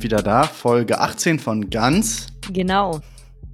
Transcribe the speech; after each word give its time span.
Wir 0.00 0.08
sind 0.08 0.12
wieder 0.14 0.22
da, 0.22 0.44
Folge 0.44 0.98
18 0.98 1.38
von 1.38 1.68
Ganz. 1.68 2.28
Genau. 2.50 3.02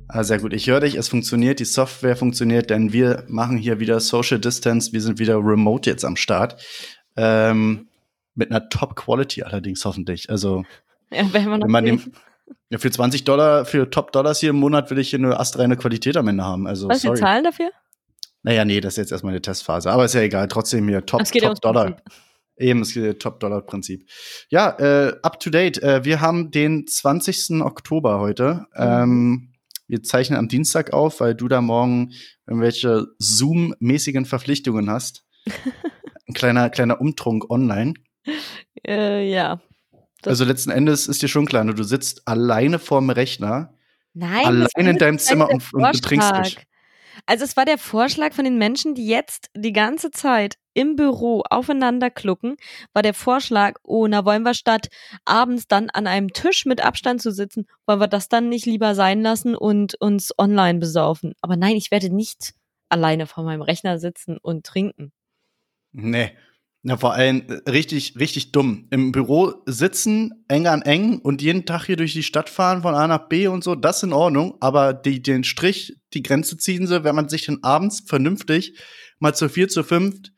Ah, 0.06 0.22
sehr 0.22 0.38
gut, 0.38 0.52
ich 0.52 0.68
höre 0.68 0.78
dich, 0.78 0.94
es 0.94 1.08
funktioniert, 1.08 1.58
die 1.58 1.64
Software 1.64 2.14
funktioniert, 2.14 2.70
denn 2.70 2.92
wir 2.92 3.24
machen 3.26 3.56
hier 3.56 3.80
wieder 3.80 3.98
Social 3.98 4.38
Distance, 4.38 4.92
wir 4.92 5.00
sind 5.02 5.18
wieder 5.18 5.38
remote 5.38 5.90
jetzt 5.90 6.04
am 6.04 6.14
Start. 6.14 6.62
Ähm, 7.16 7.88
mit 8.36 8.52
einer 8.52 8.68
Top-Quality 8.68 9.42
allerdings 9.42 9.84
hoffentlich. 9.84 10.30
Also, 10.30 10.64
Ja, 11.10 11.24
wenn 11.32 11.48
man, 11.48 11.62
wenn 11.62 11.70
man 11.70 11.84
dem, 11.84 12.12
ja, 12.70 12.78
für 12.78 12.92
20 12.92 13.24
Dollar, 13.24 13.64
für 13.64 13.90
Top-Dollars 13.90 14.38
hier 14.38 14.50
im 14.50 14.56
Monat 14.60 14.88
will 14.92 15.00
ich 15.00 15.10
hier 15.10 15.18
eine 15.18 15.40
astreine 15.40 15.76
Qualität 15.76 16.16
am 16.16 16.28
Ende 16.28 16.44
haben. 16.44 16.68
Also, 16.68 16.88
Was 16.88 17.02
wir 17.02 17.08
sorry. 17.08 17.18
zahlen 17.18 17.42
dafür? 17.42 17.70
Naja, 18.44 18.64
nee, 18.64 18.80
das 18.80 18.92
ist 18.92 18.98
jetzt 18.98 19.10
erstmal 19.10 19.32
eine 19.32 19.42
Testphase. 19.42 19.90
Aber 19.90 20.04
ist 20.04 20.14
ja 20.14 20.20
egal, 20.20 20.46
trotzdem 20.46 20.86
hier 20.86 21.04
Top, 21.04 21.22
ja 21.34 21.48
Top-Dollar. 21.48 21.86
Prinzip. 21.86 22.04
Eben, 22.58 22.82
geht 22.82 23.20
Top-Dollar-Prinzip. 23.20 24.08
Ja, 24.48 24.70
äh, 24.78 25.16
up 25.22 25.40
to 25.40 25.50
date. 25.50 25.82
Äh, 25.82 26.04
wir 26.04 26.20
haben 26.20 26.50
den 26.50 26.86
20. 26.86 27.60
Oktober 27.62 28.18
heute. 28.18 28.66
Ähm, 28.74 29.52
wir 29.88 30.02
zeichnen 30.02 30.38
am 30.38 30.48
Dienstag 30.48 30.92
auf, 30.92 31.20
weil 31.20 31.34
du 31.34 31.48
da 31.48 31.60
morgen 31.60 32.12
irgendwelche 32.46 33.06
Zoom-mäßigen 33.18 34.24
Verpflichtungen 34.24 34.90
hast. 34.90 35.24
Ein 36.28 36.34
kleiner, 36.34 36.70
kleiner 36.70 37.00
Umtrunk 37.00 37.50
online. 37.50 37.94
Äh, 38.86 39.30
ja. 39.30 39.60
Das- 40.22 40.30
Also 40.32 40.44
letzten 40.44 40.70
Endes 40.70 41.08
ist 41.08 41.22
dir 41.22 41.28
schon 41.28 41.46
klar, 41.46 41.62
ne, 41.62 41.74
du 41.74 41.84
sitzt 41.84 42.26
alleine 42.26 42.78
vorm 42.78 43.10
Rechner, 43.10 43.74
Nein. 44.14 44.44
allein 44.46 44.60
das 44.62 44.72
in 44.76 44.86
deinem 44.98 45.18
der 45.18 45.24
Zimmer 45.24 45.50
und, 45.50 45.72
und 45.72 45.92
betrinkst 45.92 46.32
dich. 46.44 46.58
Also 47.24 47.44
es 47.44 47.56
war 47.56 47.64
der 47.64 47.78
Vorschlag 47.78 48.34
von 48.34 48.44
den 48.44 48.58
Menschen, 48.58 48.94
die 48.94 49.06
jetzt 49.06 49.50
die 49.56 49.72
ganze 49.72 50.10
Zeit 50.10 50.58
im 50.74 50.94
Büro 50.94 51.42
aufeinander 51.48 52.10
klucken, 52.10 52.56
war 52.92 53.02
der 53.02 53.14
Vorschlag, 53.14 53.78
oh, 53.82 54.06
na 54.06 54.26
wollen 54.26 54.42
wir 54.42 54.52
statt 54.52 54.88
abends 55.24 55.66
dann 55.66 55.88
an 55.88 56.06
einem 56.06 56.32
Tisch 56.32 56.66
mit 56.66 56.84
Abstand 56.84 57.22
zu 57.22 57.30
sitzen, 57.30 57.66
wollen 57.86 58.00
wir 58.00 58.08
das 58.08 58.28
dann 58.28 58.50
nicht 58.50 58.66
lieber 58.66 58.94
sein 58.94 59.22
lassen 59.22 59.56
und 59.56 59.94
uns 60.00 60.32
online 60.36 60.78
besaufen. 60.78 61.32
Aber 61.40 61.56
nein, 61.56 61.76
ich 61.76 61.90
werde 61.90 62.14
nicht 62.14 62.52
alleine 62.90 63.26
vor 63.26 63.44
meinem 63.44 63.62
Rechner 63.62 63.98
sitzen 63.98 64.36
und 64.36 64.66
trinken. 64.66 65.12
Nee. 65.92 66.36
Ja, 66.88 66.96
vor 66.96 67.14
allem 67.14 67.42
äh, 67.48 67.68
richtig, 67.68 68.14
richtig 68.16 68.52
dumm. 68.52 68.86
Im 68.90 69.10
Büro 69.10 69.54
sitzen, 69.66 70.44
eng 70.46 70.68
an 70.68 70.82
eng 70.82 71.18
und 71.18 71.42
jeden 71.42 71.64
Tag 71.66 71.86
hier 71.86 71.96
durch 71.96 72.12
die 72.12 72.22
Stadt 72.22 72.48
fahren 72.48 72.82
von 72.82 72.94
A 72.94 73.08
nach 73.08 73.28
B 73.28 73.48
und 73.48 73.64
so, 73.64 73.74
das 73.74 73.96
ist 73.98 74.02
in 74.04 74.12
Ordnung. 74.12 74.56
Aber 74.60 74.94
die, 74.94 75.20
den 75.20 75.42
Strich, 75.42 75.96
die 76.14 76.22
Grenze 76.22 76.56
ziehen 76.58 76.86
sie, 76.86 77.02
wenn 77.02 77.16
man 77.16 77.28
sich 77.28 77.46
dann 77.46 77.58
abends 77.62 78.04
vernünftig 78.06 78.78
mal 79.18 79.34
zu 79.34 79.48
vier, 79.48 79.68
zu 79.68 79.82
fünft 79.82 80.30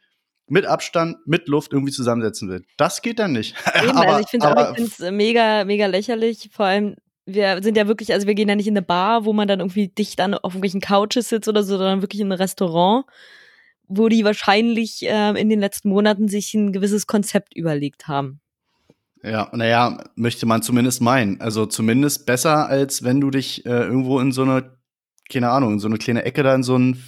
mit 0.46 0.64
Abstand, 0.64 1.18
mit 1.26 1.48
Luft 1.48 1.74
irgendwie 1.74 1.92
zusammensetzen 1.92 2.48
will. 2.48 2.64
Das 2.78 3.02
geht 3.02 3.18
dann 3.18 3.32
nicht. 3.32 3.54
Eben, 3.82 3.90
aber, 3.90 4.08
also 4.08 4.20
ich 4.20 4.28
finde 4.28 4.46
aber- 4.46 4.70
auch, 4.70 4.72
ich 4.72 4.78
find's 4.78 5.00
mega, 5.12 5.66
mega 5.66 5.84
lächerlich. 5.84 6.48
Vor 6.50 6.64
allem, 6.64 6.96
wir 7.26 7.62
sind 7.62 7.76
ja 7.76 7.86
wirklich, 7.86 8.14
also 8.14 8.26
wir 8.26 8.34
gehen 8.34 8.48
ja 8.48 8.56
nicht 8.56 8.68
in 8.68 8.72
eine 8.74 8.86
Bar, 8.86 9.26
wo 9.26 9.34
man 9.34 9.48
dann 9.48 9.60
irgendwie 9.60 9.88
dicht 9.88 10.18
an 10.22 10.32
auf 10.32 10.54
irgendwelchen 10.54 10.80
Couches 10.80 11.28
sitzt 11.28 11.46
oder 11.46 11.62
so, 11.62 11.76
sondern 11.76 12.00
wirklich 12.00 12.22
in 12.22 12.32
ein 12.32 12.38
Restaurant, 12.38 13.04
wo 13.88 14.08
die 14.08 14.24
wahrscheinlich 14.24 15.00
ähm, 15.02 15.36
in 15.36 15.48
den 15.48 15.60
letzten 15.60 15.88
Monaten 15.88 16.28
sich 16.28 16.54
ein 16.54 16.72
gewisses 16.72 17.06
Konzept 17.06 17.56
überlegt 17.56 18.06
haben. 18.06 18.40
Ja, 19.22 19.50
naja, 19.52 20.04
möchte 20.14 20.46
man 20.46 20.62
zumindest 20.62 21.00
meinen. 21.00 21.40
Also 21.40 21.66
zumindest 21.66 22.26
besser, 22.26 22.68
als 22.68 23.02
wenn 23.02 23.20
du 23.20 23.30
dich 23.30 23.66
äh, 23.66 23.70
irgendwo 23.70 24.20
in 24.20 24.32
so 24.32 24.42
eine, 24.42 24.78
keine 25.28 25.50
Ahnung, 25.50 25.74
in 25.74 25.78
so 25.80 25.88
eine 25.88 25.98
kleine 25.98 26.24
Ecke 26.24 26.42
da 26.42 26.54
in 26.54 26.62
so 26.62 26.78
ein 26.78 27.02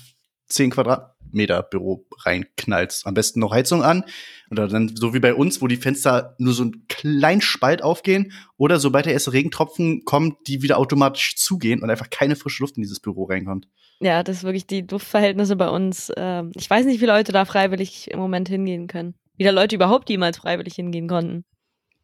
10 0.48 0.70
Quadratmeter 0.70 1.62
Büro 1.62 2.06
reinknallst. 2.24 3.06
Am 3.06 3.14
besten 3.14 3.40
noch 3.40 3.52
Heizung 3.52 3.84
an. 3.84 4.04
Oder 4.50 4.66
dann 4.66 4.96
so 4.96 5.14
wie 5.14 5.20
bei 5.20 5.34
uns, 5.34 5.62
wo 5.62 5.68
die 5.68 5.76
Fenster 5.76 6.34
nur 6.38 6.52
so 6.52 6.64
einen 6.64 6.86
kleinen 6.88 7.40
Spalt 7.40 7.82
aufgehen. 7.82 8.32
Oder 8.56 8.80
sobald 8.80 9.06
der 9.06 9.12
erste 9.12 9.32
Regentropfen 9.32 10.04
kommt, 10.04 10.48
die 10.48 10.62
wieder 10.62 10.78
automatisch 10.78 11.36
zugehen 11.36 11.82
und 11.82 11.90
einfach 11.90 12.10
keine 12.10 12.34
frische 12.34 12.64
Luft 12.64 12.76
in 12.76 12.82
dieses 12.82 12.98
Büro 12.98 13.24
reinkommt. 13.24 13.68
Ja, 14.02 14.22
das 14.22 14.38
ist 14.38 14.44
wirklich 14.44 14.66
die 14.66 14.86
Duftverhältnisse 14.86 15.56
bei 15.56 15.68
uns. 15.68 16.10
Ähm, 16.16 16.52
ich 16.56 16.68
weiß 16.68 16.86
nicht, 16.86 17.00
wie 17.00 17.06
Leute 17.06 17.32
da 17.32 17.44
freiwillig 17.44 18.10
im 18.10 18.18
Moment 18.18 18.48
hingehen 18.48 18.86
können. 18.86 19.14
Wie 19.36 19.44
da 19.44 19.50
Leute 19.50 19.76
überhaupt 19.76 20.08
jemals 20.08 20.38
freiwillig 20.38 20.74
hingehen 20.74 21.06
konnten. 21.06 21.44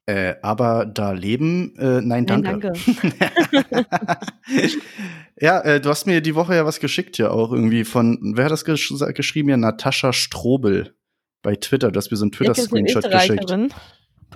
Äh, 0.08 0.34
aber 0.42 0.86
da 0.86 1.12
leben, 1.12 1.74
äh, 1.78 2.00
nein, 2.00 2.24
Nein, 2.24 2.42
danke. 2.42 2.72
danke. 2.72 3.86
ja, 5.40 5.60
äh, 5.62 5.80
du 5.80 5.88
hast 5.88 6.06
mir 6.06 6.20
die 6.20 6.36
Woche 6.36 6.54
ja 6.54 6.64
was 6.64 6.78
geschickt 6.78 7.18
ja 7.18 7.30
auch 7.30 7.50
irgendwie 7.50 7.84
von, 7.84 8.34
wer 8.36 8.44
hat 8.44 8.52
das 8.52 8.64
gesch 8.64 8.92
geschrieben? 9.14 9.48
Ja, 9.48 9.56
Natascha 9.56 10.12
Strobel 10.12 10.94
bei 11.42 11.56
Twitter. 11.56 11.90
Du 11.90 11.98
hast 11.98 12.10
mir 12.12 12.18
so 12.18 12.24
einen 12.24 12.30
ist 12.30 12.38
Twitter-Screenshot 12.38 13.10
geschickt. 13.10 13.50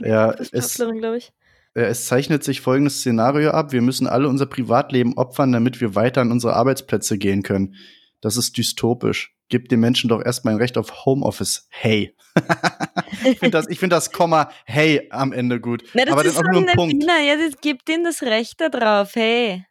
Ja, 0.00 0.36
Wissenschaftlerin, 0.38 0.98
glaube 0.98 1.18
ich. 1.18 1.32
Äh, 1.74 1.82
es 1.82 2.06
zeichnet 2.06 2.44
sich 2.44 2.60
folgendes 2.60 3.00
Szenario 3.00 3.50
ab. 3.50 3.72
Wir 3.72 3.82
müssen 3.82 4.06
alle 4.06 4.28
unser 4.28 4.46
Privatleben 4.46 5.16
opfern, 5.16 5.52
damit 5.52 5.80
wir 5.80 5.94
weiter 5.94 6.20
an 6.20 6.32
unsere 6.32 6.54
Arbeitsplätze 6.54 7.18
gehen 7.18 7.42
können. 7.42 7.74
Das 8.20 8.36
ist 8.36 8.56
dystopisch. 8.56 9.34
Gib 9.48 9.68
den 9.68 9.80
Menschen 9.80 10.08
doch 10.08 10.22
erstmal 10.24 10.54
ein 10.54 10.60
Recht 10.60 10.78
auf 10.78 11.04
Homeoffice. 11.04 11.66
Hey. 11.70 12.14
ich 13.24 13.38
finde 13.38 13.50
das, 13.50 13.68
ich 13.68 13.78
find 13.80 13.92
das 13.92 14.12
Komma 14.12 14.50
hey 14.64 15.08
am 15.10 15.32
Ende 15.32 15.60
gut. 15.60 15.82
Na, 15.94 16.04
das 16.04 16.12
Aber 16.12 16.24
ist 16.24 16.38
dann 16.38 16.46
auch 16.46 16.52
nur 16.52 16.68
ein 16.68 16.76
Punkt. 16.76 16.94
Wiener, 16.94 17.20
ja, 17.20 17.36
das 17.36 17.60
gibt 17.60 17.88
denen 17.88 18.04
das 18.04 18.22
Recht 18.22 18.60
da 18.60 18.68
drauf, 18.68 19.14
hey. 19.14 19.64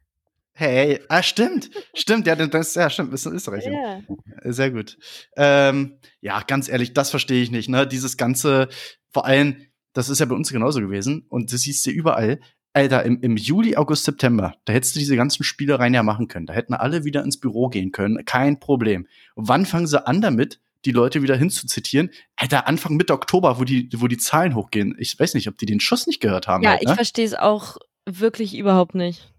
Hey, 0.52 1.00
ah, 1.08 1.24
stimmt, 1.24 1.70
stimmt, 1.94 2.28
ja, 2.28 2.36
das, 2.36 2.76
ja, 2.76 2.90
stimmt, 2.90 3.14
ist 3.14 3.26
in 3.26 3.32
Österreich. 3.32 3.64
Ja. 3.66 4.02
Sehr 4.44 4.72
gut. 4.72 4.98
Ähm, 5.38 6.00
ja, 6.20 6.42
ganz 6.46 6.68
ehrlich, 6.68 6.94
das 6.94 7.12
verstehe 7.12 7.42
ich 7.42 7.50
nicht, 7.50 7.70
ne? 7.70 7.88
Dieses 7.88 8.18
ganze, 8.18 8.68
vor 9.10 9.26
allem, 9.26 9.69
das 9.94 10.10
ist 10.10 10.20
ja 10.20 10.26
bei 10.26 10.36
uns 10.36 10.52
genauso 10.52 10.80
gewesen 10.80 11.26
und 11.30 11.52
das 11.54 11.62
siehst 11.62 11.86
du 11.86 11.92
überall. 11.92 12.40
Alter, 12.74 13.04
im, 13.04 13.20
im 13.22 13.36
Juli, 13.36 13.76
August, 13.76 14.06
September, 14.06 14.56
da 14.66 14.74
hättest 14.74 14.96
du 14.96 15.00
diese 15.00 15.16
ganzen 15.16 15.44
Spielereien 15.44 15.94
ja 15.94 16.04
machen 16.04 16.28
können. 16.28 16.46
Da 16.46 16.54
hätten 16.54 16.74
alle 16.74 17.04
wieder 17.04 17.24
ins 17.24 17.40
Büro 17.40 17.68
gehen 17.70 17.92
können, 17.92 18.24
kein 18.26 18.60
Problem. 18.60 19.08
Und 19.34 19.48
wann 19.48 19.66
fangen 19.66 19.88
sie 19.88 20.06
an 20.06 20.22
damit, 20.22 20.62
die 20.86 20.92
Leute 20.92 21.24
wieder 21.24 21.36
hinzuzitieren? 21.36 22.12
Alter, 22.36 22.68
Anfang 22.68 22.96
Mitte 22.96 23.14
Oktober, 23.14 23.60
wo 23.60 23.64
die, 23.64 23.90
wo 23.96 24.08
die 24.08 24.18
Zahlen 24.18 24.54
hochgehen. 24.54 24.96
Ich 25.00 25.20
weiß 25.20 25.34
nicht, 25.34 25.48
ob 25.48 25.58
die 25.58 25.66
den 25.66 25.80
Schuss 25.80 26.06
nicht 26.06 26.20
gehört 26.20 26.48
haben. 26.48 26.64
Ja, 26.64 26.72
halt, 26.72 26.82
ich 26.84 26.90
ne? 26.90 26.96
verstehe 26.96 27.26
es 27.26 27.34
auch 27.34 27.78
wirklich 28.06 28.56
überhaupt 28.56 28.94
nicht. 28.94 29.34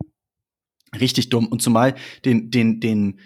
Richtig 0.98 1.28
dumm. 1.28 1.46
Und 1.46 1.62
zumal 1.62 1.94
den, 2.24 2.50
den, 2.50 2.80
den 2.80 3.20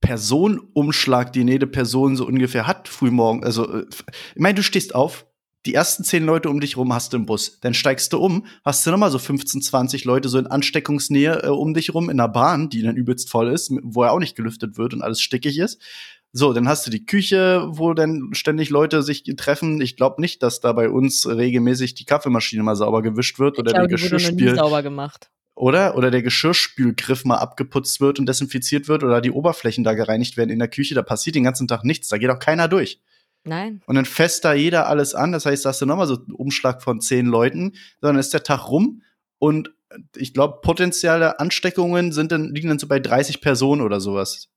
Personenumschlag, 0.00 1.32
den 1.32 1.48
jede 1.48 1.66
Person 1.66 2.16
so 2.16 2.26
ungefähr 2.26 2.66
hat, 2.66 2.88
frühmorgen. 2.88 3.44
Also, 3.44 3.72
äh, 3.72 3.86
ich 4.34 4.40
meine, 4.40 4.56
du 4.56 4.62
stehst 4.62 4.94
auf, 4.94 5.26
die 5.66 5.74
ersten 5.74 6.04
zehn 6.04 6.24
Leute 6.24 6.50
um 6.50 6.60
dich 6.60 6.76
rum 6.76 6.92
hast 6.92 7.12
du 7.12 7.16
im 7.16 7.26
Bus. 7.26 7.58
Dann 7.60 7.74
steigst 7.74 8.12
du 8.12 8.18
um, 8.18 8.46
hast 8.64 8.86
du 8.86 8.90
nochmal 8.90 9.10
so 9.10 9.18
15, 9.18 9.62
20 9.62 10.04
Leute 10.04 10.28
so 10.28 10.38
in 10.38 10.46
Ansteckungsnähe 10.46 11.44
äh, 11.44 11.48
um 11.48 11.74
dich 11.74 11.94
rum 11.94 12.10
in 12.10 12.18
der 12.18 12.28
Bahn, 12.28 12.68
die 12.68 12.82
dann 12.82 12.96
übelst 12.96 13.30
voll 13.30 13.48
ist, 13.48 13.72
wo 13.82 14.02
er 14.02 14.12
auch 14.12 14.18
nicht 14.18 14.36
gelüftet 14.36 14.76
wird 14.76 14.92
und 14.92 15.02
alles 15.02 15.20
stickig 15.20 15.58
ist. 15.58 15.80
So, 16.36 16.52
dann 16.52 16.68
hast 16.68 16.84
du 16.84 16.90
die 16.90 17.06
Küche, 17.06 17.64
wo 17.68 17.94
dann 17.94 18.30
ständig 18.32 18.68
Leute 18.68 19.04
sich 19.04 19.22
treffen. 19.36 19.80
Ich 19.80 19.96
glaube 19.96 20.20
nicht, 20.20 20.42
dass 20.42 20.60
da 20.60 20.72
bei 20.72 20.90
uns 20.90 21.28
regelmäßig 21.28 21.94
die 21.94 22.04
Kaffeemaschine 22.04 22.64
mal 22.64 22.74
sauber 22.74 23.02
gewischt 23.02 23.38
wird 23.38 23.56
oder 23.58 23.70
ich 23.70 23.74
der 23.74 23.82
wurde 23.84 23.92
noch 23.92 24.00
nie 24.00 24.10
Geschirrspül 24.10 24.54
sauber 24.56 24.82
gemacht. 24.82 25.30
oder? 25.54 25.96
Oder 25.96 26.10
der 26.10 26.22
Geschirrspülgriff 26.22 27.24
mal 27.24 27.36
abgeputzt 27.36 28.00
wird 28.00 28.18
und 28.18 28.28
desinfiziert 28.28 28.88
wird 28.88 29.04
oder 29.04 29.20
die 29.20 29.30
Oberflächen 29.30 29.84
da 29.84 29.94
gereinigt 29.94 30.36
werden 30.36 30.50
in 30.50 30.58
der 30.58 30.66
Küche. 30.66 30.96
Da 30.96 31.02
passiert 31.02 31.36
den 31.36 31.44
ganzen 31.44 31.68
Tag 31.68 31.84
nichts. 31.84 32.08
Da 32.08 32.18
geht 32.18 32.30
auch 32.30 32.40
keiner 32.40 32.66
durch. 32.66 33.00
Nein. 33.44 33.82
Und 33.86 33.94
dann 33.94 34.06
fässt 34.06 34.44
da 34.44 34.54
jeder 34.54 34.88
alles 34.88 35.14
an. 35.14 35.32
Das 35.32 35.46
heißt, 35.46 35.64
da 35.64 35.70
hast 35.70 35.80
du 35.80 35.86
nochmal 35.86 36.06
so 36.06 36.16
einen 36.16 36.32
Umschlag 36.32 36.82
von 36.82 37.00
zehn 37.00 37.26
Leuten. 37.26 37.72
Dann 38.00 38.16
ist 38.16 38.32
der 38.32 38.42
Tag 38.42 38.68
rum 38.68 39.02
und 39.38 39.70
ich 40.16 40.34
glaube, 40.34 40.60
potenzielle 40.62 41.38
Ansteckungen 41.38 42.12
sind 42.12 42.32
dann, 42.32 42.54
liegen 42.54 42.68
dann 42.68 42.78
so 42.78 42.88
bei 42.88 42.98
30 42.98 43.40
Personen 43.40 43.80
oder 43.80 44.00
sowas, 44.00 44.48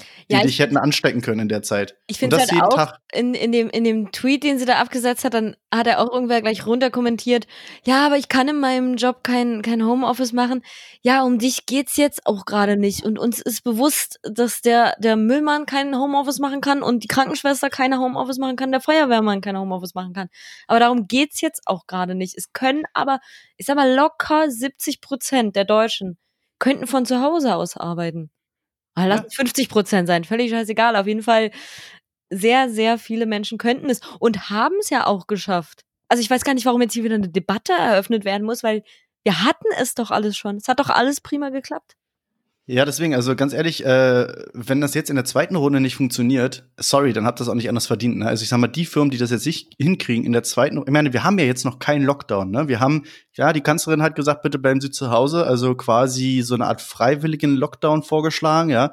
die 0.00 0.32
Ja, 0.34 0.40
ich 0.40 0.46
dich 0.46 0.58
hätten 0.58 0.76
anstecken 0.76 1.20
können 1.20 1.40
in 1.40 1.48
der 1.48 1.62
Zeit. 1.62 1.96
Ich 2.06 2.18
finde 2.18 2.36
das 2.36 2.50
halt 2.50 2.62
auch 2.62 2.74
Tag. 2.74 2.98
in, 3.12 3.34
in, 3.34 3.52
dem, 3.52 3.70
in 3.70 3.84
dem 3.84 4.12
Tweet, 4.12 4.42
den 4.42 4.58
sie 4.58 4.64
da 4.64 4.78
abgesetzt 4.78 5.24
hat, 5.24 5.34
dann 5.34 5.56
hat 5.72 5.86
er 5.86 6.00
auch 6.00 6.12
irgendwer 6.12 6.40
gleich 6.40 6.66
runter 6.66 6.90
kommentiert, 6.90 7.46
ja, 7.84 8.06
aber 8.06 8.16
ich 8.16 8.28
kann 8.28 8.48
in 8.48 8.60
meinem 8.60 8.96
Job 8.96 9.22
kein, 9.22 9.62
kein 9.62 9.84
Homeoffice 9.84 10.32
machen. 10.32 10.62
Ja, 11.02 11.22
um 11.22 11.38
dich 11.38 11.66
geht's 11.66 11.96
jetzt 11.96 12.26
auch 12.26 12.44
gerade 12.44 12.76
nicht. 12.76 13.04
Und 13.04 13.18
uns 13.18 13.40
ist 13.40 13.64
bewusst, 13.64 14.18
dass 14.22 14.60
der, 14.60 14.94
der 14.98 15.16
Müllmann 15.16 15.66
kein 15.66 15.96
Homeoffice 15.96 16.38
machen 16.38 16.60
kann 16.60 16.82
und 16.82 17.04
die 17.04 17.08
Krankenschwester 17.08 17.70
keine 17.70 17.98
Homeoffice 17.98 18.38
machen 18.38 18.56
kann, 18.56 18.72
der 18.72 18.80
Feuerwehrmann 18.80 19.40
kein 19.40 19.58
Homeoffice 19.58 19.94
machen 19.94 20.12
kann. 20.12 20.28
Aber 20.66 20.80
darum 20.80 21.06
geht's 21.06 21.40
jetzt 21.40 21.62
auch 21.66 21.86
gerade 21.86 22.14
nicht. 22.14 22.36
Es 22.36 22.52
können 22.52 22.84
aber, 22.92 23.20
ich 23.56 23.66
sag 23.66 23.76
mal, 23.76 23.92
locker 23.94 24.50
70 24.50 25.00
Prozent 25.00 25.56
der 25.56 25.64
Deutschen 25.64 26.18
könnten 26.58 26.86
von 26.86 27.04
zu 27.06 27.20
Hause 27.20 27.56
aus 27.56 27.76
arbeiten. 27.76 28.30
Ah, 28.94 29.06
Lass 29.06 29.20
Ja. 29.20 29.26
es 29.28 29.34
50 29.34 29.68
Prozent 29.68 30.06
sein, 30.08 30.24
völlig 30.24 30.50
scheißegal. 30.50 30.96
Auf 30.96 31.06
jeden 31.06 31.22
Fall 31.22 31.50
sehr, 32.30 32.70
sehr 32.70 32.98
viele 32.98 33.26
Menschen 33.26 33.58
könnten 33.58 33.90
es 33.90 34.00
und 34.18 34.50
haben 34.50 34.74
es 34.80 34.90
ja 34.90 35.06
auch 35.06 35.26
geschafft. 35.26 35.82
Also 36.08 36.22
ich 36.22 36.30
weiß 36.30 36.44
gar 36.44 36.54
nicht, 36.54 36.66
warum 36.66 36.82
jetzt 36.82 36.94
hier 36.94 37.04
wieder 37.04 37.14
eine 37.16 37.28
Debatte 37.28 37.72
eröffnet 37.72 38.24
werden 38.24 38.44
muss, 38.44 38.62
weil 38.62 38.82
wir 39.24 39.44
hatten 39.44 39.66
es 39.78 39.94
doch 39.94 40.10
alles 40.10 40.36
schon. 40.36 40.56
Es 40.56 40.68
hat 40.68 40.80
doch 40.80 40.90
alles 40.90 41.20
prima 41.20 41.50
geklappt. 41.50 41.94
Ja, 42.66 42.84
deswegen, 42.84 43.12
also 43.12 43.34
ganz 43.34 43.52
ehrlich, 43.54 43.84
äh, 43.84 44.28
wenn 44.54 44.80
das 44.80 44.94
jetzt 44.94 45.10
in 45.10 45.16
der 45.16 45.24
zweiten 45.24 45.56
Runde 45.56 45.80
nicht 45.80 45.96
funktioniert, 45.96 46.64
sorry, 46.76 47.12
dann 47.12 47.26
habt 47.26 47.40
ihr 47.40 47.44
das 47.44 47.48
auch 47.48 47.56
nicht 47.56 47.68
anders 47.68 47.88
verdient. 47.88 48.18
Ne? 48.18 48.28
Also 48.28 48.44
ich 48.44 48.50
sag 48.50 48.58
mal, 48.58 48.68
die 48.68 48.86
Firmen, 48.86 49.10
die 49.10 49.18
das 49.18 49.32
jetzt 49.32 49.46
nicht 49.46 49.74
hinkriegen 49.80 50.24
in 50.24 50.30
der 50.30 50.44
zweiten, 50.44 50.78
ich 50.78 50.92
meine, 50.92 51.12
wir 51.12 51.24
haben 51.24 51.40
ja 51.40 51.44
jetzt 51.44 51.64
noch 51.64 51.80
keinen 51.80 52.04
Lockdown. 52.04 52.52
Ne? 52.52 52.68
Wir 52.68 52.78
haben, 52.78 53.02
ja, 53.32 53.52
die 53.52 53.62
Kanzlerin 53.62 54.00
hat 54.00 54.14
gesagt, 54.14 54.42
bitte 54.42 54.60
bleiben 54.60 54.80
Sie 54.80 54.92
zu 54.92 55.10
Hause, 55.10 55.44
also 55.44 55.74
quasi 55.74 56.42
so 56.42 56.54
eine 56.54 56.66
Art 56.66 56.80
freiwilligen 56.80 57.56
Lockdown 57.56 58.04
vorgeschlagen, 58.04 58.70
ja. 58.70 58.92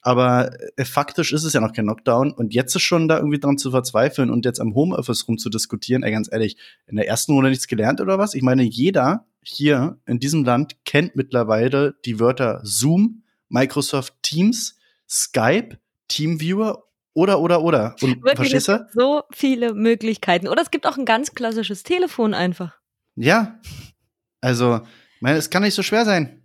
Aber 0.00 0.52
äh, 0.76 0.84
faktisch 0.84 1.32
ist 1.32 1.42
es 1.42 1.52
ja 1.52 1.60
noch 1.60 1.72
kein 1.72 1.86
Lockdown 1.86 2.30
und 2.30 2.54
jetzt 2.54 2.76
ist 2.76 2.82
schon 2.82 3.08
da 3.08 3.16
irgendwie 3.16 3.40
dran 3.40 3.58
zu 3.58 3.72
verzweifeln 3.72 4.30
und 4.30 4.44
jetzt 4.44 4.60
am 4.60 4.76
Homeoffice 4.76 5.26
rumzudiskutieren, 5.26 6.04
ey, 6.04 6.12
ganz 6.12 6.28
ehrlich, 6.30 6.56
in 6.86 6.94
der 6.94 7.08
ersten 7.08 7.32
Runde 7.32 7.50
nichts 7.50 7.66
gelernt 7.66 8.00
oder 8.00 8.16
was? 8.16 8.34
Ich 8.34 8.42
meine, 8.42 8.62
jeder 8.62 9.26
hier 9.42 9.98
in 10.06 10.18
diesem 10.18 10.44
Land 10.44 10.84
kennt 10.84 11.16
mittlerweile 11.16 11.94
die 12.04 12.20
Wörter 12.20 12.60
Zoom, 12.64 13.22
Microsoft 13.48 14.14
Teams, 14.22 14.78
Skype, 15.08 15.78
Teamviewer 16.08 16.84
oder, 17.14 17.40
oder, 17.40 17.62
oder. 17.62 17.96
Und 18.00 18.22
Wirklich, 18.22 18.36
verstehst 18.36 18.68
du? 18.68 18.86
So 18.92 19.22
viele 19.32 19.74
Möglichkeiten. 19.74 20.48
Oder 20.48 20.62
es 20.62 20.70
gibt 20.70 20.86
auch 20.86 20.96
ein 20.96 21.04
ganz 21.04 21.34
klassisches 21.34 21.82
Telefon 21.82 22.34
einfach. 22.34 22.78
Ja. 23.16 23.60
Also, 24.40 24.80
ich 25.16 25.22
meine, 25.22 25.38
es 25.38 25.50
kann 25.50 25.62
nicht 25.62 25.74
so 25.74 25.82
schwer 25.82 26.04
sein. 26.04 26.42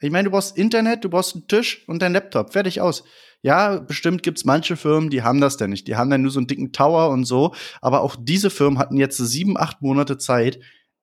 Ich 0.00 0.10
meine, 0.10 0.24
du 0.24 0.30
brauchst 0.30 0.58
Internet, 0.58 1.04
du 1.04 1.08
brauchst 1.08 1.34
einen 1.34 1.48
Tisch 1.48 1.84
und 1.86 2.02
deinen 2.02 2.14
Laptop. 2.14 2.52
Fertig 2.52 2.80
aus. 2.80 3.04
Ja, 3.42 3.78
bestimmt 3.78 4.22
gibt's 4.22 4.44
manche 4.44 4.76
Firmen, 4.76 5.10
die 5.10 5.22
haben 5.22 5.40
das 5.40 5.56
denn 5.56 5.70
nicht. 5.70 5.86
Die 5.86 5.96
haben 5.96 6.10
dann 6.10 6.22
nur 6.22 6.32
so 6.32 6.40
einen 6.40 6.48
dicken 6.48 6.72
Tower 6.72 7.10
und 7.10 7.24
so. 7.24 7.54
Aber 7.80 8.00
auch 8.00 8.16
diese 8.18 8.50
Firmen 8.50 8.78
hatten 8.78 8.96
jetzt 8.96 9.18
sieben, 9.18 9.56
acht 9.56 9.80
Monate 9.80 10.18
Zeit, 10.18 10.58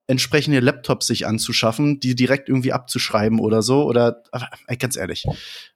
entsprechende 0.07 0.59
Laptops 0.59 1.07
sich 1.07 1.25
anzuschaffen, 1.25 1.99
die 1.99 2.15
direkt 2.15 2.49
irgendwie 2.49 2.73
abzuschreiben 2.73 3.39
oder 3.39 3.61
so. 3.61 3.83
Oder 3.83 4.23
ey, 4.67 4.75
ganz 4.77 4.97
ehrlich, 4.97 5.25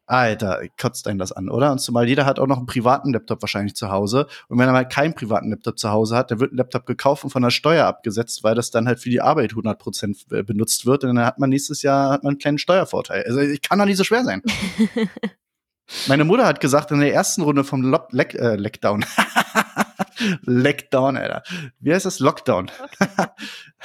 Alter, 0.06 0.62
kotzt 0.80 1.08
einen 1.08 1.20
das 1.20 1.32
an, 1.32 1.50
oder? 1.50 1.72
Und 1.72 1.80
zumal 1.80 2.08
jeder 2.08 2.26
hat 2.26 2.40
auch 2.40 2.48
noch 2.48 2.58
einen 2.58 2.66
privaten 2.66 3.14
Laptop 3.14 3.42
wahrscheinlich 3.42 3.76
zu 3.76 3.90
Hause. 3.90 4.28
Und 4.48 4.60
wenn 4.60 4.68
er 4.68 4.74
mal 4.74 4.88
keinen 4.88 5.14
privaten 5.14 5.50
Laptop 5.50 5.80
zu 5.80 5.90
Hause 5.90 6.16
hat, 6.16 6.32
dann 6.32 6.40
wird 6.40 6.54
ein 6.54 6.58
Laptop 6.58 6.86
gekauft 6.86 7.24
und 7.24 7.30
von 7.30 7.44
der 7.44 7.52
Steuer 7.52 7.86
abgesetzt, 7.86 8.44
weil 8.44 8.56
das 8.56 8.72
dann 8.72 8.88
halt 8.88 9.00
für 9.00 9.10
die 9.10 9.22
Arbeit 9.22 9.52
100 9.52 9.80
Prozent 9.80 10.18
äh, 10.32 10.44
benutzt 10.44 10.86
wird. 10.86 11.04
Und 11.04 11.16
dann 11.16 11.26
hat 11.26 11.40
man 11.40 11.50
nächstes 11.50 11.82
Jahr 11.82 12.12
hat 12.12 12.24
man 12.24 12.32
einen 12.32 12.40
kleinen 12.40 12.58
Steuervorteil. 12.58 13.24
Also 13.26 13.40
ich 13.40 13.62
kann 13.62 13.80
doch 13.80 13.86
nicht 13.86 13.98
so 13.98 14.04
schwer 14.04 14.24
sein. 14.24 14.42
Meine 16.08 16.26
Mutter 16.26 16.46
hat 16.46 16.60
gesagt, 16.60 16.92
in 16.92 17.00
der 17.00 17.14
ersten 17.14 17.42
Runde 17.42 17.64
vom 17.64 17.82
Lock, 17.82 18.12
Leck, 18.12 18.34
äh, 18.36 18.56
Leckdown, 20.44 21.18
Alter. 21.18 21.44
Wie 21.80 21.94
heißt 21.94 22.06
das? 22.06 22.20
Lockdown. 22.20 22.70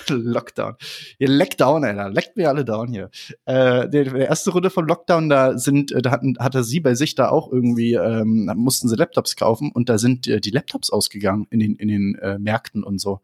Lockdown. 0.08 0.74
Ihr 1.18 1.28
Leckdown, 1.28 1.84
Alter. 1.84 2.10
Leckt 2.10 2.36
mir 2.36 2.48
alle 2.48 2.64
down 2.64 2.88
hier. 2.88 3.10
Äh, 3.44 3.88
die, 3.88 4.04
die 4.04 4.18
erste 4.18 4.50
Runde 4.50 4.70
vom 4.70 4.86
Lockdown, 4.86 5.28
da 5.28 5.58
sind, 5.58 5.92
äh, 5.92 6.02
da 6.02 6.10
hatten, 6.10 6.36
hatte 6.38 6.64
sie 6.64 6.80
bei 6.80 6.94
sich 6.94 7.14
da 7.14 7.28
auch 7.28 7.50
irgendwie, 7.50 7.94
ähm, 7.94 8.50
mussten 8.56 8.88
sie 8.88 8.96
Laptops 8.96 9.36
kaufen 9.36 9.72
und 9.72 9.88
da 9.88 9.98
sind 9.98 10.26
äh, 10.26 10.40
die 10.40 10.50
Laptops 10.50 10.90
ausgegangen 10.90 11.46
in 11.50 11.60
den, 11.60 11.76
in 11.76 11.88
den 11.88 12.14
äh, 12.16 12.38
Märkten 12.38 12.84
und 12.84 13.00
so 13.00 13.20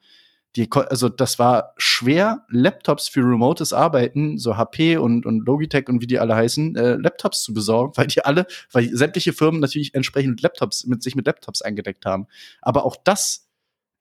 die, 0.57 0.69
also 0.73 1.09
das 1.09 1.39
war 1.39 1.75
schwer, 1.77 2.45
Laptops 2.49 3.09
für 3.09 3.21
remotes 3.21 3.73
Arbeiten, 3.73 4.39
so 4.39 4.57
HP 4.57 4.97
und, 4.97 5.27
und 5.27 5.47
Logitech 5.47 5.89
und 5.89 6.01
wie 6.01 6.07
die 6.07 6.19
alle 6.19 6.35
heißen, 6.35 6.75
äh, 6.77 6.95
Laptops 6.95 7.43
zu 7.43 7.53
besorgen, 7.53 7.93
weil 7.97 8.07
die 8.07 8.25
alle, 8.25 8.47
weil 8.73 8.89
sämtliche 8.89 9.33
Firmen 9.33 9.61
natürlich 9.61 9.95
entsprechend 9.95 10.43
Laptops 10.43 10.87
mit 10.87 11.03
sich 11.03 11.15
mit 11.15 11.27
Laptops 11.27 11.63
eingedeckt 11.63 12.07
haben. 12.07 12.27
Aber 12.63 12.85
auch 12.85 12.97
das, 12.97 13.49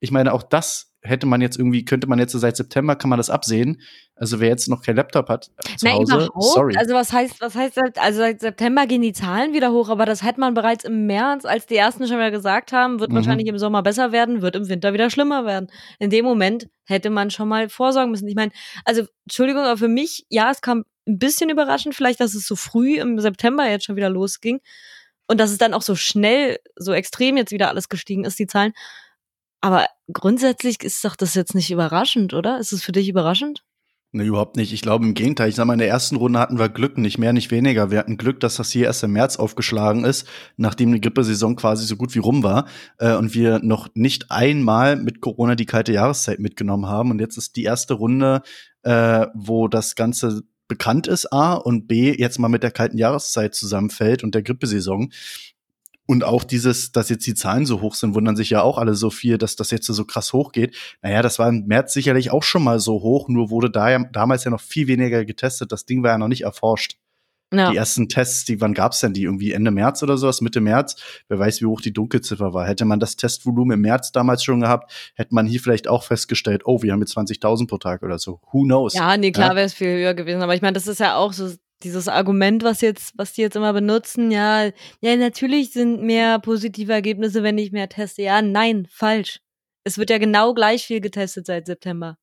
ich 0.00 0.10
meine, 0.10 0.32
auch 0.32 0.42
das 0.42 0.87
hätte 1.02 1.26
man 1.26 1.40
jetzt 1.40 1.58
irgendwie, 1.58 1.84
könnte 1.84 2.08
man 2.08 2.18
jetzt 2.18 2.32
seit 2.32 2.56
September 2.56 2.96
kann 2.96 3.10
man 3.10 3.18
das 3.18 3.30
absehen. 3.30 3.80
Also 4.16 4.40
wer 4.40 4.48
jetzt 4.48 4.68
noch 4.68 4.82
kein 4.82 4.96
Laptop 4.96 5.28
hat 5.28 5.50
äh, 5.58 5.76
zu 5.76 5.86
Na, 5.86 5.92
Hause, 5.92 6.14
überhaupt? 6.14 6.42
sorry. 6.42 6.76
Also 6.76 6.94
was 6.94 7.12
heißt, 7.12 7.40
was 7.40 7.54
heißt, 7.54 7.78
also 7.98 8.18
seit 8.18 8.40
September 8.40 8.86
gehen 8.86 9.02
die 9.02 9.12
Zahlen 9.12 9.52
wieder 9.52 9.70
hoch, 9.70 9.88
aber 9.88 10.06
das 10.06 10.24
hätte 10.24 10.40
man 10.40 10.54
bereits 10.54 10.84
im 10.84 11.06
März, 11.06 11.44
als 11.44 11.66
die 11.66 11.76
ersten 11.76 12.08
schon 12.08 12.18
mal 12.18 12.30
gesagt 12.30 12.72
haben, 12.72 12.98
wird 12.98 13.10
mhm. 13.10 13.16
wahrscheinlich 13.16 13.46
im 13.46 13.58
Sommer 13.58 13.82
besser 13.82 14.10
werden, 14.10 14.42
wird 14.42 14.56
im 14.56 14.68
Winter 14.68 14.92
wieder 14.92 15.08
schlimmer 15.10 15.44
werden. 15.44 15.68
In 15.98 16.10
dem 16.10 16.24
Moment 16.24 16.68
hätte 16.84 17.10
man 17.10 17.30
schon 17.30 17.48
mal 17.48 17.68
vorsorgen 17.68 18.10
müssen. 18.10 18.26
Ich 18.26 18.36
meine, 18.36 18.52
also 18.84 19.04
Entschuldigung, 19.24 19.62
aber 19.62 19.76
für 19.76 19.88
mich, 19.88 20.26
ja, 20.28 20.50
es 20.50 20.60
kam 20.60 20.84
ein 21.06 21.18
bisschen 21.18 21.48
überraschend, 21.48 21.94
vielleicht, 21.94 22.20
dass 22.20 22.34
es 22.34 22.46
so 22.46 22.56
früh 22.56 22.98
im 22.98 23.18
September 23.20 23.68
jetzt 23.68 23.84
schon 23.84 23.96
wieder 23.96 24.10
losging 24.10 24.60
und 25.28 25.38
dass 25.38 25.50
es 25.50 25.58
dann 25.58 25.74
auch 25.74 25.82
so 25.82 25.94
schnell, 25.94 26.58
so 26.76 26.92
extrem 26.92 27.36
jetzt 27.36 27.52
wieder 27.52 27.68
alles 27.68 27.88
gestiegen 27.88 28.24
ist, 28.24 28.38
die 28.38 28.46
Zahlen. 28.46 28.72
Aber 29.60 29.86
grundsätzlich 30.12 30.82
ist 30.82 31.04
doch 31.04 31.16
das 31.16 31.34
jetzt 31.34 31.54
nicht 31.54 31.70
überraschend, 31.70 32.34
oder? 32.34 32.58
Ist 32.58 32.72
es 32.72 32.82
für 32.82 32.92
dich 32.92 33.08
überraschend? 33.08 33.64
Nee, 34.10 34.24
überhaupt 34.24 34.56
nicht. 34.56 34.72
Ich 34.72 34.80
glaube 34.80 35.04
im 35.04 35.12
Gegenteil. 35.12 35.50
Ich 35.50 35.56
sag 35.56 35.66
mal, 35.66 35.74
in 35.74 35.80
der 35.80 35.88
ersten 35.88 36.16
Runde 36.16 36.38
hatten 36.38 36.58
wir 36.58 36.70
Glück, 36.70 36.96
nicht 36.96 37.18
mehr, 37.18 37.34
nicht 37.34 37.50
weniger. 37.50 37.90
Wir 37.90 37.98
hatten 37.98 38.16
Glück, 38.16 38.40
dass 38.40 38.56
das 38.56 38.70
hier 38.70 38.86
erst 38.86 39.02
im 39.02 39.12
März 39.12 39.36
aufgeschlagen 39.36 40.04
ist, 40.04 40.26
nachdem 40.56 40.92
die 40.92 41.00
Grippesaison 41.00 41.56
quasi 41.56 41.84
so 41.84 41.96
gut 41.96 42.14
wie 42.14 42.20
rum 42.20 42.42
war 42.42 42.66
äh, 42.98 43.14
und 43.14 43.34
wir 43.34 43.58
noch 43.58 43.88
nicht 43.94 44.30
einmal 44.30 44.96
mit 44.96 45.20
Corona 45.20 45.56
die 45.56 45.66
kalte 45.66 45.92
Jahreszeit 45.92 46.38
mitgenommen 46.38 46.86
haben. 46.86 47.10
Und 47.10 47.20
jetzt 47.20 47.36
ist 47.36 47.56
die 47.56 47.64
erste 47.64 47.94
Runde, 47.94 48.40
äh, 48.82 49.26
wo 49.34 49.68
das 49.68 49.94
Ganze 49.94 50.42
bekannt 50.68 51.06
ist, 51.06 51.30
A, 51.32 51.54
und 51.54 51.86
B, 51.86 52.14
jetzt 52.16 52.38
mal 52.38 52.48
mit 52.48 52.62
der 52.62 52.70
kalten 52.70 52.98
Jahreszeit 52.98 53.54
zusammenfällt 53.54 54.22
und 54.22 54.34
der 54.34 54.42
Grippesaison. 54.42 55.12
Und 56.10 56.24
auch 56.24 56.42
dieses, 56.42 56.90
dass 56.90 57.10
jetzt 57.10 57.26
die 57.26 57.34
Zahlen 57.34 57.66
so 57.66 57.82
hoch 57.82 57.94
sind, 57.94 58.14
wundern 58.14 58.34
sich 58.34 58.48
ja 58.48 58.62
auch 58.62 58.78
alle 58.78 58.94
so 58.94 59.10
viel, 59.10 59.36
dass 59.36 59.56
das 59.56 59.70
jetzt 59.70 59.86
so 59.86 60.04
krass 60.06 60.32
hochgeht. 60.32 60.74
Naja, 61.02 61.20
das 61.20 61.38
war 61.38 61.50
im 61.50 61.66
März 61.66 61.92
sicherlich 61.92 62.30
auch 62.30 62.42
schon 62.42 62.64
mal 62.64 62.80
so 62.80 63.02
hoch, 63.02 63.28
nur 63.28 63.50
wurde 63.50 63.70
da 63.70 63.90
ja 63.90 64.02
damals 64.10 64.44
ja 64.44 64.50
noch 64.50 64.62
viel 64.62 64.86
weniger 64.86 65.26
getestet. 65.26 65.70
Das 65.70 65.84
Ding 65.84 66.02
war 66.02 66.12
ja 66.12 66.18
noch 66.18 66.28
nicht 66.28 66.44
erforscht. 66.44 66.96
Ja. 67.52 67.70
Die 67.70 67.76
ersten 67.76 68.08
Tests, 68.08 68.46
die, 68.46 68.58
wann 68.62 68.72
gab's 68.72 69.00
denn 69.00 69.12
die? 69.12 69.24
Irgendwie 69.24 69.52
Ende 69.52 69.70
März 69.70 70.02
oder 70.02 70.16
sowas, 70.16 70.40
Mitte 70.40 70.62
März? 70.62 70.96
Wer 71.28 71.38
weiß, 71.38 71.60
wie 71.60 71.66
hoch 71.66 71.82
die 71.82 71.92
Dunkelziffer 71.92 72.54
war. 72.54 72.66
Hätte 72.66 72.86
man 72.86 73.00
das 73.00 73.16
Testvolumen 73.16 73.74
im 73.74 73.82
März 73.82 74.10
damals 74.10 74.42
schon 74.42 74.60
gehabt, 74.60 75.12
hätte 75.14 75.34
man 75.34 75.46
hier 75.46 75.60
vielleicht 75.60 75.88
auch 75.88 76.04
festgestellt, 76.04 76.62
oh, 76.64 76.82
wir 76.82 76.92
haben 76.92 77.00
jetzt 77.00 77.16
20.000 77.18 77.66
pro 77.66 77.76
Tag 77.76 78.02
oder 78.02 78.18
so. 78.18 78.40
Who 78.50 78.64
knows? 78.64 78.94
Ja, 78.94 79.18
nee, 79.18 79.30
klar 79.32 79.50
ja? 79.50 79.56
wäre 79.56 79.66
es 79.66 79.74
viel 79.74 79.88
höher 79.88 80.14
gewesen. 80.14 80.40
Aber 80.40 80.54
ich 80.54 80.62
meine, 80.62 80.74
das 80.74 80.86
ist 80.86 81.00
ja 81.00 81.16
auch 81.16 81.34
so 81.34 81.50
dieses 81.82 82.08
Argument, 82.08 82.62
was 82.62 82.80
jetzt, 82.80 83.12
was 83.16 83.32
die 83.32 83.42
jetzt 83.42 83.56
immer 83.56 83.72
benutzen, 83.72 84.30
ja, 84.30 84.70
ja, 85.00 85.16
natürlich 85.16 85.72
sind 85.72 86.02
mehr 86.02 86.38
positive 86.38 86.92
Ergebnisse, 86.92 87.42
wenn 87.42 87.58
ich 87.58 87.72
mehr 87.72 87.88
teste. 87.88 88.22
Ja, 88.22 88.42
nein, 88.42 88.86
falsch. 88.90 89.40
Es 89.84 89.98
wird 89.98 90.10
ja 90.10 90.18
genau 90.18 90.54
gleich 90.54 90.86
viel 90.86 91.00
getestet 91.00 91.46
seit 91.46 91.66
September. 91.66 92.18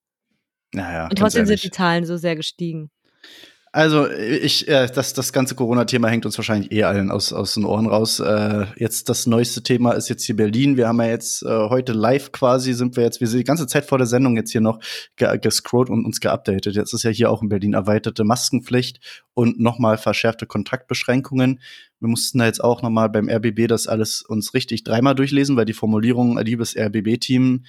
Naja. 0.73 1.07
Und 1.07 1.17
trotzdem 1.17 1.45
sind 1.45 1.63
die 1.63 1.71
Zahlen 1.71 2.05
so 2.05 2.17
sehr 2.17 2.35
gestiegen. 2.35 2.91
Also 3.75 4.09
ich, 4.09 4.69
äh, 4.69 4.87
das, 4.87 5.11
das 5.11 5.33
ganze 5.33 5.53
Corona-Thema 5.53 6.07
hängt 6.07 6.25
uns 6.25 6.37
wahrscheinlich 6.37 6.71
eh 6.71 6.83
allen 6.83 7.11
aus, 7.11 7.33
aus 7.33 7.55
den 7.55 7.65
Ohren 7.65 7.87
raus. 7.87 8.21
Äh, 8.21 8.67
jetzt 8.77 9.09
das 9.09 9.27
neueste 9.27 9.63
Thema 9.63 9.91
ist 9.91 10.07
jetzt 10.07 10.23
hier 10.23 10.37
Berlin. 10.37 10.77
Wir 10.77 10.87
haben 10.87 11.01
ja 11.01 11.07
jetzt 11.07 11.43
äh, 11.43 11.49
heute 11.67 11.91
live 11.91 12.31
quasi, 12.31 12.71
sind 12.71 12.95
wir 12.95 13.03
jetzt, 13.03 13.19
wir 13.19 13.27
sind 13.27 13.39
die 13.39 13.43
ganze 13.43 13.67
Zeit 13.67 13.83
vor 13.83 13.97
der 13.97 14.07
Sendung 14.07 14.37
jetzt 14.37 14.53
hier 14.53 14.61
noch 14.61 14.79
ge 15.17 15.37
gescrollt 15.39 15.89
und 15.89 16.05
uns 16.05 16.21
geupdatet. 16.21 16.73
Jetzt 16.73 16.93
ist 16.93 17.03
ja 17.03 17.09
hier 17.09 17.29
auch 17.29 17.41
in 17.41 17.49
Berlin 17.49 17.73
erweiterte 17.73 18.23
Maskenpflicht 18.23 19.25
und 19.33 19.59
nochmal 19.59 19.97
verschärfte 19.97 20.45
Kontaktbeschränkungen. 20.45 21.59
Wir 21.99 22.07
mussten 22.07 22.37
da 22.37 22.45
jetzt 22.45 22.63
auch 22.63 22.81
nochmal 22.81 23.09
beim 23.09 23.27
RBB 23.27 23.67
das 23.67 23.87
alles 23.87 24.21
uns 24.21 24.53
richtig 24.53 24.85
dreimal 24.85 25.15
durchlesen, 25.15 25.57
weil 25.57 25.65
die 25.65 25.73
Formulierung, 25.73 26.37
liebes 26.37 26.77
RBB-Team, 26.77 27.65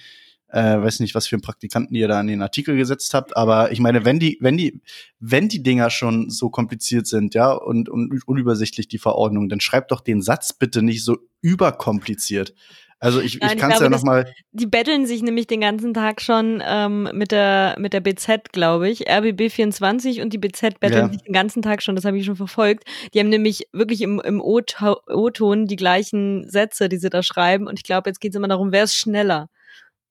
äh, 0.49 0.81
weiß 0.81 0.99
nicht, 1.01 1.15
was 1.15 1.27
für 1.27 1.35
einen 1.35 1.41
Praktikanten 1.41 1.95
ihr 1.95 2.07
da 2.07 2.19
an 2.19 2.27
den 2.27 2.41
Artikel 2.41 2.77
gesetzt 2.77 3.13
habt, 3.13 3.35
aber 3.35 3.71
ich 3.71 3.79
meine, 3.79 4.05
wenn 4.05 4.19
die, 4.19 4.37
wenn 4.41 4.57
die, 4.57 4.81
wenn 5.19 5.49
die 5.49 5.63
Dinger 5.63 5.89
schon 5.89 6.29
so 6.29 6.49
kompliziert 6.49 7.07
sind, 7.07 7.33
ja, 7.33 7.51
und, 7.51 7.89
und 7.89 8.27
unübersichtlich 8.27 8.87
die 8.87 8.97
Verordnung, 8.97 9.49
dann 9.49 9.59
schreibt 9.59 9.91
doch 9.91 10.01
den 10.01 10.21
Satz 10.21 10.53
bitte 10.53 10.81
nicht 10.81 11.03
so 11.03 11.17
überkompliziert. 11.41 12.53
Also 12.99 13.21
ich, 13.21 13.39
Nein, 13.39 13.51
ich 13.53 13.57
kann 13.59 13.71
es 13.71 13.79
ja 13.79 13.89
noch 13.89 14.01
mal. 14.01 14.33
Die 14.53 14.65
betteln 14.65 15.05
sich 15.05 15.21
nämlich 15.21 15.45
den 15.45 15.61
ganzen 15.61 15.93
Tag 15.93 16.19
schon 16.19 16.63
ähm, 16.65 17.07
mit 17.13 17.31
der 17.31 17.75
mit 17.77 17.93
der 17.93 17.99
BZ, 17.99 18.51
glaube 18.51 18.89
ich. 18.89 19.07
RBB 19.07 19.51
24 19.51 20.21
und 20.21 20.33
die 20.33 20.39
BZ 20.39 20.79
betteln 20.79 21.05
ja. 21.05 21.13
sich 21.13 21.21
den 21.21 21.33
ganzen 21.33 21.61
Tag 21.61 21.83
schon. 21.83 21.95
Das 21.95 22.05
habe 22.05 22.17
ich 22.17 22.25
schon 22.25 22.35
verfolgt. 22.35 22.85
Die 23.13 23.19
haben 23.19 23.29
nämlich 23.29 23.67
wirklich 23.71 24.01
im, 24.01 24.19
im 24.19 24.41
O-Ton 24.41 25.67
die 25.67 25.75
gleichen 25.75 26.49
Sätze, 26.49 26.89
die 26.89 26.97
sie 26.97 27.11
da 27.11 27.21
schreiben. 27.21 27.67
Und 27.67 27.77
ich 27.77 27.83
glaube, 27.83 28.09
jetzt 28.09 28.19
geht 28.19 28.31
es 28.31 28.35
immer 28.35 28.47
darum, 28.47 28.71
wer 28.71 28.85
ist 28.85 28.95
schneller. 28.95 29.49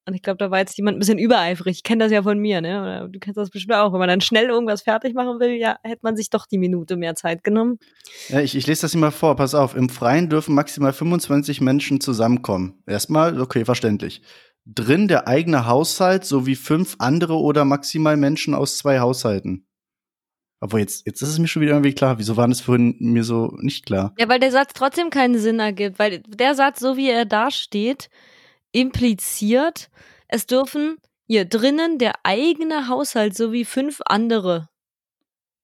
Und 0.08 0.14
ich 0.14 0.22
glaube, 0.22 0.38
da 0.38 0.52
war 0.52 0.60
jetzt 0.60 0.76
jemand 0.76 0.96
ein 0.96 1.00
bisschen 1.00 1.18
übereifrig. 1.18 1.78
Ich 1.78 1.82
kenne 1.82 2.04
das 2.04 2.12
ja 2.12 2.22
von 2.22 2.38
mir, 2.38 2.60
ne? 2.60 2.80
Oder 2.80 3.08
du 3.08 3.18
kennst 3.18 3.36
das 3.36 3.50
bestimmt 3.50 3.74
auch. 3.74 3.92
Wenn 3.92 3.98
man 3.98 4.08
dann 4.08 4.20
schnell 4.20 4.46
irgendwas 4.46 4.82
fertig 4.82 5.14
machen 5.14 5.40
will, 5.40 5.50
ja, 5.50 5.78
hätte 5.82 6.00
man 6.02 6.14
sich 6.14 6.30
doch 6.30 6.46
die 6.46 6.58
Minute 6.58 6.96
mehr 6.96 7.16
Zeit 7.16 7.42
genommen. 7.42 7.78
Ja, 8.28 8.40
ich, 8.40 8.54
ich 8.54 8.68
lese 8.68 8.82
das 8.82 8.92
hier 8.92 9.00
mal 9.00 9.10
vor. 9.10 9.34
Pass 9.34 9.56
auf. 9.56 9.74
Im 9.74 9.88
Freien 9.88 10.30
dürfen 10.30 10.54
maximal 10.54 10.92
25 10.92 11.60
Menschen 11.60 12.00
zusammenkommen. 12.00 12.82
Erstmal, 12.86 13.40
okay, 13.40 13.64
verständlich. 13.64 14.22
Drin 14.64 15.08
der 15.08 15.26
eigene 15.26 15.66
Haushalt 15.66 16.24
sowie 16.24 16.54
fünf 16.54 16.96
andere 17.00 17.34
oder 17.34 17.64
maximal 17.64 18.16
Menschen 18.16 18.54
aus 18.54 18.78
zwei 18.78 19.00
Haushalten. 19.00 19.66
Aber 20.60 20.78
jetzt, 20.78 21.04
jetzt 21.06 21.20
ist 21.20 21.30
es 21.30 21.38
mir 21.40 21.48
schon 21.48 21.62
wieder 21.62 21.72
irgendwie 21.72 21.94
klar. 21.94 22.18
Wieso 22.18 22.36
war 22.36 22.46
das 22.46 22.60
vorhin 22.60 22.94
mir 23.00 23.24
so 23.24 23.56
nicht 23.60 23.84
klar? 23.86 24.14
Ja, 24.18 24.28
weil 24.28 24.38
der 24.38 24.52
Satz 24.52 24.72
trotzdem 24.72 25.10
keinen 25.10 25.38
Sinn 25.38 25.58
ergibt. 25.58 25.98
Weil 25.98 26.20
der 26.20 26.54
Satz, 26.54 26.78
so 26.78 26.96
wie 26.96 27.10
er 27.10 27.24
da 27.24 27.50
steht, 27.50 28.08
impliziert, 28.76 29.88
es 30.28 30.46
dürfen 30.46 30.98
hier 31.26 31.44
drinnen 31.44 31.98
der 31.98 32.14
eigene 32.22 32.88
Haushalt 32.88 33.36
sowie 33.36 33.64
fünf 33.64 34.00
andere. 34.06 34.68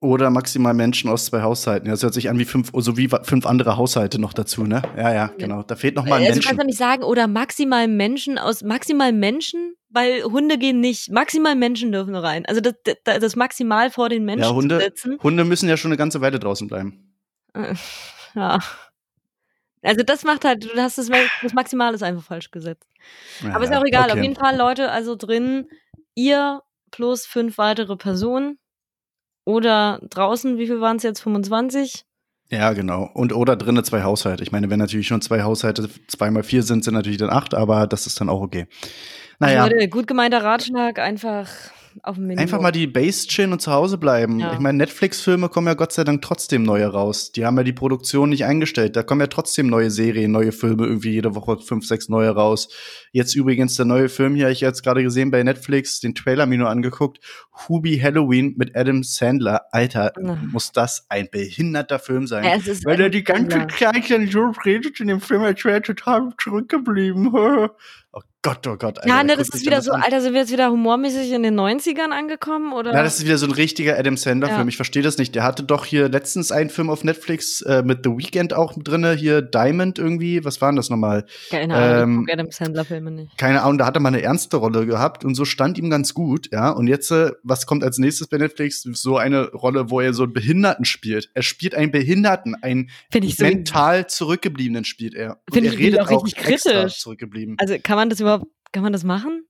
Oder 0.01 0.31
maximal 0.31 0.75
Menschen 0.75 1.09
aus 1.09 1.27
zwei 1.27 1.43
Haushalten. 1.43 1.89
Das 1.89 2.03
hört 2.03 2.15
sich 2.15 2.29
an 2.29 2.39
wie 2.39 2.45
fünf, 2.45 2.73
so 2.75 2.97
wie 2.97 3.09
fünf 3.23 3.47
andere 3.47 3.77
Haushalte 3.77 4.21
noch 4.21 4.33
dazu, 4.33 4.65
ne? 4.65 4.83
Ja, 4.97 5.15
ja, 5.15 5.31
genau. 5.39 5.63
Da 5.63 5.77
fehlt 5.77 5.95
noch 5.95 6.05
mal 6.05 6.17
ein 6.17 6.23
also 6.23 6.33
Menschen. 6.33 6.41
du 6.41 6.47
kannst 6.49 6.61
doch 6.61 6.67
nicht 6.67 6.79
sagen, 6.79 7.05
oder 7.05 7.29
maximal 7.29 7.87
Menschen 7.87 8.39
aus 8.39 8.65
maximal 8.65 9.13
Menschen, 9.13 9.77
weil 9.91 10.25
Hunde 10.25 10.59
gehen 10.59 10.81
nicht. 10.81 11.13
Maximal 11.13 11.55
Menschen 11.55 11.93
dürfen 11.93 12.17
rein. 12.17 12.45
Also 12.47 12.61
das, 12.61 12.75
das, 13.05 13.21
das 13.21 13.37
maximal 13.37 13.91
vor 13.91 14.09
den 14.09 14.25
Menschen 14.25 14.43
ja, 14.43 14.53
Hunde, 14.53 14.81
setzen. 14.81 15.19
Hunde 15.23 15.45
müssen 15.45 15.69
ja 15.69 15.77
schon 15.77 15.91
eine 15.91 15.99
ganze 15.99 16.21
Weile 16.21 16.41
draußen 16.41 16.67
bleiben. 16.67 17.15
Äh, 17.55 17.75
Ja. 18.35 18.59
Also 19.83 20.03
das 20.05 20.25
macht 20.25 20.45
halt, 20.45 20.65
du 20.65 20.81
hast 20.81 20.99
das, 20.99 21.11
das 21.43 21.53
Maximal 21.55 21.93
ist 21.95 22.03
einfach 22.03 22.23
falsch 22.23 22.51
gesetzt. 22.51 22.89
Ja, 23.43 23.55
Aber 23.55 23.65
ist 23.65 23.73
auch 23.73 23.85
egal. 23.85 24.05
okay. 24.05 24.13
Auf 24.13 24.23
jeden 24.23 24.37
Fall, 24.37 24.57
Leute, 24.57 24.91
also 24.91 25.17
drin, 25.17 25.69
ihr 26.15 26.63
plus 26.91 27.27
fünf 27.27 27.59
weitere 27.59 27.97
Personen. 27.97 28.59
Oder 29.45 29.99
draußen, 30.09 30.57
wie 30.59 30.67
viel 30.67 30.81
waren 30.81 30.99
es 30.99 31.03
jetzt? 31.03 31.21
25? 31.21 32.05
Ja, 32.49 32.75
genau. 32.75 33.11
Und 33.15 33.33
oder 33.33 33.57
drinnen 33.57 33.83
zwei 33.83 34.03
Haushalte. 34.03 34.43
Ich 34.43 34.53
meine, 34.53 34.71
wenn 34.71 34.79
natürlich 34.79 35.07
schon 35.07 35.23
zwei 35.23 35.43
Haushalte 35.43 35.89
zwei 36.07 36.31
mal 36.31 36.43
vier 36.43 36.63
sind, 36.63 36.85
sind 36.85 36.95
natürlich 36.95 37.19
dann 37.19 37.31
acht, 37.31 37.55
aber 37.55 37.87
das 37.87 38.07
ist 38.07 38.21
dann 38.21 38.29
auch 38.29 38.43
okay. 38.43 38.67
Naja, 39.39 39.67
Leute, 39.67 39.89
gut 39.89 40.07
gemeinter 40.07 40.45
Ratschlag, 40.45 40.99
einfach 40.99 41.49
auf 42.03 42.17
dem 42.17 42.27
Minimum. 42.27 42.43
einfach 42.43 42.61
mal 42.61 42.73
die 42.73 42.87
Base 42.87 43.27
chillen 43.27 43.53
und 43.53 43.61
zu 43.61 43.73
Hause 43.73 43.99
bleiben. 43.99 44.39
Ja. 44.41 44.53
Ich 44.53 44.59
meine, 44.59 44.79
Netflix-Filme 44.79 45.49
kommen 45.49 45.67
ja 45.67 45.75
Gott 45.75 45.93
sei 45.93 46.05
Dank 46.05 46.23
trotzdem 46.23 46.63
neue 46.63 46.87
raus. 46.87 47.33
Die 47.33 47.45
haben 47.45 47.57
ja 47.57 47.63
die 47.63 47.73
Produktion 47.73 48.31
nicht 48.31 48.45
eingestellt. 48.45 48.97
Da 48.97 49.03
kommen 49.03 49.21
ja 49.21 49.27
trotzdem 49.27 49.67
neue 49.67 49.91
Serien, 49.91 50.33
neue 50.33 50.53
Filme, 50.53 50.85
irgendwie 50.87 51.13
jede 51.13 51.35
Woche 51.35 51.59
fünf, 51.59 51.87
sechs 51.87 52.09
neue 52.09 52.31
raus. 52.31 52.69
Jetzt 53.13 53.35
übrigens 53.35 53.77
der 53.77 53.87
neue 53.87 54.09
Film 54.09 54.35
hier, 54.35 54.49
ich 54.49 54.61
jetzt 54.61 54.83
gerade 54.83 55.03
gesehen 55.03 55.31
bei 55.31 55.43
Netflix, 55.43 56.01
den 56.01 56.15
Trailer 56.15 56.47
mir 56.47 56.59
nur 56.59 56.71
angeguckt. 56.71 57.21
Hubie 57.69 58.03
Halloween 58.03 58.55
mit 58.57 58.77
Adam 58.77 59.03
Sandler. 59.03 59.67
Alter, 59.73 60.13
Ja. 60.21 60.37
muss 60.51 60.73
das 60.73 61.07
ein 61.09 61.29
behinderter 61.31 61.99
Film 61.99 62.27
sein. 62.27 62.45
Ja, 62.45 62.53
Weil 62.85 63.01
er 63.01 63.11
die 63.11 63.25
ganze. 63.25 63.67
Zeit 63.69 64.11
dann 64.11 64.27
so 64.29 64.53
redet 64.65 65.01
in 65.01 65.09
dem 65.09 65.21
Film, 65.21 65.43
als 65.43 65.65
wäre 65.65 65.77
er 65.77 65.83
total 65.83 66.31
zurückgeblieben. 66.39 67.33
Oh 68.15 68.21
Gott, 68.43 68.67
oh 68.67 68.77
Gott. 68.77 68.99
Alter, 68.99 69.09
Ja, 69.09 69.23
ne, 69.25 69.37
das 69.37 69.49
ist 69.49 69.65
wieder 69.65 69.81
so, 69.81 69.93
an? 69.93 70.03
Alter, 70.03 70.21
sind 70.21 70.35
wir 70.35 70.41
jetzt 70.41 70.53
wieder 70.53 70.71
humormäßig 70.71 71.33
in 71.33 71.43
den 71.45 71.59
90ern 71.59 72.11
angekommen? 72.11 72.75
Oder? 72.75 72.93
Ja, 72.93 73.03
das 73.03 73.19
ist 73.21 73.25
wieder 73.25 73.39
so 73.39 73.47
ein 73.47 73.53
richtiger 73.53 73.97
Adam 73.99 74.19
Sandler-Film. 74.19 74.63
Ja. 74.63 74.69
Ich 74.69 74.77
verstehe 74.77 75.03
das 75.03 75.17
nicht. 75.17 75.35
Der 75.35 75.45
hatte 75.45 75.63
doch 75.63 75.87
hier 75.87 76.11
letztens 76.11 76.53
einen 76.53 76.69
Film 76.69 76.91
auf 76.91 77.05
Netflix 77.05 77.63
äh, 77.63 77.83
mit 77.83 78.01
The 78.05 78.11
Weeknd 78.11 78.53
auch 78.53 78.75
drinne, 78.77 79.13
hier 79.15 79.41
Diamond 79.41 79.99
irgendwie. 79.99 80.45
Was 80.45 80.61
war 80.61 80.71
denn 80.71 80.77
das 80.77 80.91
nochmal? 80.91 81.25
Keine 81.49 81.75
Ahnung, 81.75 82.27
ähm, 82.27 82.29
Adam 82.31 82.51
Sandler-Filme 82.51 83.13
nicht. 83.13 83.39
Keine 83.39 83.63
Ahnung, 83.63 83.79
da 83.79 83.87
hat 83.87 83.97
er 83.97 84.01
mal 84.01 84.09
eine 84.09 84.21
ernste 84.23 84.59
Rolle 84.59 84.85
gehabt 84.85 85.25
und 85.25 85.35
so 85.35 85.47
stand 85.47 85.79
ihm 85.79 85.89
ganz 85.89 86.13
gut, 86.13 86.51
ja. 86.53 86.69
Und 86.69 86.89
jetzt, 86.89 87.11
äh, 87.13 87.31
was 87.53 87.67
kommt 87.67 87.85
als 87.85 87.99
nächstes 87.99 88.29
bei 88.29 88.39
Netflix? 88.39 88.81
So 88.81 89.19
eine 89.19 89.51
Rolle, 89.51 89.91
wo 89.91 90.01
er 90.01 90.15
so 90.15 90.23
einen 90.23 90.33
Behinderten 90.33 90.87
spielt. 90.87 91.31
Er 91.35 91.43
spielt 91.43 91.75
einen 91.75 91.93
Behinderten, 91.93 92.55
einen 92.55 92.89
so. 93.13 93.45
mental 93.45 94.07
Zurückgebliebenen 94.07 94.87
spielt 94.87 95.15
er. 95.15 95.43
Finde 95.53 95.69
er 95.69 95.75
ich 95.75 95.79
redet 95.79 96.01
auch 96.01 96.11
auch 96.11 96.25
richtig 96.25 96.47
extra 96.47 96.71
kritisch. 96.71 96.99
zurückgeblieben. 97.01 97.57
Also 97.59 97.77
kann 97.83 97.97
man 97.97 98.09
das 98.09 98.21
überhaupt, 98.21 98.47
kann 98.73 98.83
man 98.83 98.95
das 98.95 99.05
machen? 99.05 99.45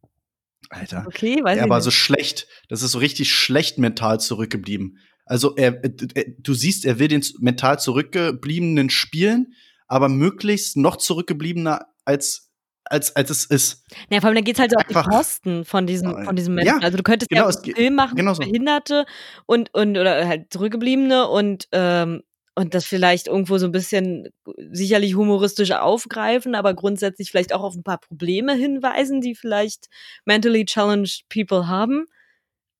Alter. 0.68 1.04
Okay, 1.06 1.44
weiß 1.44 1.58
ich 1.58 1.62
aber 1.62 1.76
nicht. 1.76 1.84
so 1.84 1.92
schlecht. 1.92 2.48
Das 2.68 2.82
ist 2.82 2.90
so 2.90 2.98
richtig 2.98 3.32
schlecht 3.32 3.78
mental 3.78 4.18
zurückgeblieben. 4.18 4.98
Also 5.24 5.54
er, 5.54 5.84
äh, 5.84 5.92
äh, 6.14 6.34
du 6.40 6.54
siehst, 6.54 6.84
er 6.84 6.98
will 6.98 7.06
den 7.06 7.24
mental 7.38 7.78
zurückgebliebenen 7.78 8.90
spielen, 8.90 9.54
aber 9.86 10.08
möglichst 10.08 10.76
noch 10.76 10.96
zurückgebliebener 10.96 11.86
als 12.04 12.51
als 12.92 13.14
als 13.16 13.30
es 13.30 13.44
ist. 13.46 13.84
Ja, 14.10 14.20
vor 14.20 14.28
allem, 14.28 14.36
dann 14.36 14.44
geht's 14.44 14.60
halt 14.60 14.70
so 14.70 14.76
auf 14.76 14.84
die 14.86 14.94
Kosten 14.94 15.64
von 15.64 15.86
diesem, 15.86 16.24
von 16.24 16.36
diesem 16.36 16.54
Menschen. 16.54 16.78
ja, 16.80 16.84
also 16.84 16.96
du 16.96 17.02
könntest 17.02 17.30
genau, 17.30 17.42
ja 17.44 17.48
es 17.48 17.56
einen 17.56 17.64
geht- 17.64 17.76
Film 17.76 17.94
machen 17.94 18.16
genau 18.16 18.34
so. 18.34 18.42
Behinderte 18.42 19.06
und, 19.46 19.72
und 19.74 19.96
oder 19.98 20.26
halt 20.28 20.52
Zurückgebliebene 20.52 21.26
und, 21.28 21.66
ähm, 21.72 22.22
und 22.54 22.74
das 22.74 22.84
vielleicht 22.84 23.28
irgendwo 23.28 23.56
so 23.58 23.66
ein 23.66 23.72
bisschen 23.72 24.28
sicherlich 24.70 25.14
humoristisch 25.16 25.72
aufgreifen, 25.72 26.54
aber 26.54 26.74
grundsätzlich 26.74 27.30
vielleicht 27.30 27.54
auch 27.54 27.62
auf 27.62 27.74
ein 27.74 27.82
paar 27.82 27.98
Probleme 27.98 28.54
hinweisen, 28.54 29.20
die 29.22 29.34
vielleicht 29.34 29.86
mentally 30.26 30.64
challenged 30.66 31.22
people 31.30 31.66
haben. 31.66 32.04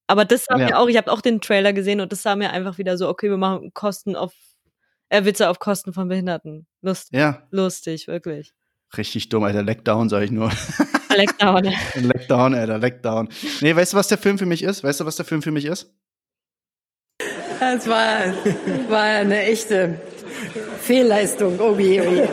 Aber 0.09 0.27
das 0.27 0.45
sah 0.45 0.59
Ja. 0.59 0.67
mir 0.67 0.79
auch, 0.79 0.89
ich 0.89 0.97
habe 0.99 1.11
auch 1.11 1.23
den 1.23 1.41
Trailer 1.41 1.73
gesehen 1.73 2.01
und 2.03 2.13
das 2.13 2.23
sah 2.23 2.37
mir 2.37 2.51
einfach 2.51 2.77
wieder 2.77 2.99
so, 2.99 3.09
okay, 3.09 3.31
wir 3.31 3.39
machen 3.39 3.73
Kosten 3.73 4.15
auf, 4.15 4.35
äh, 5.09 5.25
Witze 5.25 5.49
auf 5.49 5.59
Kosten 5.59 5.95
von 5.95 6.09
Behinderten. 6.09 6.67
Lustig, 6.83 7.19
Ja, 7.19 7.47
lustig, 7.51 8.09
wirklich. 8.09 8.53
Richtig 8.97 9.29
dumm, 9.29 9.45
Alter. 9.45 9.63
Leckdown, 9.63 10.09
sag 10.09 10.23
ich 10.23 10.31
nur. 10.31 10.51
Leckdown. 11.17 11.65
Leckdown, 11.95 12.55
Alter, 12.57 12.79
Leckdown. 12.79 13.29
Nee, 13.61 13.75
weißt 13.77 13.93
du, 13.93 13.97
was 13.97 14.09
der 14.09 14.19
Film 14.19 14.39
für 14.39 14.47
mich 14.47 14.63
ist? 14.63 14.83
Weißt 14.85 15.01
du, 15.01 15.07
was 15.07 15.17
der 15.17 15.25
Film 15.27 15.43
für 15.43 15.51
mich 15.51 15.65
ist? 15.67 15.93
Das 17.61 17.87
war, 17.87 18.35
war 18.89 19.03
eine 19.03 19.43
echte 19.45 20.01
Fehlleistung. 20.81 21.59
Oh 21.61 21.77
je, 21.79 22.01
oh 22.01 22.11
je. 22.11 22.29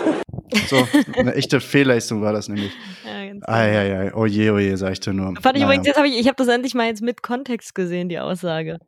So, 0.68 0.88
eine 1.16 1.36
echte 1.36 1.60
Fehlleistung 1.62 2.22
war 2.24 2.34
das 2.34 2.48
nämlich. 2.50 2.72
Ja, 3.06 3.28
ganz 3.28 3.48
Eieiei, 3.48 4.14
oje, 4.16 4.52
oje, 4.54 4.78
sag 4.78 4.94
ich 4.94 5.00
dir 5.00 5.14
nur. 5.14 5.36
Fand 5.40 5.56
ich 5.56 5.62
Naja. 5.62 5.66
übrigens, 5.66 5.86
jetzt 5.88 5.98
habe 5.98 6.08
ich, 6.08 6.18
ich 6.20 6.26
habe 6.28 6.36
das 6.38 6.48
endlich 6.48 6.74
mal 6.74 6.88
jetzt 6.88 7.04
mit 7.04 7.22
Kontext 7.22 7.76
gesehen, 7.76 8.10
die 8.10 8.20
Aussage. 8.20 8.80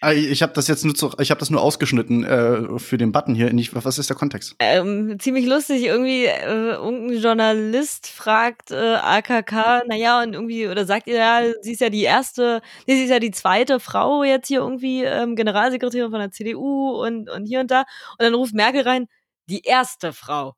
Ah, 0.00 0.12
Ich 0.12 0.42
habe 0.42 0.52
das 0.52 0.68
jetzt 0.68 0.84
nur, 0.84 0.94
zu, 0.94 1.12
ich 1.18 1.30
habe 1.30 1.40
das 1.40 1.50
nur 1.50 1.60
ausgeschnitten 1.60 2.22
äh, 2.22 2.78
für 2.78 2.98
den 2.98 3.10
Button 3.10 3.34
hier. 3.34 3.52
Nicht, 3.52 3.74
was 3.74 3.98
ist 3.98 4.08
der 4.08 4.16
Kontext? 4.16 4.54
Ähm, 4.60 5.18
ziemlich 5.18 5.44
lustig, 5.46 5.82
irgendwie, 5.84 6.26
äh, 6.26 6.74
irgendein 6.74 7.20
Journalist 7.20 8.06
fragt 8.06 8.70
äh, 8.70 8.94
AKK, 8.94 9.82
naja, 9.88 10.22
und 10.22 10.34
irgendwie, 10.34 10.68
oder 10.68 10.86
sagt 10.86 11.08
ihr, 11.08 11.16
ja, 11.16 11.42
sie 11.62 11.72
ist 11.72 11.80
ja 11.80 11.90
die 11.90 12.04
erste, 12.04 12.62
nee, 12.86 12.94
sie 12.94 13.04
ist 13.04 13.10
ja 13.10 13.18
die 13.18 13.32
zweite 13.32 13.80
Frau 13.80 14.22
jetzt 14.22 14.46
hier 14.46 14.60
irgendwie 14.60 15.02
ähm, 15.02 15.34
Generalsekretärin 15.34 16.10
von 16.12 16.20
der 16.20 16.30
CDU 16.30 16.90
und, 17.02 17.28
und 17.28 17.46
hier 17.46 17.58
und 17.60 17.70
da. 17.72 17.80
Und 17.80 18.22
dann 18.22 18.34
ruft 18.34 18.54
Merkel 18.54 18.82
rein, 18.82 19.06
die 19.46 19.62
erste 19.62 20.12
Frau. 20.12 20.54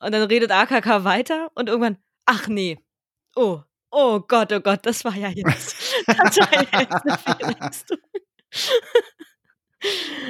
Und 0.00 0.12
dann 0.14 0.22
redet 0.22 0.52
AKK 0.52 1.02
weiter 1.04 1.50
und 1.56 1.68
irgendwann, 1.68 1.98
ach 2.26 2.46
nee, 2.46 2.78
oh, 3.34 3.60
oh 3.90 4.20
Gott, 4.20 4.52
oh 4.52 4.60
Gott, 4.60 4.86
das 4.86 5.04
war 5.04 5.16
ja 5.16 5.30
jetzt, 5.30 5.76
das 6.06 6.36
war 6.38 6.80
jetzt 6.80 7.26
eine. 7.42 7.98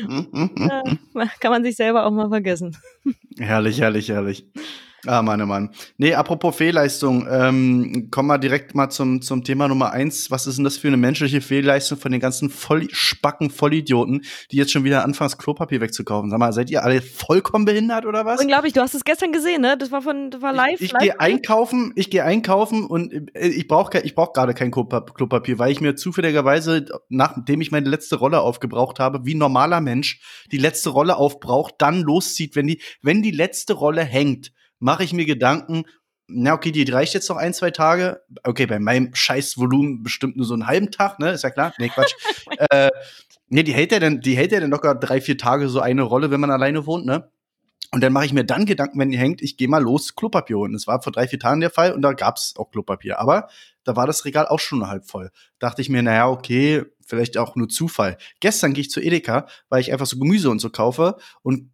Ja, 0.01 0.83
kann 1.41 1.51
man 1.51 1.65
sich 1.65 1.77
selber 1.77 2.07
auch 2.07 2.11
mal 2.11 2.29
vergessen. 2.29 2.77
herrlich, 3.39 3.81
herrlich, 3.81 4.09
herrlich. 4.09 4.47
Ah, 5.07 5.23
Mann, 5.23 5.41
oh 5.41 5.47
Mann. 5.47 5.71
Nee, 5.97 6.15
apropos 6.15 6.57
Fehlleistung, 6.57 7.27
ähm, 7.31 8.09
kommen 8.11 8.29
wir 8.29 8.39
direkt 8.39 8.75
mal 8.75 8.91
zum, 8.91 9.23
zum 9.23 9.45
Thema 9.45 9.69
Nummer 9.69 9.93
eins. 9.93 10.31
Was 10.31 10.49
ist 10.49 10.57
denn 10.57 10.65
das 10.65 10.77
für 10.77 10.89
eine 10.89 10.97
menschliche 10.97 11.41
Fehlleistung 11.41 11.99
von 11.99 12.11
den 12.11 12.21
ganzen 12.21 12.51
Voll 12.51 12.89
Spacken 12.91 13.51
Vollidioten, 13.51 14.25
die 14.51 14.57
jetzt 14.57 14.73
schon 14.73 14.83
wieder 14.83 15.05
anfangen, 15.05 15.31
das 15.31 15.39
Klopapier 15.39 15.81
wegzukaufen? 15.81 16.31
Sag 16.31 16.41
mal, 16.41 16.53
seid 16.53 16.69
ihr 16.71 16.83
alle 16.83 17.01
vollkommen 17.01 17.65
behindert 17.65 18.07
oder 18.07 18.25
was? 18.25 18.41
Unglaublich, 18.41 18.73
du 18.73 18.81
hast 18.81 18.95
es 18.95 19.05
gestern 19.05 19.31
gesehen, 19.31 19.61
ne? 19.61 19.77
Das 19.79 19.93
war 19.93 20.03
von, 20.03 20.31
das 20.33 20.43
war 20.43 20.53
live. 20.53 20.81
Ich, 20.81 20.93
ich 20.93 20.99
gehe 20.99 21.21
einkaufen, 21.21 21.93
ich 21.95 22.11
gehe 22.11 22.25
einkaufen 22.25 22.85
und 22.85 23.13
äh, 23.37 23.49
ich 23.49 23.69
brauche 23.69 24.01
ich 24.01 24.17
brauch 24.17 24.33
gerade 24.33 24.53
kein 24.53 24.73
Klopap- 24.73 25.15
Klopapier, 25.15 25.61
weil 25.61 25.71
ich 25.71 25.81
mir 25.81 25.95
zufälligerweise, 25.95 26.87
nachdem 27.09 27.61
ich 27.61 27.71
meine 27.71 27.89
letzte 27.89 28.17
Rolle 28.17 28.41
aufgebraucht 28.41 28.99
habe, 28.99 29.25
wie 29.25 29.35
ein 29.35 29.39
normaler 29.39 29.81
Mensch 29.81 30.21
die 30.51 30.59
letzte 30.59 30.91
Rolle 30.91 31.17
aufbraucht, 31.17 31.77
dann 31.79 32.01
loszieht, 32.01 32.57
wenn 32.57 32.67
die, 32.67 32.83
wenn 33.01 33.23
die 33.23 33.31
letzte 33.31 33.75
Rolle 33.75 34.03
hängt, 34.03 34.53
mache 34.79 35.05
ich 35.05 35.13
mir 35.13 35.25
Gedanken, 35.25 35.85
na 36.29 36.53
okay, 36.53 36.71
die 36.73 36.91
reicht 36.91 37.15
jetzt 37.15 37.29
noch 37.31 37.37
ein, 37.37 37.55
zwei 37.55 37.71
Tage. 37.71 38.23
Okay, 38.45 38.67
bei 38.67 38.79
meinem 38.79 39.15
Scheißvolumen 39.15 40.03
bestimmt 40.03 40.37
nur 40.37 40.45
so 40.45 40.55
einen 40.55 40.67
halben 40.67 40.91
Tag, 40.91 41.19
ne? 41.19 41.31
Ist 41.31 41.43
ja 41.43 41.51
klar. 41.51 41.73
Nee, 41.79 41.89
Quatsch. 41.89 42.15
äh, 42.71 42.91
nee, 43.49 43.63
die 43.63 43.73
hält 43.73 43.93
ja 43.93 43.99
dann, 43.99 44.21
die 44.21 44.37
hält 44.37 44.53
ja 44.53 44.61
dann 44.61 44.71
locker 44.71 44.95
drei, 44.95 45.23
vier 45.23 45.39
Tage 45.39 45.71
so 45.71 45.81
eine 45.81 46.03
Rolle, 46.03 46.31
wenn 46.31 46.41
man 46.41 46.51
alleine 46.51 46.85
wohnt, 46.87 47.07
ne? 47.07 47.31
Und 47.91 48.03
dann 48.03 48.13
mache 48.13 48.27
ich 48.27 48.35
mir 48.35 48.45
dann 48.45 48.67
Gedanken, 48.67 48.99
wenn 48.99 49.11
die 49.11 49.17
hängt, 49.17 49.41
ich 49.41 49.57
gehe 49.57 49.69
mal 49.69 49.83
los 49.83 50.15
Klopapier 50.15 50.59
holen. 50.59 50.75
Das 50.75 50.87
war 50.87 51.01
vor 51.01 51.11
drei, 51.11 51.27
vier 51.27 51.39
Tagen 51.39 51.61
der 51.61 51.71
Fall 51.71 51.93
und 51.93 52.03
da 52.03 52.13
gab's 52.13 52.55
auch 52.59 52.71
Klopapier. 52.71 53.19
Aber 53.19 53.49
da 53.85 53.97
war 53.97 54.07
das 54.07 54.27
Regal 54.27 54.47
auch 54.47 54.61
schon 54.61 54.87
halb 54.87 55.07
voll. 55.07 55.31
Dachte 55.59 55.81
ich 55.81 55.89
mir, 55.89 56.03
naja, 56.03 56.29
okay, 56.29 56.85
vielleicht 57.07 57.39
auch 57.39 57.57
nur 57.57 57.71
Zufall. 57.71 58.19
Gestern 58.41 58.75
gehe 58.75 58.83
ich 58.83 58.91
zu 58.91 59.01
Edeka, 59.01 59.47
weil 59.71 59.81
ich 59.81 59.91
einfach 59.91 60.05
so 60.05 60.19
Gemüse 60.19 60.51
und 60.51 60.59
so 60.59 60.69
kaufe 60.69 61.17
und 61.41 61.71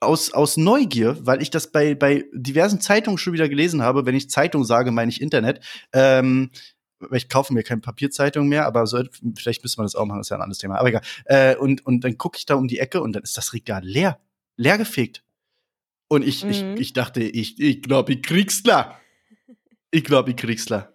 aus, 0.00 0.32
aus 0.32 0.56
Neugier, 0.56 1.16
weil 1.20 1.40
ich 1.42 1.50
das 1.50 1.72
bei, 1.72 1.94
bei 1.94 2.24
diversen 2.32 2.80
Zeitungen 2.80 3.18
schon 3.18 3.32
wieder 3.32 3.48
gelesen 3.48 3.82
habe, 3.82 4.06
wenn 4.06 4.14
ich 4.14 4.30
Zeitung 4.30 4.64
sage, 4.64 4.90
meine 4.90 5.10
ich 5.10 5.20
Internet, 5.20 5.60
ähm, 5.92 6.50
ich 7.12 7.28
kaufe 7.28 7.52
mir 7.52 7.62
keine 7.62 7.80
Papierzeitung 7.80 8.48
mehr, 8.48 8.66
aber 8.66 8.86
so, 8.86 9.02
vielleicht 9.36 9.62
müsste 9.62 9.78
man 9.80 9.86
das 9.86 9.94
auch 9.94 10.06
machen, 10.06 10.18
das 10.18 10.26
ist 10.26 10.30
ja 10.30 10.36
ein 10.36 10.42
anderes 10.42 10.58
Thema, 10.58 10.78
aber 10.78 10.88
egal. 10.88 11.02
Äh, 11.26 11.56
und, 11.56 11.84
und 11.84 12.02
dann 12.02 12.16
gucke 12.18 12.38
ich 12.38 12.46
da 12.46 12.54
um 12.54 12.68
die 12.68 12.78
Ecke 12.78 13.00
und 13.02 13.12
dann 13.12 13.22
ist 13.22 13.36
das 13.36 13.52
Regal 13.52 13.84
leer, 13.84 14.18
leer 14.56 14.78
gefegt. 14.78 15.22
Und 16.08 16.22
ich, 16.26 16.44
Mhm. 16.44 16.50
ich, 16.50 16.64
ich 16.76 16.92
dachte, 16.92 17.22
ich, 17.22 17.58
ich 17.60 17.82
glaube, 17.82 18.12
ich 18.12 18.22
krieg's 18.22 18.62
klar. 18.62 19.00
Ich 19.90 20.04
glaube, 20.04 20.30
ich 20.30 20.36
krieg's 20.36 20.66
klar. 20.66 20.92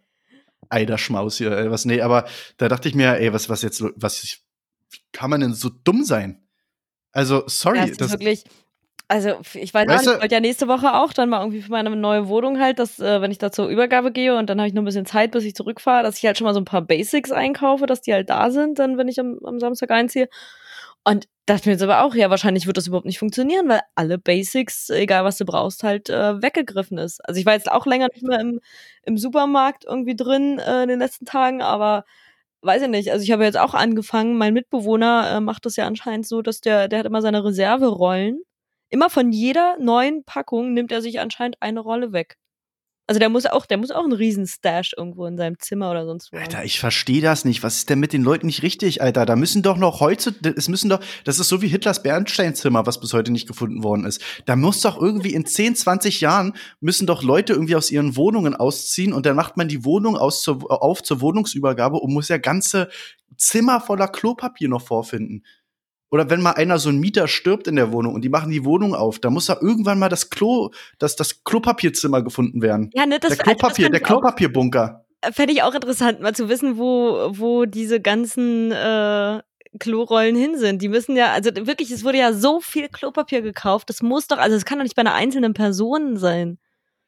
Ei, 0.70 0.86
der 0.86 0.98
Schmaus 0.98 1.38
hier, 1.38 1.72
was, 1.72 1.86
nee, 1.86 2.01
aber 2.01 2.27
da 2.58 2.68
dachte 2.70 2.89
ich 2.89 2.96
mir, 2.96 3.18
ey, 3.20 3.34
was, 3.34 3.50
was 3.50 3.62
jetzt, 3.62 3.84
was, 3.96 4.39
wie 4.91 4.98
kann 5.12 5.29
man 5.29 5.41
denn 5.41 5.53
so 5.53 5.70
dumm 5.70 6.03
sein? 6.03 6.44
Also, 7.12 7.44
sorry, 7.48 7.77
Ja, 7.77 7.84
es 7.86 7.91
ist 7.91 8.01
das, 8.01 8.12
wirklich, 8.12 8.44
Also, 9.12 9.39
ich 9.56 9.74
weiß 9.74 9.88
Weißt 9.88 10.06
nicht, 10.06 10.16
ich 10.16 10.22
wollte 10.22 10.36
ja 10.36 10.39
nächste 10.39 10.68
Woche 10.68 10.94
auch 10.94 11.13
dann 11.13 11.30
mal 11.30 11.39
irgendwie 11.39 11.63
für 11.63 11.72
meine 11.72 11.89
neue 11.96 12.28
Wohnung 12.28 12.60
halt, 12.60 12.78
dass, 12.78 13.00
äh, 13.00 13.22
wenn 13.22 13.32
ich 13.32 13.39
da 13.39 13.51
zur 13.51 13.68
Übergabe 13.68 14.12
gehe 14.12 14.38
und 14.38 14.48
dann 14.51 14.60
habe 14.60 14.68
ich 14.68 14.75
noch 14.75 14.84
ein 14.84 14.86
bisschen 14.86 15.08
Zeit, 15.08 15.32
bis 15.32 15.44
ich 15.46 15.56
zurückfahre, 15.56 16.04
dass 16.04 16.20
ich 16.20 16.25
halt 16.25 16.38
schon 16.38 16.46
mal 16.46 16.54
so 16.54 16.60
ein 16.62 16.66
paar 16.66 16.84
Basics 16.84 17.32
einkaufe, 17.32 17.88
dass 17.88 18.01
die 18.01 18.13
halt 18.13 18.30
da 18.30 18.51
sind, 18.51 18.78
dann, 18.78 19.00
wenn 19.00 19.08
ich 19.08 19.20
am, 19.20 19.39
am 19.44 19.60
Samstag 19.60 19.89
einziehe. 19.89 20.30
Und 21.04 21.28
dachte 21.48 21.68
mir 21.70 21.74
jetzt 21.74 21.82
aber 21.82 22.04
auch, 22.04 22.13
ja, 22.13 22.30
wahrscheinlich 22.30 22.68
wird 22.68 22.78
das 22.78 22.86
überhaupt 22.86 23.08
nicht 23.08 23.18
funktionieren, 23.18 23.68
weil 23.68 23.82
alle 23.96 24.20
Basics, 24.20 24.92
egal 24.92 25.24
was 25.25 25.38
du 25.38 25.46
brauchst, 25.46 25.82
halt 25.84 26.10
äh, 26.12 26.39
weggegriffen 26.42 27.00
ist. 27.00 27.20
Also 27.28 27.39
ich 27.39 27.48
war 27.48 27.54
jetzt 27.54 27.72
auch 27.72 27.88
länger 27.88 28.10
nicht 28.13 28.24
mehr 28.24 28.39
im, 28.39 28.60
im 29.04 29.18
Supermarkt 29.18 29.86
irgendwie 29.86 30.16
drin 30.16 30.60
äh, 30.60 30.84
in 30.84 30.89
den 30.89 31.00
letzten 31.00 31.25
Tagen, 31.25 31.63
aber 31.63 32.06
weiß 32.62 32.84
ich 32.84 32.89
nicht. 32.89 33.12
Also 33.12 33.24
ich 33.24 33.32
habe 33.32 33.44
jetzt 33.44 33.58
auch 33.58 33.74
angefangen, 33.74 34.38
mein 34.38 34.54
Mitbewohner 34.54 35.38
äh, 35.38 35.39
macht 35.42 35.66
das 35.66 35.78
ja 35.78 35.88
anscheinend 35.88 36.28
so, 36.28 36.42
dass 36.44 36.62
der, 36.62 36.88
der 36.88 37.00
hat 37.00 37.06
immer 37.08 37.22
seine 37.24 37.44
Reserverollen. 37.44 38.44
Immer 38.89 39.10
von 39.10 39.31
jeder 39.31 39.77
neuen 39.79 40.24
Packung 40.24 40.74
nimmt 40.74 40.91
er 40.91 41.01
sich 41.01 41.19
anscheinend 41.19 41.58
eine 41.62 41.79
Rolle 41.79 42.12
weg. 42.12 42.38
Also 43.10 43.17
der 43.17 43.29
muss 43.29 43.48
auch, 43.48 43.65
der 43.65 43.77
muss 43.77 43.89
auch 43.89 44.03
einen 44.03 44.13
riesen 44.13 44.46
Stash 44.46 44.93
irgendwo 44.96 45.25
in 45.25 45.36
seinem 45.36 45.58
Zimmer 45.58 45.89
oder 45.89 46.05
sonst 46.05 46.31
wo. 46.31 46.38
Alter, 46.38 46.63
ich 46.63 46.79
verstehe 46.79 47.24
das 47.24 47.43
nicht. 47.43 47.63
Was 47.63 47.77
ist 47.77 47.89
denn 47.89 48.00
mit 48.00 48.13
den 48.13 48.22
Leuten 48.22 48.46
nicht 48.46 48.62
richtig, 48.62 49.01
Alter? 49.01 49.25
Da 49.25 49.36
müssen 49.36 49.63
doch 49.63 49.77
noch 49.77 50.00
heute, 50.00 50.36
es 50.55 50.69
müssen 50.69 50.91
doch, 50.91 51.00
das 51.24 51.39
ist 51.39 51.50
so 51.50 51.63
wie 51.63 51.67
Hitlers 51.67 52.03
Bernsteinzimmer, 52.03 52.86
was 52.86 53.00
bis 53.00 53.13
heute 53.13 53.31
nicht 53.31 53.48
gefunden 53.48 53.84
worden 53.84 54.05
ist. 54.05 54.22
Da 54.46 54.55
muss 54.55 54.81
doch 54.81 55.01
irgendwie 55.01 55.34
in 55.34 55.48
10, 55.48 55.75
20 55.75 56.22
Jahren 56.22 56.53
müssen 56.81 57.08
doch 57.08 57.24
Leute 57.24 57.53
irgendwie 57.53 57.75
aus 57.75 57.89
ihren 57.89 58.15
Wohnungen 58.15 58.55
ausziehen 58.55 59.12
und 59.12 59.25
dann 59.25 59.36
macht 59.36 59.58
man 59.58 59.67
die 59.67 59.84
Wohnung 59.86 60.15
aus 60.15 60.43
zur, 60.43 60.60
auf 60.69 61.01
zur 61.01 61.19
Wohnungsübergabe 61.19 61.98
und 61.98 62.13
muss 62.13 62.27
ja 62.27 62.38
ganze 62.38 62.89
Zimmer 63.38 63.81
voller 63.81 64.08
Klopapier 64.08 64.69
noch 64.69 64.84
vorfinden. 64.84 65.43
Oder 66.12 66.30
wenn 66.30 66.42
mal 66.42 66.54
einer 66.54 66.80
so 66.80 66.89
ein 66.89 66.98
Mieter 66.98 67.28
stirbt 67.28 67.68
in 67.68 67.75
der 67.75 67.92
Wohnung 67.92 68.16
und 68.16 68.24
die 68.24 68.30
machen 68.30 68.50
die 68.50 68.66
Wohnung 68.66 68.96
auf, 68.96 69.20
da 69.20 69.30
muss 69.30 69.46
da 69.46 69.58
irgendwann 69.62 70.00
mal 70.00 70.10
das 70.10 70.30
Klo, 70.30 70.72
das, 70.98 71.16
das 71.16 71.44
Klopapierzimmer 71.44 72.24
gefunden 72.24 72.62
werden. 72.62 72.89
ja, 72.94 73.06
ne, 73.06 73.20
das, 73.20 73.38
der 73.38 73.39
also 73.39 73.51
das 73.51 73.60
Klopapier, 73.60 73.89
der 73.89 74.00
Klopapierbunker. 74.00 75.06
Fände 75.34 75.54
ich 75.54 75.63
auch 75.63 75.74
interessant, 75.74 76.22
mal 76.22 76.34
zu 76.34 76.50
wissen, 76.50 76.78
wo, 76.78 77.30
wo 77.32 77.66
diese 77.66 78.00
ganzen 78.00 78.72
äh, 78.72 79.42
Klorollen 79.78 80.36
hin 80.36 80.58
sind. 80.58 80.82
Die 80.82 80.89
müssen 80.89 81.16
ja, 81.16 81.32
also 81.32 81.51
wirklich, 81.56 81.92
es 81.92 82.04
wurde 82.04 82.18
ja 82.18 82.34
so 82.34 82.60
viel 82.60 82.88
Klopapier 82.88 83.42
gekauft. 83.42 83.89
Das 83.89 84.01
muss 84.01 84.28
doch, 84.28 84.38
also 84.38 84.56
es 84.56 84.66
kann 84.66 84.80
doch 84.80 84.84
nicht 84.84 84.96
bei 84.96 85.01
einer 85.01 85.13
einzelnen 85.13 85.54
Person 85.54 86.18
sein. 86.18 86.58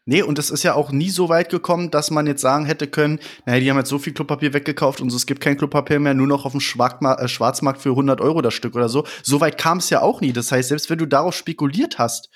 Nee, 0.05 0.23
und 0.23 0.39
es 0.39 0.49
ist 0.49 0.63
ja 0.63 0.73
auch 0.73 0.91
nie 0.91 1.11
so 1.11 1.29
weit 1.29 1.49
gekommen, 1.49 1.91
dass 1.91 2.09
man 2.09 2.25
jetzt 2.25 2.41
sagen 2.41 2.65
hätte 2.65 2.87
können, 2.87 3.19
naja, 3.45 3.59
die 3.59 3.69
haben 3.69 3.77
jetzt 3.77 3.89
so 3.89 3.99
viel 3.99 4.13
Klopapier 4.13 4.51
weggekauft 4.51 4.99
und 4.99 5.11
so, 5.11 5.15
es 5.15 5.27
gibt 5.27 5.41
kein 5.41 5.57
Klopapier 5.57 5.99
mehr, 5.99 6.15
nur 6.15 6.25
noch 6.25 6.45
auf 6.45 6.53
dem 6.53 6.61
Schwarzmarkt, 6.61 7.21
äh, 7.21 7.27
Schwarzmarkt 7.27 7.81
für 7.81 7.91
100 7.91 8.19
Euro 8.19 8.41
das 8.41 8.55
Stück 8.55 8.75
oder 8.75 8.89
so. 8.89 9.05
So 9.21 9.41
weit 9.41 9.59
kam 9.59 9.77
es 9.77 9.91
ja 9.91 10.01
auch 10.01 10.19
nie. 10.19 10.33
Das 10.33 10.51
heißt, 10.51 10.69
selbst 10.69 10.89
wenn 10.89 10.97
du 10.97 11.05
darauf 11.05 11.35
spekuliert 11.35 11.99
hast, 11.99 12.31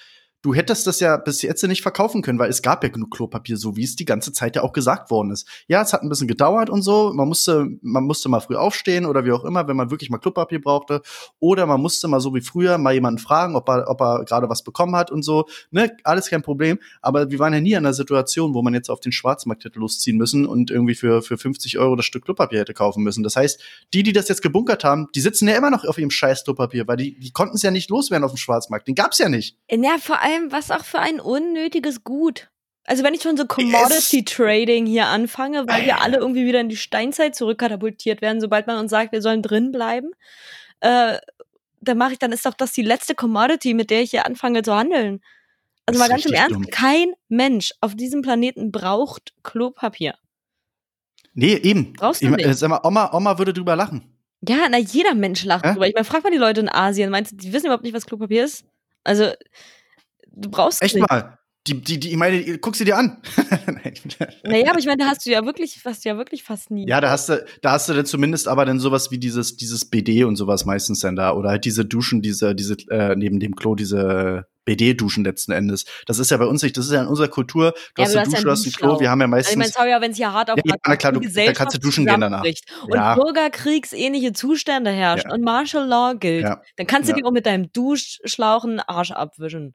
du 0.46 0.54
hättest 0.54 0.86
das 0.86 1.00
ja 1.00 1.18
bis 1.18 1.42
jetzt 1.42 1.64
nicht 1.64 1.82
verkaufen 1.82 2.22
können, 2.22 2.38
weil 2.38 2.52
es 2.52 2.62
gab 2.62 2.84
ja 2.84 2.90
genug 2.90 3.10
Klopapier, 3.10 3.58
so 3.58 3.76
wie 3.76 3.84
es 3.84 3.96
die 3.96 4.06
ganze 4.06 4.32
Zeit 4.32 4.56
ja 4.56 4.62
auch 4.62 4.74
gesagt 4.74 5.10
worden 5.10 5.32
ist. 5.32 5.48
Ja, 5.68 5.82
es 5.82 5.92
hat 5.92 6.04
ein 6.04 6.10
bisschen 6.10 6.28
gedauert 6.28 6.70
und 6.70 6.84
so. 6.84 7.12
Man 7.16 7.28
musste, 7.28 7.68
man 7.82 8.04
musste 8.04 8.30
mal 8.30 8.42
früh 8.42 8.56
aufstehen 8.56 9.08
oder 9.08 9.26
wie 9.26 9.32
auch 9.32 9.44
immer, 9.44 9.68
wenn 9.68 9.76
man 9.76 9.90
wirklich 9.90 10.12
mal 10.12 10.20
Klopapier 10.20 10.62
brauchte. 10.62 11.02
Oder 11.40 11.66
man 11.66 11.82
musste 11.82 12.08
mal 12.08 12.20
so 12.20 12.36
wie 12.36 12.42
früher 12.42 12.78
mal 12.78 12.94
jemanden 12.94 13.18
fragen, 13.18 13.56
ob 13.56 13.68
er, 13.70 13.90
ob 13.90 14.00
er 14.02 14.24
gerade 14.26 14.48
was 14.48 14.64
bekommen 14.64 14.96
hat 14.96 15.10
und 15.10 15.24
so. 15.24 15.46
Ne, 15.72 15.98
alles 16.04 16.30
kein 16.30 16.44
Problem. 16.44 16.78
Aber 17.02 17.32
wir 17.32 17.40
waren 17.40 17.54
ja 17.54 17.60
nie 17.60 17.72
in 17.72 17.78
einer 17.78 17.94
Situation, 17.96 18.54
wo 18.54 18.62
man 18.62 18.76
jetzt 18.76 18.90
auf 18.90 19.00
den 19.00 19.12
Schwarzmarkt 19.12 19.66
hätte 19.66 19.80
losziehen 19.80 20.18
müssen 20.18 20.46
und 20.46 20.70
irgendwie 20.70 20.94
für, 20.94 21.24
für 21.24 21.40
50 21.40 21.80
Euro 21.80 21.96
das 21.96 22.06
Stück 22.06 22.26
Klopapier 22.26 22.60
hätte 22.60 22.76
kaufen 22.76 23.04
müssen. 23.04 23.24
Das 23.24 23.36
heißt, 23.36 23.60
die, 23.96 24.04
die 24.04 24.14
das 24.14 24.30
jetzt 24.30 24.44
gebunkert 24.44 24.84
haben, 24.84 25.08
die 25.16 25.22
sitzen 25.22 25.48
ja 25.48 25.56
immer 25.56 25.72
noch 25.72 25.86
auf 25.86 25.98
ihrem 25.98 26.12
scheiß 26.12 26.44
Klopapier, 26.44 26.88
weil 26.88 26.98
die, 26.98 27.18
die 27.18 27.32
konnten 27.32 27.56
es 27.56 27.64
ja 27.64 27.72
nicht 27.72 27.90
loswerden 27.90 28.24
auf 28.24 28.32
dem 28.32 28.38
Schwarzmarkt. 28.38 28.88
Den 28.88 28.94
gab's 28.94 29.18
ja 29.18 29.28
nicht. 29.28 29.58
Ja, 29.72 29.98
vor 30.00 30.22
allem, 30.22 30.35
was 30.50 30.72
auch 30.72 30.84
für 30.84 31.00
ein 31.00 31.20
unnötiges 31.20 32.04
Gut. 32.04 32.50
Also 32.86 33.04
wenn 33.04 33.14
ich 33.14 33.24
schon 33.24 33.36
so 33.36 33.46
Commodity 33.46 34.24
Trading 34.24 34.86
hier 34.86 35.08
anfange, 35.08 35.68
weil 35.68 35.86
wir 35.86 36.02
alle 36.02 36.18
irgendwie 36.18 36.46
wieder 36.46 36.62
in 36.62 36.70
die 36.70 36.78
Steinzeit 36.78 37.36
zurückkatapultiert 37.36 38.22
werden, 38.22 38.40
sobald 38.40 38.68
man 38.68 38.78
uns 38.78 38.92
sagt, 38.92 39.12
wir 39.12 39.22
sollen 39.22 39.42
drin 39.42 39.72
bleiben, 39.72 40.12
äh, 40.82 41.18
dann 41.82 41.98
mache 41.98 42.14
ich, 42.14 42.20
dann 42.20 42.32
ist 42.32 42.46
doch 42.46 42.54
das 42.54 42.74
die 42.74 42.84
letzte 42.84 43.16
Commodity, 43.16 43.74
mit 43.74 43.90
der 43.90 44.02
ich 44.02 44.12
hier 44.12 44.26
anfange 44.26 44.62
zu 44.62 44.76
handeln. 44.76 45.22
Also 45.88 46.00
mal 46.00 46.10
ganz 46.10 46.26
im 46.26 46.34
Ernst, 46.34 46.56
dumm. 46.56 46.68
kein 46.72 47.14
Mensch 47.28 47.74
auf 47.82 47.96
diesem 47.96 48.22
Planeten 48.22 48.72
braucht 48.72 49.34
Klopapier. 49.44 50.16
Nee, 51.34 51.56
eben. 51.56 51.94
Brauchst 51.94 52.22
du 52.22 52.28
ich, 52.28 52.32
nicht. 52.32 52.58
Sag 52.58 52.70
mal, 52.70 52.82
Oma, 52.84 53.14
Oma 53.14 53.38
würde 53.38 53.54
drüber 53.54 53.76
lachen. 53.76 54.16
Ja, 54.48 54.68
na, 54.70 54.78
jeder 54.78 55.14
Mensch 55.16 55.44
lacht 55.44 55.66
Hä? 55.66 55.74
drüber. 55.74 55.88
Ich 55.88 55.94
meine, 55.94 56.06
frag 56.06 56.24
mal 56.24 56.32
die 56.32 56.38
Leute 56.38 56.62
in 56.62 56.70
Asien, 56.70 57.10
meinst 57.10 57.34
du, 57.34 57.36
die 57.36 57.54
wissen 57.54 57.66
überhaupt 57.66 57.84
nicht, 57.84 57.94
was 57.94 58.06
Klopapier 58.06 58.46
ist? 58.46 58.66
Also, 59.04 59.32
du 60.36 60.50
brauchst 60.50 60.82
Echt 60.82 60.96
nicht. 60.96 61.10
mal. 61.10 61.38
Die, 61.68 61.82
die, 61.82 62.00
die, 62.00 62.12
ich 62.12 62.16
meine, 62.18 62.60
guck 62.60 62.76
sie 62.76 62.86
dir 62.86 62.96
an. 62.98 63.22
Naja, 64.44 64.70
aber 64.70 64.78
ich 64.80 64.86
meine, 64.86 64.98
da 65.04 65.10
hast 65.10 65.26
du 65.26 65.32
ja 65.32 65.44
wirklich, 65.46 65.80
hast 65.84 66.06
du 66.06 66.10
ja 66.10 66.18
wirklich 66.18 66.44
fast 66.44 66.70
nie. 66.70 66.88
Ja, 66.88 67.02
da 67.02 67.10
hast 67.10 67.30
du, 67.30 67.44
da 67.62 67.72
hast 67.72 67.90
du 67.90 67.94
dann 67.94 68.06
zumindest 68.06 68.48
aber 68.48 68.66
dann 68.66 68.80
sowas 68.80 69.10
wie 69.12 69.18
dieses, 69.18 69.58
dieses 69.58 69.86
BD 69.90 70.24
und 70.26 70.36
sowas 70.36 70.66
meistens 70.66 71.00
dann 71.00 71.16
da. 71.16 71.34
Oder 71.34 71.50
halt 71.50 71.66
diese 71.66 71.84
Duschen, 71.86 72.22
diese, 72.22 72.54
diese, 72.56 72.76
äh, 72.92 73.16
neben 73.16 73.40
dem 73.40 73.56
Klo, 73.56 73.74
diese 73.76 74.46
BD-Duschen 74.66 75.24
letzten 75.24 75.52
Endes. 75.54 75.86
Das 76.06 76.20
ist 76.20 76.30
ja 76.32 76.38
bei 76.38 76.46
uns 76.46 76.62
nicht, 76.64 76.78
das 76.78 76.86
ist 76.86 76.92
ja 76.92 77.02
in 77.02 77.08
unserer 77.08 77.28
Kultur. 77.28 77.74
Du 77.96 78.02
Ja, 78.02 78.08
hast 78.08 78.16
eine 78.16 78.26
ja 78.26 78.32
Dusche, 78.32 78.44
du 78.44 78.52
hast 78.52 78.66
ein. 78.66 78.72
Klo, 78.72 79.00
wir 79.00 79.10
haben 79.10 79.22
ja 79.22 79.28
Also 79.28 79.38
ich 79.50 79.56
meine, 79.56 79.58
meistens. 79.60 79.76
sorry, 79.76 79.94
aber 79.94 80.04
wenn 80.04 80.12
es 80.12 80.18
hier 80.18 80.34
hart 80.34 80.52
auf 80.52 80.60
Ja, 80.64 80.76
ja, 80.88 80.96
klar, 80.96 81.14
du- 81.14 81.20
da 81.20 81.54
kannst 81.54 81.76
du 81.76 81.80
duschen 81.80 82.06
gehen 82.06 82.22
danach. 82.22 82.44
Und 82.44 82.94
Ja. 82.94 83.16
bürgerkriegsähnliche 83.16 84.34
Zustände 84.34 84.92
herrschen 84.92 85.30
Ja. 85.30 85.36
und 85.36 85.44
Martial 85.44 85.88
Law 85.88 86.14
gilt, 86.16 86.44
Ja. 86.44 86.62
dann 86.78 86.88
kannst 86.88 87.10
du 87.10 87.14
Ja. 87.14 87.18
dir 87.22 87.26
auch 87.28 87.32
mit 87.32 87.46
deinem 87.46 87.72
Duschschlauch 87.72 88.64
einen 88.66 88.80
Arsch 88.82 89.12
abwischen. 89.12 89.74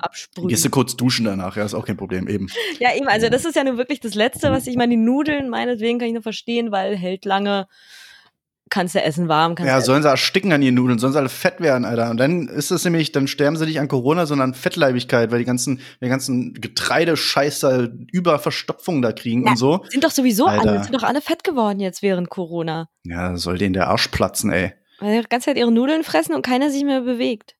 Absprühen. 0.00 0.48
Gehst 0.48 0.64
du 0.64 0.70
kurz 0.70 0.96
duschen 0.96 1.24
danach, 1.24 1.56
ja, 1.56 1.64
ist 1.64 1.74
auch 1.74 1.86
kein 1.86 1.96
Problem, 1.96 2.28
eben. 2.28 2.48
Ja, 2.78 2.94
eben, 2.94 3.08
also 3.08 3.28
das 3.28 3.44
ist 3.44 3.56
ja 3.56 3.64
nun 3.64 3.78
wirklich 3.78 4.00
das 4.00 4.14
Letzte, 4.14 4.50
was 4.50 4.66
ich 4.66 4.76
meine, 4.76 4.90
die 4.90 5.02
Nudeln, 5.02 5.48
meinetwegen 5.48 5.98
kann 5.98 6.08
ich 6.08 6.14
nur 6.14 6.22
verstehen, 6.22 6.72
weil 6.72 6.96
hält 6.96 7.24
lange, 7.24 7.66
kannst 8.70 8.94
du 8.94 9.02
essen 9.02 9.28
warm, 9.28 9.54
kannst 9.54 9.68
Ja, 9.68 9.78
du 9.78 9.84
sollen 9.84 10.02
sie 10.02 10.08
ersticken 10.08 10.52
an 10.52 10.62
ihren 10.62 10.76
Nudeln, 10.76 10.98
sollen 10.98 11.12
sie 11.12 11.18
alle 11.18 11.28
fett 11.28 11.60
werden, 11.60 11.84
Alter. 11.84 12.10
Und 12.10 12.16
dann 12.18 12.48
ist 12.48 12.70
es 12.70 12.84
nämlich, 12.84 13.12
dann 13.12 13.26
sterben 13.26 13.56
sie 13.56 13.66
nicht 13.66 13.80
an 13.80 13.88
Corona, 13.88 14.26
sondern 14.26 14.50
an 14.50 14.54
Fettleibigkeit, 14.54 15.30
weil 15.30 15.40
die 15.40 15.44
ganzen, 15.44 15.80
die 16.00 16.08
ganzen 16.08 16.54
Getreidescheiß 16.54 17.60
da 17.60 17.88
über 18.12 18.38
Verstopfung 18.38 19.02
da 19.02 19.12
kriegen 19.12 19.42
Na, 19.42 19.50
und 19.50 19.56
so. 19.56 19.84
sind 19.88 20.04
doch 20.04 20.12
sowieso 20.12 20.46
Alter. 20.46 20.70
alle, 20.70 20.84
sind 20.84 20.94
doch 20.94 21.02
alle 21.02 21.20
fett 21.20 21.44
geworden 21.44 21.80
jetzt 21.80 22.02
während 22.02 22.30
Corona. 22.30 22.88
Ja, 23.04 23.36
soll 23.36 23.58
denen 23.58 23.74
der 23.74 23.88
Arsch 23.88 24.08
platzen, 24.08 24.52
ey. 24.52 24.72
Weil 25.00 25.22
die 25.22 25.28
ganze 25.28 25.46
Zeit 25.46 25.56
ihre 25.56 25.72
Nudeln 25.72 26.04
fressen 26.04 26.34
und 26.34 26.42
keiner 26.42 26.70
sich 26.70 26.84
mehr 26.84 27.00
bewegt. 27.00 27.56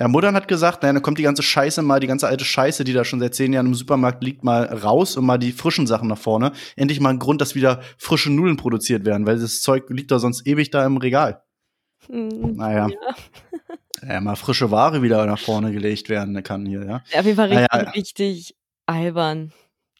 Ja, 0.00 0.08
Muttern 0.08 0.34
hat 0.34 0.48
gesagt, 0.48 0.82
naja, 0.82 0.94
dann 0.94 1.02
kommt 1.02 1.18
die 1.18 1.22
ganze 1.24 1.42
Scheiße 1.42 1.82
mal, 1.82 2.00
die 2.00 2.06
ganze 2.06 2.26
alte 2.26 2.46
Scheiße, 2.46 2.84
die 2.84 2.94
da 2.94 3.04
schon 3.04 3.20
seit 3.20 3.34
zehn 3.34 3.52
Jahren 3.52 3.66
im 3.66 3.74
Supermarkt 3.74 4.24
liegt, 4.24 4.42
mal 4.42 4.64
raus 4.64 5.18
und 5.18 5.26
mal 5.26 5.36
die 5.36 5.52
frischen 5.52 5.86
Sachen 5.86 6.08
nach 6.08 6.16
vorne. 6.16 6.52
Endlich 6.74 7.00
mal 7.00 7.10
ein 7.10 7.18
Grund, 7.18 7.42
dass 7.42 7.54
wieder 7.54 7.82
frische 7.98 8.30
Nudeln 8.30 8.56
produziert 8.56 9.04
werden, 9.04 9.26
weil 9.26 9.38
das 9.38 9.60
Zeug 9.60 9.90
liegt 9.90 10.10
da 10.10 10.18
sonst 10.18 10.46
ewig 10.46 10.70
da 10.70 10.86
im 10.86 10.96
Regal. 10.96 11.42
Hm, 12.06 12.56
Naja. 12.56 12.88
Ja, 14.02 14.18
mal 14.22 14.36
frische 14.36 14.70
Ware 14.70 15.02
wieder 15.02 15.26
nach 15.26 15.38
vorne 15.38 15.72
gelegt 15.72 16.08
werden 16.08 16.42
kann 16.42 16.64
hier, 16.64 16.86
ja. 16.86 17.02
Auf 17.18 17.26
jeden 17.26 17.36
Fall 17.36 17.52
Ja, 17.52 17.58
richtig, 17.58 17.72
ja, 17.74 17.82
ja. 17.82 17.90
richtig 17.90 18.54
albern 18.86 19.52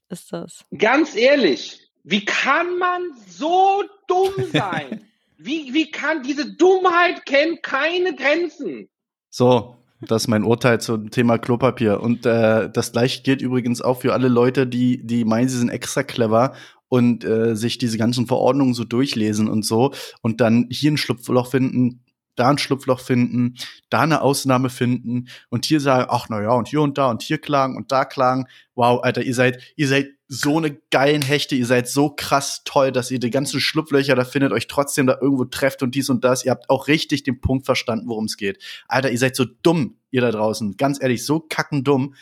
ist 0.08 0.32
das. 0.32 0.64
Ganz 0.78 1.14
ehrlich, 1.14 1.90
wie 2.02 2.24
kann 2.24 2.78
man 2.78 3.02
so 3.28 3.84
dumm 4.08 4.32
sein? 4.54 5.04
Wie, 5.36 5.74
wie 5.74 5.90
kann 5.90 6.22
diese 6.22 6.50
Dummheit 6.56 7.26
kennt 7.26 7.62
keine 7.62 8.14
Grenzen? 8.16 8.88
So, 9.28 9.76
das 10.00 10.22
ist 10.22 10.28
mein 10.28 10.44
Urteil 10.44 10.80
zum 10.80 11.10
Thema 11.10 11.38
Klopapier. 11.38 12.00
Und 12.00 12.24
äh, 12.26 12.70
das 12.70 12.92
gleiche 12.92 13.22
gilt 13.22 13.42
übrigens 13.42 13.82
auch 13.82 14.00
für 14.00 14.12
alle 14.12 14.28
Leute, 14.28 14.66
die, 14.66 15.04
die 15.04 15.24
meinen, 15.24 15.48
sie 15.48 15.58
sind 15.58 15.68
extra 15.68 16.02
clever 16.02 16.54
und 16.88 17.24
äh, 17.24 17.54
sich 17.54 17.78
diese 17.78 17.98
ganzen 17.98 18.26
Verordnungen 18.26 18.74
so 18.74 18.84
durchlesen 18.84 19.48
und 19.48 19.64
so 19.64 19.92
und 20.22 20.40
dann 20.40 20.66
hier 20.70 20.90
ein 20.90 20.96
Schlupfloch 20.96 21.50
finden, 21.50 22.00
da 22.40 22.48
ein 22.48 22.59
Schlupfloch 22.59 23.00
finden, 23.00 23.57
da 23.90 24.00
eine 24.00 24.22
Ausnahme 24.22 24.70
finden 24.70 25.29
und 25.50 25.66
hier 25.66 25.81
sagen, 25.81 26.07
ach 26.11 26.26
na 26.29 26.42
ja, 26.42 26.53
und 26.53 26.68
hier 26.68 26.81
und 26.81 26.98
da 26.98 27.11
und 27.11 27.22
hier 27.22 27.38
klagen 27.38 27.76
und 27.76 27.92
da 27.92 28.05
klagen. 28.05 28.46
Wow, 28.74 29.03
Alter, 29.03 29.22
ihr 29.22 29.35
seid, 29.35 29.62
ihr 29.76 29.88
seid 29.88 30.09
so 30.33 30.59
eine 30.59 30.79
geilen 30.90 31.22
Hechte, 31.22 31.57
ihr 31.57 31.66
seid 31.66 31.88
so 31.88 32.09
krass 32.09 32.62
toll, 32.64 32.92
dass 32.92 33.11
ihr 33.11 33.18
die 33.18 33.31
ganzen 33.31 33.61
Schlupflöcher 33.61 34.14
da 34.14 34.24
findet, 34.24 34.53
euch 34.53 34.68
trotzdem 34.68 35.09
da 35.09 35.18
irgendwo 35.20 35.44
trefft 35.44 35.83
und 35.83 35.94
dies 35.94 36.09
und 36.09 36.24
das. 36.24 36.44
Ihr 36.44 36.53
habt 36.53 36.70
auch 36.70 36.87
richtig 36.87 37.24
den 37.24 37.40
Punkt 37.40 37.66
verstanden, 37.66 38.09
worum 38.09 38.26
es 38.26 38.37
geht. 38.37 38.62
Alter, 38.87 39.11
ihr 39.11 39.18
seid 39.18 39.35
so 39.35 39.44
dumm, 39.62 39.96
ihr 40.12 40.20
da 40.20 40.31
draußen. 40.31 40.76
Ganz 40.76 41.03
ehrlich, 41.03 41.26
so 41.26 41.40
kackendumm. 41.40 42.14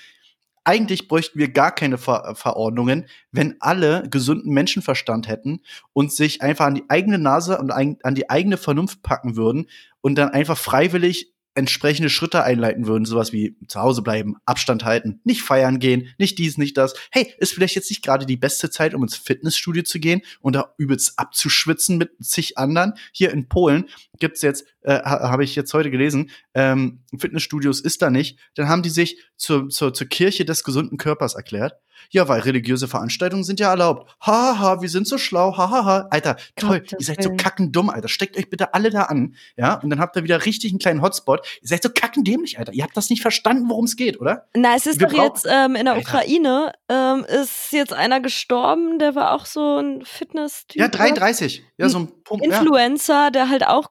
Eigentlich 0.65 1.09
bräuchten 1.09 1.39
wir 1.39 1.51
gar 1.51 1.75
keine 1.75 1.97
Ver 1.97 2.35
Verordnungen, 2.35 3.07
wenn 3.31 3.57
alle 3.61 4.09
gesunden 4.11 4.53
Menschenverstand 4.53 5.29
hätten 5.29 5.61
und 5.93 6.13
sich 6.13 6.43
einfach 6.43 6.67
an 6.67 6.75
die 6.75 6.85
eigene 6.89 7.19
Nase 7.19 7.59
und 7.59 7.71
an 7.71 8.15
die 8.15 8.29
eigene 8.29 8.57
Vernunft 8.57 9.03
packen 9.03 9.37
würden 9.37 9.67
und 10.01 10.17
dann 10.17 10.31
einfach 10.31 10.59
freiwillig 10.59 11.35
entsprechende 11.59 12.09
Schritte 12.09 12.45
einleiten 12.45 12.87
würden, 12.87 13.05
sowas 13.05 13.33
wie 13.33 13.57
zu 13.67 13.81
Hause 13.81 14.03
bleiben, 14.03 14.37
Abstand 14.47 14.85
halten, 14.85 15.21
nicht 15.25 15.43
feiern 15.43 15.79
gehen, 15.79 16.09
nicht 16.17 16.39
dies, 16.39 16.57
nicht 16.57 16.77
das. 16.77 16.95
Hey, 17.11 17.35
ist 17.39 17.53
vielleicht 17.53 17.75
jetzt 17.75 17.91
nicht 17.91 18.03
gerade 18.03 18.25
die 18.25 18.37
beste 18.37 18.71
Zeit, 18.71 18.95
um 18.95 19.03
ins 19.03 19.17
Fitnessstudio 19.17 19.83
zu 19.83 19.99
gehen 19.99 20.23
und 20.41 20.55
da 20.55 20.73
übelst 20.79 21.19
abzuschwitzen 21.19 21.99
mit 21.99 22.13
zig 22.23 22.57
anderen. 22.57 22.95
Hier 23.13 23.33
in 23.33 23.49
Polen 23.49 23.89
gibt's 24.19 24.43
jetzt, 24.43 24.65
äh, 24.83 25.01
habe 25.03 25.45
ich 25.45 25.57
jetzt 25.57 25.75
heute 25.75 25.91
gelesen, 25.91 26.31
ähm, 26.55 27.01
Fitnessstudios 27.19 27.81
ist 27.81 28.03
da 28.03 28.11
nicht. 28.11 28.39
Dann 28.55 28.69
haben 28.69 28.83
die 28.83 28.91
sich 28.91 29.19
zur, 29.37 29.69
zur, 29.69 29.93
zur 29.93 30.07
Kirche 30.07 30.45
des 30.45 30.65
gesunden 30.65 30.97
Körpers 30.97 31.35
erklärt. 31.35 31.75
Ja, 32.11 32.29
weil 32.29 32.41
religiöse 32.41 32.89
Veranstaltungen 32.89 33.45
sind 33.45 33.61
ja 33.61 33.71
erlaubt. 33.71 34.11
Haha, 34.25 34.59
ha, 34.59 34.83
wir 34.83 34.89
sind 34.89 35.07
so 35.07 35.19
schlau. 35.19 35.57
Hahaha. 35.57 35.85
Ha, 35.85 35.85
ha. 35.85 36.09
Alter, 36.11 36.37
toll. 36.57 36.81
Gottes 36.81 36.93
ihr 36.99 37.05
seid 37.05 37.23
so 37.23 37.35
kackendumm, 37.37 37.91
Alter. 37.91 38.09
Steckt 38.09 38.37
euch 38.37 38.49
bitte 38.49 38.73
alle 38.75 38.91
da 38.91 39.05
an. 39.05 39.35
Ja, 39.57 39.75
und 39.75 39.91
dann 39.91 40.01
habt 40.01 40.17
ihr 40.17 40.25
wieder 40.25 40.45
richtig 40.47 40.73
einen 40.73 40.79
kleinen 40.79 41.03
Hotspot. 41.03 41.47
Ihr 41.61 41.69
seid 41.69 41.83
so 41.83 41.91
kackendämlich, 41.93 42.59
Alter. 42.59 42.73
Ihr 42.73 42.85
habt 42.85 42.97
das 42.97 43.11
nicht 43.11 43.23
verstanden, 43.23 43.69
worum 43.69 43.85
es 43.85 43.97
geht, 43.97 44.21
oder? 44.21 44.47
Na, 44.55 44.75
es 44.77 44.87
ist 44.87 45.01
Wir 45.01 45.09
doch 45.09 45.25
jetzt 45.25 45.47
ähm, 45.49 45.77
in 45.77 45.85
der 45.85 45.95
Alter. 45.95 46.09
Ukraine 46.09 46.73
ähm, 46.89 47.25
ist 47.29 47.73
jetzt 47.73 47.93
einer 47.93 48.21
gestorben, 48.21 48.99
der 48.99 49.15
war 49.15 49.33
auch 49.33 49.47
so 49.47 49.79
ein 49.79 50.05
Fitness-Typ. 50.05 50.81
Ja, 50.81 50.87
oder? 50.87 50.99
33. 50.99 51.63
Ja, 51.77 51.89
so 51.89 52.01
ein 52.01 52.09
Punkt. 52.25 52.47
Ja. 52.47 52.59
Influencer, 52.59 53.31
der 53.31 53.49
halt 53.49 53.67
auch 53.67 53.91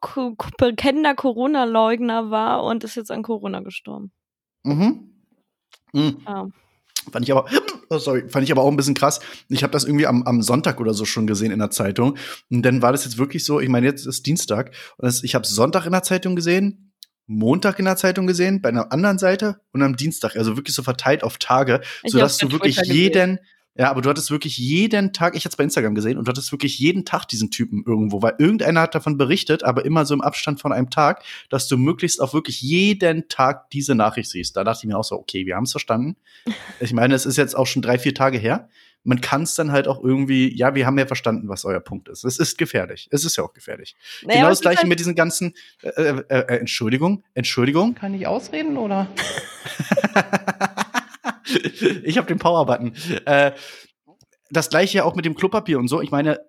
bekennender 0.58 1.15
Corona-Leugner 1.15 2.32
war 2.32 2.63
und 2.63 2.84
ist 2.84 2.96
jetzt 2.96 3.12
an 3.12 3.24
Corona 3.24 3.62
gestorben. 3.62 4.12
Mhm. 4.63 5.13
Mhm. 5.93 6.17
Ja. 6.26 6.48
Fand 7.12 7.26
ich 7.26 7.32
aber, 7.32 7.46
oh, 7.89 7.98
sorry, 7.98 8.28
fand 8.30 8.43
ich 8.43 8.52
aber 8.52 8.63
auch 8.63 8.70
ein 8.70 8.78
bisschen 8.78 8.93
krass. 8.93 9.20
Ich 9.50 9.63
habe 9.63 9.72
das 9.72 9.86
irgendwie 9.86 10.08
am, 10.08 10.24
am 10.24 10.41
Sonntag 10.41 10.80
oder 10.80 10.93
so 10.93 11.06
schon 11.06 11.28
gesehen 11.28 11.52
in 11.52 11.60
der 11.60 11.72
Zeitung. 11.72 12.17
Und 12.50 12.63
dann 12.63 12.82
war 12.82 12.91
das 12.91 13.06
jetzt 13.06 13.17
wirklich 13.17 13.46
so, 13.46 13.60
ich 13.60 13.70
meine, 13.70 13.88
jetzt 13.88 14.06
ist 14.06 14.26
Dienstag. 14.26 14.72
Und 14.98 15.06
das, 15.06 15.24
ich 15.24 15.36
habe 15.36 15.46
Sonntag 15.46 15.86
in 15.86 15.91
der 15.91 16.04
Zeitung 16.04 16.36
gesehen, 16.36 16.87
Montag 17.28 17.78
in 17.78 17.86
der 17.86 17.98
Zeitung 17.98 18.26
gesehen, 18.26 18.62
bei 18.62 18.70
einer 18.70 18.92
anderen 18.92 19.20
Seite 19.20 19.60
und 19.74 19.84
am 19.84 19.96
Dienstag. 19.96 20.36
Also 20.36 20.56
wirklich 20.58 20.76
so 20.76 20.82
verteilt 20.82 21.24
auf 21.24 21.38
Tage, 21.38 21.82
Ich 22.04 22.12
sodass 22.12 22.38
du 22.38 22.52
wirklich 22.52 22.78
Twitter 22.78 22.88
gesehen. 22.88 23.04
jeden, 23.04 23.40
ja, 23.76 23.92
aber 23.92 24.02
du 24.02 24.10
hattest 24.10 24.32
wirklich 24.32 24.58
jeden 24.58 25.13
Tag, 25.13 25.36
ich 25.36 25.44
hatte 25.44 25.54
es 25.54 25.56
bei 25.58 25.63
Instagram 25.63 25.94
gesehen, 25.94 26.18
und 26.18 26.28
du 26.28 26.30
hattest 26.30 26.52
wirklich 26.52 26.80
jeden 26.80 27.06
Tag 27.06 27.26
diesen 27.28 27.52
Typen 27.52 27.84
irgendwo, 27.86 28.24
weil 28.24 28.34
irgendeiner 28.40 28.82
hat 28.82 28.96
davon 28.96 29.18
berichtet, 29.18 29.63
aber 29.63 29.86
immer 29.86 30.06
so 30.06 30.16
im 30.16 30.22
Abstand 30.22 30.60
von 30.60 30.74
einem 30.74 30.90
Tag, 30.90 31.24
dass 31.50 31.68
du 31.68 31.78
möglichst 31.78 32.20
auch 32.20 32.34
wirklich 32.34 32.62
jeden 32.62 33.28
Tag 33.30 33.70
diese 33.70 33.94
Nachricht 33.94 34.32
siehst. 34.32 34.58
Da 34.58 34.63
dachte 34.63 34.80
ich 34.82 34.88
mir 34.88 34.98
auch 34.98 35.04
so, 35.04 35.16
okay, 35.16 35.46
wir 35.46 35.56
haben 35.56 35.66
es 35.66 35.72
verstanden. 35.72 36.16
Ich 36.80 36.94
meine, 36.94 37.13
es 37.13 37.28
ist 37.28 37.38
jetzt 37.38 37.56
auch 37.56 37.68
schon 37.68 37.84
drei, 37.84 38.00
vier 38.00 38.16
Tage 38.16 38.40
her. 38.40 38.68
Man 39.08 39.22
kann 39.22 39.43
es 39.43 39.56
dann 39.56 39.72
halt 39.72 39.88
auch 39.88 40.04
irgendwie, 40.04 40.54
ja, 40.54 40.76
wir 40.76 40.86
haben 40.86 41.00
ja 41.00 41.06
verstanden, 41.06 41.48
was 41.48 41.63
euer 41.63 41.80
Punkt 41.80 42.10
ist. 42.10 42.26
Es 42.26 42.39
ist 42.39 42.58
gefährlich. 42.58 43.08
Es 43.10 43.24
ist 43.24 43.38
ja 43.38 43.43
auch 43.46 43.54
gefährlich. 43.54 43.96
Naja, 44.24 44.39
genau 44.39 44.50
das 44.50 44.60
gleiche 44.60 44.80
halt- 44.80 44.89
mit 44.89 45.00
diesen 45.00 45.15
ganzen, 45.15 45.54
äh, 45.82 45.89
äh, 45.89 46.24
äh, 46.28 46.60
Entschuldigung, 46.60 47.24
Entschuldigung. 47.34 47.96
Kann 47.96 48.13
ich 48.13 48.28
ausreden 48.28 48.76
oder? 48.76 49.08
ich 52.04 52.17
habe 52.17 52.28
den 52.28 52.38
Power-Button. 52.38 52.96
Äh, 53.26 53.54
das 54.50 54.70
gleiche 54.70 54.98
ja 54.98 55.04
auch 55.06 55.15
mit 55.15 55.24
dem 55.24 55.36
Klopapier 55.36 55.80
und 55.80 55.88
so. 55.88 56.02
Ich 56.02 56.12
meine, 56.12 56.41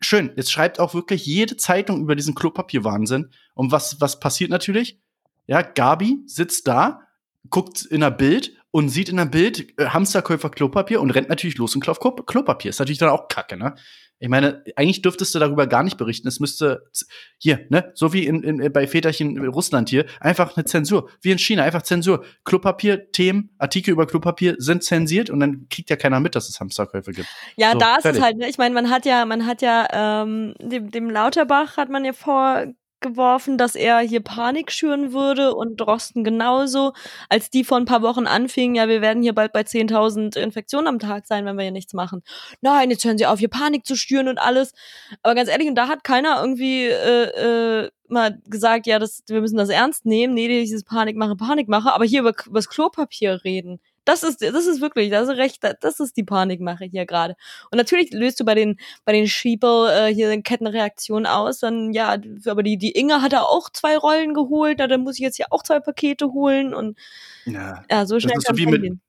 schön, 0.00 0.32
jetzt 0.34 0.50
schreibt 0.50 0.80
auch 0.80 0.94
wirklich 0.94 1.26
jede 1.26 1.58
Zeitung 1.58 2.00
über 2.00 2.16
diesen 2.16 2.34
Klopapierwahnsinn. 2.34 3.32
Und 3.54 3.70
was, 3.70 4.00
was 4.00 4.18
passiert 4.18 4.50
natürlich? 4.50 4.98
Ja, 5.46 5.60
Gabi 5.60 6.20
sitzt 6.24 6.68
da, 6.68 7.02
guckt 7.50 7.84
in 7.84 8.00
der 8.00 8.12
Bild 8.12 8.56
und 8.76 8.90
sieht 8.90 9.08
in 9.08 9.16
der 9.16 9.24
Bild 9.24 9.72
äh, 9.80 9.86
Hamsterkäufer 9.86 10.50
Klopapier 10.50 11.00
und 11.00 11.10
rennt 11.10 11.30
natürlich 11.30 11.56
los 11.56 11.74
und 11.74 11.82
kauft 11.82 12.02
Klo 12.02 12.10
Klopapier. 12.10 12.68
Ist 12.68 12.78
natürlich 12.78 12.98
dann 12.98 13.08
auch 13.08 13.28
kacke, 13.28 13.56
ne? 13.56 13.74
Ich 14.18 14.28
meine, 14.28 14.64
eigentlich 14.76 15.00
dürftest 15.00 15.34
du 15.34 15.38
darüber 15.38 15.66
gar 15.66 15.82
nicht 15.82 15.96
berichten. 15.96 16.28
Es 16.28 16.40
müsste 16.40 16.90
hier, 17.38 17.60
ne, 17.70 17.90
so 17.94 18.12
wie 18.12 18.26
in, 18.26 18.42
in, 18.42 18.72
bei 18.72 18.86
Väterchen 18.86 19.38
in 19.38 19.46
Russland 19.46 19.88
hier, 19.88 20.04
einfach 20.20 20.56
eine 20.56 20.66
Zensur. 20.66 21.08
Wie 21.22 21.30
in 21.30 21.38
China, 21.38 21.62
einfach 21.62 21.82
Zensur. 21.82 22.22
Klopapier, 22.44 23.10
Themen, 23.12 23.48
Artikel 23.56 23.92
über 23.92 24.06
Klopapier 24.06 24.56
sind 24.58 24.84
zensiert 24.84 25.30
und 25.30 25.40
dann 25.40 25.68
kriegt 25.70 25.88
ja 25.88 25.96
keiner 25.96 26.20
mit, 26.20 26.34
dass 26.34 26.50
es 26.50 26.60
Hamsterkäufe 26.60 27.12
gibt. 27.12 27.28
Ja, 27.56 27.72
So, 27.72 27.78
da 27.78 27.96
ist 27.96 28.02
fertig. 28.02 28.20
es 28.20 28.24
halt, 28.26 28.36
ne? 28.36 28.48
ich 28.48 28.58
meine, 28.58 28.74
man 28.74 28.90
hat 28.90 29.06
ja, 29.06 29.24
man 29.24 29.46
hat 29.46 29.62
ja, 29.62 29.86
ähm, 30.22 30.54
dem, 30.60 30.90
dem 30.90 31.08
Lauterbach 31.08 31.78
hat 31.78 31.88
man 31.88 32.04
ja 32.04 32.12
vorgeworfen, 33.06 33.58
dass 33.58 33.74
er 33.74 34.00
hier 34.00 34.20
Panik 34.20 34.72
schüren 34.72 35.12
würde 35.12 35.54
und 35.54 35.76
Drosten 35.76 36.24
genauso, 36.24 36.92
als 37.28 37.50
die 37.50 37.64
vor 37.64 37.78
ein 37.78 37.84
paar 37.84 38.02
Wochen 38.02 38.26
anfingen, 38.26 38.74
ja, 38.74 38.88
wir 38.88 39.00
werden 39.00 39.22
hier 39.22 39.34
bald 39.34 39.52
bei 39.52 39.62
10.000 39.62 40.36
Infektionen 40.38 40.88
am 40.88 40.98
Tag 40.98 41.26
sein, 41.26 41.44
wenn 41.44 41.56
wir 41.56 41.62
hier 41.62 41.72
nichts 41.72 41.94
machen. 41.94 42.22
Nein, 42.60 42.90
jetzt 42.90 43.04
hören 43.04 43.18
sie 43.18 43.26
auf, 43.26 43.38
hier 43.38 43.48
Panik 43.48 43.86
zu 43.86 43.96
schüren 43.96 44.28
und 44.28 44.38
alles. 44.38 44.72
Aber 45.22 45.34
ganz 45.34 45.48
ehrlich, 45.48 45.68
und 45.68 45.76
da 45.76 45.88
hat 45.88 46.04
keiner 46.04 46.40
irgendwie 46.40 46.86
äh, 46.86 47.84
äh, 47.84 47.90
mal 48.08 48.40
gesagt, 48.46 48.86
ja, 48.86 48.98
das, 48.98 49.22
wir 49.28 49.40
müssen 49.40 49.56
das 49.56 49.68
ernst 49.68 50.06
nehmen, 50.06 50.34
nee, 50.34 50.48
dieses 50.48 50.84
Panikmache, 50.84 51.36
Panikmache, 51.36 51.92
aber 51.92 52.04
hier 52.04 52.20
über, 52.20 52.34
über 52.46 52.58
das 52.58 52.68
Klopapier 52.68 53.44
reden. 53.44 53.80
Das 54.06 54.22
ist, 54.22 54.40
das 54.40 54.66
ist 54.66 54.80
wirklich, 54.80 55.10
das 55.10 55.28
ist 55.28 55.36
recht, 55.36 55.62
das 55.82 56.00
ist 56.00 56.16
die 56.16 56.24
Panikmache 56.24 56.84
hier 56.86 57.04
gerade. 57.04 57.34
Und 57.70 57.76
natürlich 57.76 58.12
löst 58.12 58.40
du 58.40 58.44
bei 58.46 58.54
den, 58.54 58.78
bei 59.04 59.12
den 59.12 59.26
Sheeple 59.28 60.08
äh, 60.08 60.14
hier 60.14 60.30
eine 60.30 60.42
Kettenreaktion 60.42 61.26
aus, 61.26 61.58
dann, 61.58 61.92
ja, 61.92 62.16
aber 62.46 62.62
die, 62.62 62.78
die 62.78 62.92
Inge 62.92 63.20
hat 63.20 63.34
da 63.34 63.42
auch 63.42 63.68
zwei 63.68 63.98
Rollen 63.98 64.32
geholt, 64.32 64.76
na, 64.78 64.86
dann 64.86 65.02
muss 65.02 65.16
ich 65.16 65.20
jetzt 65.22 65.36
hier 65.36 65.46
auch 65.50 65.62
zwei 65.62 65.80
Pakete 65.80 66.32
holen 66.32 66.72
und, 66.72 66.96
Ja. 67.44 67.82
ja, 67.90 68.06
so 68.06 68.18
schnell 68.18 68.36
ist 68.38 68.44
so 68.46 68.48
kann's 68.48 68.58
wie 68.60 68.64
dann 68.64 68.72
mit- 68.72 68.82
gehen. 68.82 69.00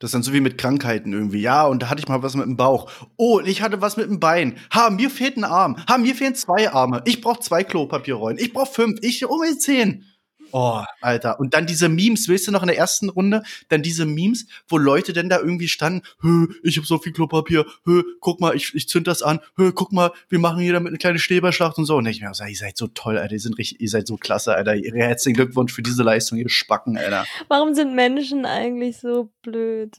Das 0.00 0.08
ist 0.08 0.14
dann 0.14 0.22
so 0.22 0.32
wie 0.32 0.40
mit 0.40 0.58
Krankheiten 0.58 1.12
irgendwie. 1.12 1.40
Ja, 1.40 1.66
und 1.66 1.82
da 1.82 1.90
hatte 1.90 2.00
ich 2.00 2.06
mal 2.06 2.22
was 2.22 2.36
mit 2.36 2.46
dem 2.46 2.56
Bauch. 2.56 2.88
Oh, 3.16 3.40
ich 3.40 3.62
hatte 3.62 3.80
was 3.80 3.96
mit 3.96 4.06
dem 4.08 4.20
Bein. 4.20 4.56
Ha, 4.72 4.90
mir 4.90 5.10
fehlt 5.10 5.36
ein 5.36 5.42
Arm. 5.42 5.76
Ha, 5.88 5.98
mir 5.98 6.14
fehlen 6.14 6.36
zwei 6.36 6.70
Arme. 6.70 7.02
Ich 7.04 7.20
brauche 7.20 7.40
zwei 7.40 7.64
Klopapierrollen. 7.64 8.38
Ich 8.38 8.52
brauche 8.52 8.72
fünf. 8.72 9.00
Ich 9.02 9.26
um 9.26 9.40
die 9.42 9.58
zehn. 9.58 10.04
Oh, 10.52 10.82
Alter. 11.00 11.38
Und 11.40 11.54
dann 11.54 11.66
diese 11.66 11.88
Memes, 11.88 12.28
willst 12.28 12.46
du 12.46 12.52
noch 12.52 12.62
in 12.62 12.68
der 12.68 12.78
ersten 12.78 13.08
Runde? 13.08 13.42
Dann 13.68 13.82
diese 13.82 14.06
Memes, 14.06 14.46
wo 14.68 14.78
Leute 14.78 15.12
denn 15.12 15.28
da 15.28 15.38
irgendwie 15.38 15.68
standen, 15.68 16.02
hö, 16.20 16.48
ich 16.62 16.78
hab 16.78 16.86
so 16.86 16.98
viel 16.98 17.12
Klopapier, 17.12 17.66
hö, 17.84 18.02
guck 18.20 18.40
mal, 18.40 18.54
ich, 18.56 18.74
ich 18.74 18.88
zünd 18.88 19.06
das 19.06 19.22
an, 19.22 19.40
hö, 19.56 19.72
guck 19.72 19.92
mal, 19.92 20.12
wir 20.28 20.38
machen 20.38 20.60
hier 20.60 20.72
damit 20.72 20.90
eine 20.90 20.98
kleine 20.98 21.18
Schneeballschlacht 21.18 21.78
und 21.78 21.84
so. 21.84 21.96
Und 21.96 22.06
ich 22.06 22.20
mir 22.20 22.32
so, 22.32 22.44
ihr 22.44 22.56
seid 22.56 22.76
so 22.76 22.86
toll, 22.88 23.18
Alter, 23.18 23.34
ihr, 23.34 23.40
sind 23.40 23.58
richtig, 23.58 23.80
ihr 23.80 23.88
seid 23.88 24.06
so 24.06 24.16
klasse, 24.16 24.54
Alter. 24.54 24.72
Herzlichen 24.72 25.36
Glückwunsch 25.36 25.72
für 25.72 25.82
diese 25.82 26.02
Leistung, 26.02 26.38
ihr 26.38 26.48
Spacken, 26.48 26.96
Alter. 26.96 27.26
Warum 27.48 27.74
sind 27.74 27.94
Menschen 27.94 28.46
eigentlich 28.46 28.98
so 28.98 29.30
blöd? 29.42 29.96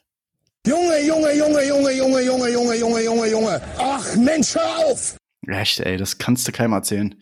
Junge, 0.68 1.06
Junge, 1.06 1.38
Junge, 1.38 1.68
Junge, 1.68 1.92
Junge, 1.92 2.22
Junge, 2.22 2.50
Junge, 2.50 2.76
Junge, 2.76 3.04
Junge, 3.04 3.28
Junge. 3.32 3.62
Ach, 3.78 4.16
Mensch, 4.16 4.56
hör 4.56 4.78
auf! 4.86 5.16
Echt, 5.48 5.80
ey, 5.80 5.98
das 5.98 6.18
kannst 6.18 6.48
du 6.48 6.52
keinem 6.52 6.74
erzählen. 6.74 7.16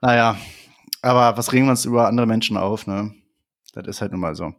Naja, 0.00 0.38
aber 1.02 1.36
was 1.36 1.52
regen 1.52 1.66
wir 1.66 1.70
uns 1.70 1.84
über 1.84 2.08
andere 2.08 2.26
Menschen 2.26 2.56
auf, 2.56 2.86
ne? 2.86 3.14
Das 3.72 3.86
ist 3.86 4.00
halt 4.00 4.12
nun 4.12 4.20
mal 4.20 4.34
so. 4.34 4.52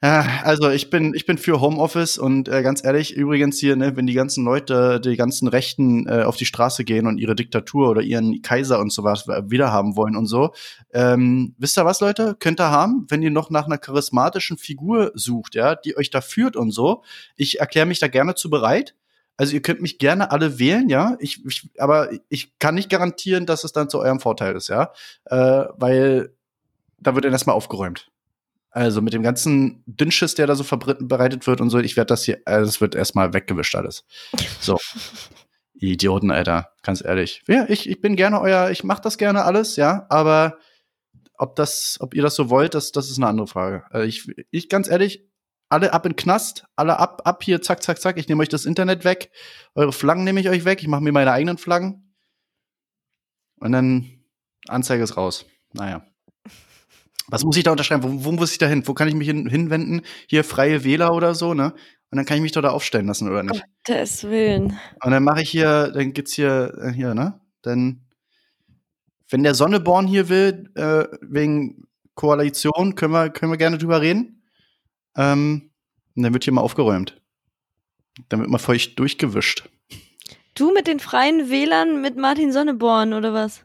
Ja, 0.00 0.42
also 0.44 0.70
ich 0.70 0.90
bin, 0.90 1.12
ich 1.12 1.26
bin 1.26 1.38
für 1.38 1.60
Homeoffice 1.60 2.18
und 2.18 2.48
äh, 2.48 2.62
ganz 2.62 2.84
ehrlich, 2.84 3.16
übrigens 3.16 3.58
hier, 3.58 3.74
ne, 3.74 3.96
wenn 3.96 4.06
die 4.06 4.14
ganzen 4.14 4.44
Leute, 4.44 5.00
die 5.00 5.16
ganzen 5.16 5.48
Rechten 5.48 6.06
äh, 6.06 6.22
auf 6.22 6.36
die 6.36 6.44
Straße 6.44 6.84
gehen 6.84 7.08
und 7.08 7.18
ihre 7.18 7.34
Diktatur 7.34 7.90
oder 7.90 8.00
ihren 8.00 8.40
Kaiser 8.40 8.78
und 8.78 8.92
sowas 8.92 9.26
wiederhaben 9.26 9.96
wollen 9.96 10.14
und 10.14 10.26
so, 10.26 10.52
ähm, 10.92 11.56
wisst 11.58 11.76
ihr 11.76 11.84
was, 11.84 12.00
Leute? 12.00 12.36
Könnt 12.38 12.60
ihr 12.60 12.70
haben, 12.70 13.06
wenn 13.08 13.22
ihr 13.22 13.32
noch 13.32 13.50
nach 13.50 13.66
einer 13.66 13.78
charismatischen 13.78 14.56
Figur 14.56 15.10
sucht, 15.16 15.56
ja, 15.56 15.74
die 15.74 15.96
euch 15.96 16.10
da 16.10 16.20
führt 16.20 16.54
und 16.54 16.70
so. 16.70 17.02
Ich 17.34 17.58
erkläre 17.58 17.86
mich 17.86 17.98
da 17.98 18.06
gerne 18.06 18.36
zu 18.36 18.50
bereit. 18.50 18.94
Also 19.38 19.54
ihr 19.54 19.62
könnt 19.62 19.80
mich 19.80 19.98
gerne 19.98 20.32
alle 20.32 20.58
wählen, 20.58 20.88
ja. 20.88 21.16
Ich, 21.20 21.44
ich, 21.46 21.70
aber 21.78 22.10
ich 22.28 22.58
kann 22.58 22.74
nicht 22.74 22.90
garantieren, 22.90 23.46
dass 23.46 23.62
es 23.62 23.72
dann 23.72 23.88
zu 23.88 24.00
eurem 24.00 24.18
Vorteil 24.20 24.56
ist, 24.56 24.68
ja. 24.68 24.92
Äh, 25.26 25.64
weil 25.76 26.34
da 26.98 27.14
wird 27.14 27.24
dann 27.24 27.32
erstmal 27.32 27.54
aufgeräumt. 27.54 28.10
Also 28.70 29.00
mit 29.00 29.12
dem 29.12 29.22
ganzen 29.22 29.82
Dünnschiss, 29.86 30.34
der 30.34 30.48
da 30.48 30.56
so 30.56 30.64
verbreitet 30.64 31.46
wird 31.46 31.60
und 31.60 31.70
so, 31.70 31.78
ich 31.78 31.96
werde 31.96 32.08
das 32.08 32.24
hier, 32.24 32.40
also 32.44 32.68
es 32.68 32.80
wird 32.80 32.96
erstmal 32.96 33.32
weggewischt 33.32 33.76
alles. 33.76 34.04
So. 34.60 34.78
Idioten, 35.74 36.32
Alter, 36.32 36.72
ganz 36.82 37.04
ehrlich. 37.04 37.44
Ja, 37.46 37.64
ich, 37.68 37.88
ich 37.88 38.00
bin 38.00 38.16
gerne 38.16 38.40
euer, 38.40 38.70
ich 38.70 38.82
mach 38.82 38.98
das 38.98 39.16
gerne 39.16 39.44
alles, 39.44 39.76
ja, 39.76 40.06
aber 40.08 40.58
ob 41.34 41.54
das, 41.54 41.96
ob 42.00 42.14
ihr 42.14 42.22
das 42.22 42.34
so 42.34 42.50
wollt, 42.50 42.74
das, 42.74 42.90
das 42.90 43.08
ist 43.08 43.18
eine 43.18 43.28
andere 43.28 43.46
Frage. 43.46 43.84
Äh, 43.92 44.06
ich, 44.06 44.28
ich 44.50 44.68
ganz 44.68 44.88
ehrlich, 44.88 45.27
alle 45.68 45.92
ab 45.92 46.06
in 46.06 46.12
den 46.12 46.16
Knast, 46.16 46.66
alle 46.76 46.98
ab, 46.98 47.22
ab 47.24 47.42
hier, 47.42 47.60
zack, 47.62 47.82
zack, 47.82 48.00
zack, 48.00 48.16
ich 48.16 48.28
nehme 48.28 48.42
euch 48.42 48.48
das 48.48 48.64
Internet 48.64 49.04
weg, 49.04 49.30
eure 49.74 49.92
Flaggen 49.92 50.24
nehme 50.24 50.40
ich 50.40 50.48
euch 50.48 50.64
weg, 50.64 50.80
ich 50.82 50.88
mache 50.88 51.02
mir 51.02 51.12
meine 51.12 51.32
eigenen 51.32 51.58
Flaggen. 51.58 52.14
Und 53.60 53.72
dann 53.72 54.18
Anzeige 54.68 55.02
ist 55.02 55.16
raus. 55.16 55.46
Naja. 55.72 56.04
Was 57.28 57.44
muss 57.44 57.56
ich 57.56 57.64
da 57.64 57.72
unterschreiben? 57.72 58.02
Wo, 58.02 58.24
wo 58.24 58.32
muss 58.32 58.52
ich 58.52 58.58
da 58.58 58.66
hin? 58.66 58.86
Wo 58.86 58.94
kann 58.94 59.08
ich 59.08 59.14
mich 59.14 59.28
hin, 59.28 59.48
hinwenden? 59.48 60.02
Hier 60.28 60.44
freie 60.44 60.84
Wähler 60.84 61.12
oder 61.12 61.34
so, 61.34 61.52
ne? 61.54 61.74
Und 62.10 62.16
dann 62.16 62.24
kann 62.24 62.38
ich 62.38 62.42
mich 62.42 62.52
doch 62.52 62.62
da 62.62 62.70
aufstellen 62.70 63.06
lassen, 63.06 63.28
oder 63.28 63.42
nicht? 63.42 63.62
Des 63.86 64.24
Willen. 64.24 64.78
Und 65.04 65.10
dann 65.10 65.22
mache 65.22 65.42
ich 65.42 65.50
hier, 65.50 65.90
dann 65.92 66.14
gibt's 66.14 66.32
hier, 66.32 66.72
äh, 66.80 66.92
hier, 66.92 67.14
ne? 67.14 67.38
Dann, 67.60 68.06
wenn 69.28 69.42
der 69.42 69.54
Sonneborn 69.54 70.06
hier 70.06 70.30
will, 70.30 70.70
äh, 70.74 71.04
wegen 71.20 71.86
Koalition, 72.14 72.94
können 72.94 73.12
wir, 73.12 73.28
können 73.28 73.52
wir 73.52 73.58
gerne 73.58 73.76
drüber 73.76 74.00
reden. 74.00 74.37
Ähm, 75.18 75.70
und 76.16 76.22
dann 76.22 76.32
wird 76.32 76.44
hier 76.44 76.52
mal 76.54 76.62
aufgeräumt. 76.62 77.20
Dann 78.30 78.40
wird 78.40 78.48
mal 78.48 78.58
feucht 78.58 78.98
durchgewischt. 78.98 79.68
Du 80.54 80.72
mit 80.72 80.86
den 80.86 81.00
freien 81.00 81.50
Wählern 81.50 82.00
mit 82.00 82.16
Martin 82.16 82.52
Sonneborn 82.52 83.12
oder 83.12 83.34
was? 83.34 83.64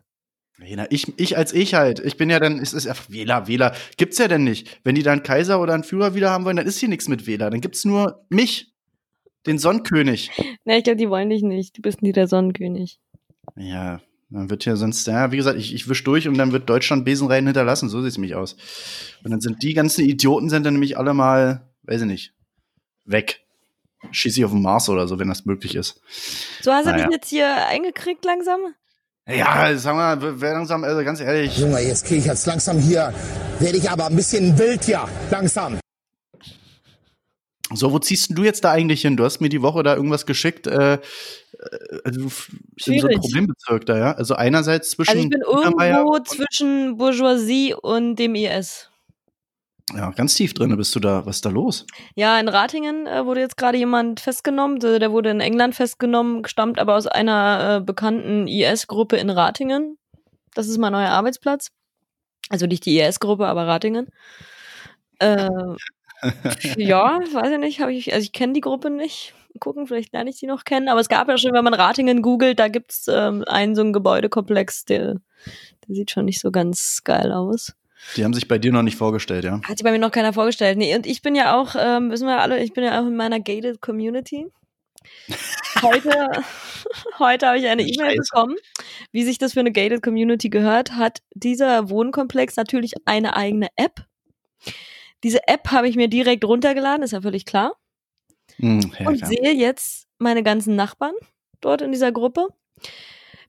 Ich, 0.90 1.20
ich 1.20 1.38
als 1.38 1.54
ich 1.54 1.74
halt. 1.74 2.00
Ich 2.00 2.18
bin 2.18 2.30
ja 2.30 2.40
dann, 2.40 2.60
es 2.60 2.74
ist 2.74 2.88
einfach 2.88 3.10
Wähler, 3.10 3.48
Wähler. 3.48 3.76
Gibt's 3.98 4.18
ja 4.18 4.28
denn 4.28 4.44
nicht. 4.44 4.80
Wenn 4.84 4.96
die 4.96 5.04
da 5.04 5.12
einen 5.12 5.24
Kaiser 5.24 5.60
oder 5.60 5.74
einen 5.74 5.84
Führer 5.84 6.14
wieder 6.14 6.30
haben 6.30 6.46
wollen, 6.46 6.58
dann 6.58 6.68
ist 6.68 6.78
hier 6.78 6.90
nichts 6.90 7.08
mit 7.08 7.26
Wähler. 7.26 7.50
Dann 7.50 7.62
gibt's 7.62 7.86
nur 7.86 8.26
mich, 8.30 8.72
den 9.46 9.58
Sonnenkönig. 9.58 10.32
Ne, 10.66 10.78
ich 10.78 10.84
glaube, 10.84 10.98
die 10.98 11.10
wollen 11.10 11.30
dich 11.30 11.44
nicht. 11.44 11.78
Du 11.78 11.82
bist 11.82 12.02
nie 12.02 12.14
der 12.14 12.28
Sonnenkönig. 12.28 13.00
Ja, 13.56 14.00
dann 14.34 14.50
wird 14.50 14.64
hier 14.64 14.76
sonst, 14.78 15.06
ja, 15.08 15.32
wie 15.32 15.38
gesagt, 15.38 15.58
ich, 15.60 15.74
ich 15.74 15.88
wisch 15.88 16.04
durch 16.04 16.28
und 16.28 16.38
dann 16.38 16.52
wird 16.52 16.70
Deutschland 16.70 17.06
Besenreihen 17.06 17.46
hinterlassen. 17.46 17.90
So 17.90 18.02
sieht's 18.02 18.18
nämlich 18.18 18.36
aus. 18.36 18.56
Und 19.24 19.32
dann 19.32 19.42
sind 19.42 19.62
die 19.62 19.74
ganzen 19.74 20.06
Idioten 20.06 20.50
sind 20.50 20.66
dann 20.66 20.74
nämlich 20.74 20.98
alle 20.98 21.14
mal, 21.14 21.70
weiß 21.84 22.02
ich 22.02 22.08
nicht, 22.08 22.34
weg. 23.06 23.42
Schieß 24.12 24.38
ich 24.38 24.44
auf 24.44 24.52
den 24.52 24.62
Mars 24.62 24.90
oder 24.90 25.08
so, 25.08 25.20
wenn 25.20 25.30
das 25.30 25.46
möglich 25.46 25.76
ist. 25.76 26.02
So, 26.62 26.72
hast 26.72 26.86
du 26.86 26.92
Naja. 26.92 27.06
dich 27.06 27.14
jetzt 27.14 27.30
hier 27.30 27.68
eingekriegt 27.68 28.26
langsam? 28.26 28.60
Ja, 29.28 29.78
sag 29.78 29.96
mal, 29.96 30.42
wer 30.42 30.54
langsam, 30.54 30.84
also 30.84 31.02
ganz 31.04 31.22
ehrlich. 31.22 31.58
Junge, 31.58 31.80
jetzt 31.80 32.06
kriege 32.06 32.20
ich 32.20 32.26
jetzt 32.26 32.46
langsam 32.46 32.78
hier, 32.80 33.14
werde 33.60 33.78
ich 33.78 33.90
aber 33.90 34.08
ein 34.08 34.16
bisschen 34.16 34.58
wild 34.60 34.86
ja, 34.88 35.08
langsam. 35.32 35.80
So, 37.76 37.92
wo 37.92 38.00
ziehst 38.00 38.30
denn 38.30 38.36
du 38.36 38.44
jetzt 38.44 38.64
da 38.64 38.72
eigentlich 38.72 39.02
hin? 39.02 39.18
Du 39.18 39.24
hast 39.24 39.42
mir 39.42 39.50
die 39.50 39.62
Woche 39.62 39.84
da 39.84 39.96
irgendwas 39.96 40.26
geschickt, 40.26 40.68
äh, 40.68 40.94
äh, 40.94 41.00
also 42.04 42.20
in 42.20 42.22
so 42.22 42.22
einem 42.22 42.32
Schwierig. 42.78 43.20
Problembezirk 43.20 43.86
da, 43.86 43.98
ja? 43.98 44.12
Also 44.14 44.36
einerseits 44.36 44.92
zwischen 44.92 45.12
Also 45.12 45.24
ich 45.24 45.30
bin 45.30 45.42
irgendwo 45.42 46.20
zwischen 46.20 46.98
Bourgeoisie 46.98 47.74
und 47.74 48.16
dem 48.16 48.36
IS. 48.36 48.90
Ja, 49.94 50.12
ganz 50.12 50.36
tief 50.36 50.54
drin 50.54 50.76
bist 50.78 50.96
du 50.96 51.00
da. 51.00 51.26
Was 51.26 51.38
ist 51.38 51.46
da 51.46 51.50
los? 51.50 51.86
Ja, 52.16 52.40
in 52.40 52.48
Ratingen 52.48 53.06
äh, 53.06 53.26
wurde 53.26 53.42
jetzt 53.42 53.58
gerade 53.58 53.78
jemand 53.78 54.22
festgenommen. 54.22 54.80
Der, 54.80 55.00
der 55.00 55.12
wurde 55.12 55.30
in 55.30 55.42
England 55.42 55.76
festgenommen, 55.76 56.46
stammt 56.48 56.80
aber 56.80 56.96
aus 56.96 57.06
einer 57.06 57.78
äh, 57.78 57.82
bekannten 57.84 58.48
IS-Gruppe 58.48 59.18
in 59.18 59.30
Ratingen. 59.30 59.98
Das 60.54 60.68
ist 60.68 60.78
mein 60.78 60.94
neuer 60.94 61.10
Arbeitsplatz. 61.10 61.70
Also 62.50 62.66
nicht 62.66 62.86
die 62.86 63.00
IS-Gruppe, 63.00 63.46
aber 63.46 63.68
Ratingen. 63.68 64.08
Äh, 65.20 65.50
ja, 66.78 67.20
weiß 67.20 67.52
ich 67.52 67.60
nicht, 67.60 67.80
ich, 67.80 68.14
also 68.14 68.24
ich 68.24 68.32
kenne 68.32 68.54
die 68.54 68.62
Gruppe 68.62 68.90
nicht. 68.90 69.34
Gucken, 69.60 69.86
vielleicht 69.86 70.14
lerne 70.14 70.32
ich 70.32 70.40
die 70.40 70.48
noch 70.48 70.64
kennen. 70.64 70.90
Aber 70.90 71.00
es 71.00 71.10
gab 71.10 71.28
ja 71.28 71.38
schon, 71.38 71.54
wenn 71.54 71.64
man 71.64 71.76
Ratingen 71.76 72.22
googelt, 72.22 72.60
da 72.60 72.68
gibt's 72.68 73.08
ähm, 73.08 73.44
einen 73.48 73.76
so 73.76 73.82
einen 73.82 73.94
Gebäudekomplex, 73.94 74.86
der, 74.86 75.16
der 75.88 75.96
sieht 75.96 76.12
schon 76.12 76.26
nicht 76.26 76.40
so 76.40 76.52
ganz 76.52 77.02
geil 77.04 77.32
aus. 77.32 77.74
Die 78.18 78.24
haben 78.24 78.34
sich 78.34 78.48
bei 78.48 78.58
dir 78.58 78.72
noch 78.72 78.82
nicht 78.82 78.98
vorgestellt, 78.98 79.44
ja? 79.46 79.62
Hat 79.64 79.78
sich 79.78 79.84
bei 79.84 79.92
mir 79.92 80.00
noch 80.00 80.12
keiner 80.12 80.34
vorgestellt. 80.34 80.78
Nee, 80.78 80.96
und 80.96 81.06
ich 81.06 81.22
bin 81.22 81.36
ja 81.36 81.60
auch, 81.60 81.76
ähm, 81.78 82.12
wissen 82.12 82.28
wir 82.28 82.42
alle, 82.42 82.62
ich 82.62 82.74
bin 82.74 82.84
ja 82.84 83.00
auch 83.00 83.06
in 83.06 83.16
meiner 83.16 83.40
gated 83.40 83.82
Community. 83.82 84.48
Heute, 85.82 86.30
heute 87.20 87.48
habe 87.48 87.58
ich 87.58 87.68
eine 87.68 87.84
E-Mail 87.84 88.18
bekommen. 88.18 88.56
Wie 89.12 89.24
sich 89.24 89.38
das 89.38 89.54
für 89.54 89.60
eine 89.60 89.72
gated 89.72 90.02
Community 90.02 90.50
gehört, 90.50 90.94
hat 90.94 91.22
dieser 91.34 91.90
Wohnkomplex 91.90 92.56
natürlich 92.56 92.94
eine 93.06 93.36
eigene 93.36 93.68
App. 93.76 94.06
Diese 95.24 95.48
App 95.48 95.72
habe 95.72 95.88
ich 95.88 95.96
mir 95.96 96.08
direkt 96.08 96.44
runtergeladen, 96.46 97.04
ist 97.04 97.12
ja 97.12 97.22
völlig 97.22 97.46
klar. 97.46 97.74
Hm, 98.58 98.92
ja, 99.00 99.08
und 99.08 99.18
klar. 99.18 99.30
sehe 99.30 99.54
jetzt 99.54 100.08
meine 100.20 100.44
ganzen 100.44 100.76
Nachbarn 100.76 101.16
dort 101.62 101.82
in 101.82 101.92
dieser 101.92 102.12
Gruppe. 102.12 102.48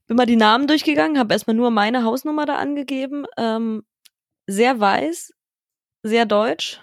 Bin 0.07 0.17
mal 0.17 0.25
die 0.25 0.35
Namen 0.35 0.67
durchgegangen, 0.67 1.17
habe 1.17 1.33
erstmal 1.33 1.55
nur 1.55 1.71
meine 1.71 2.03
Hausnummer 2.03 2.45
da 2.45 2.57
angegeben. 2.57 3.25
Ähm, 3.37 3.83
sehr 4.47 4.79
weiß, 4.79 5.33
sehr 6.03 6.25
deutsch, 6.25 6.79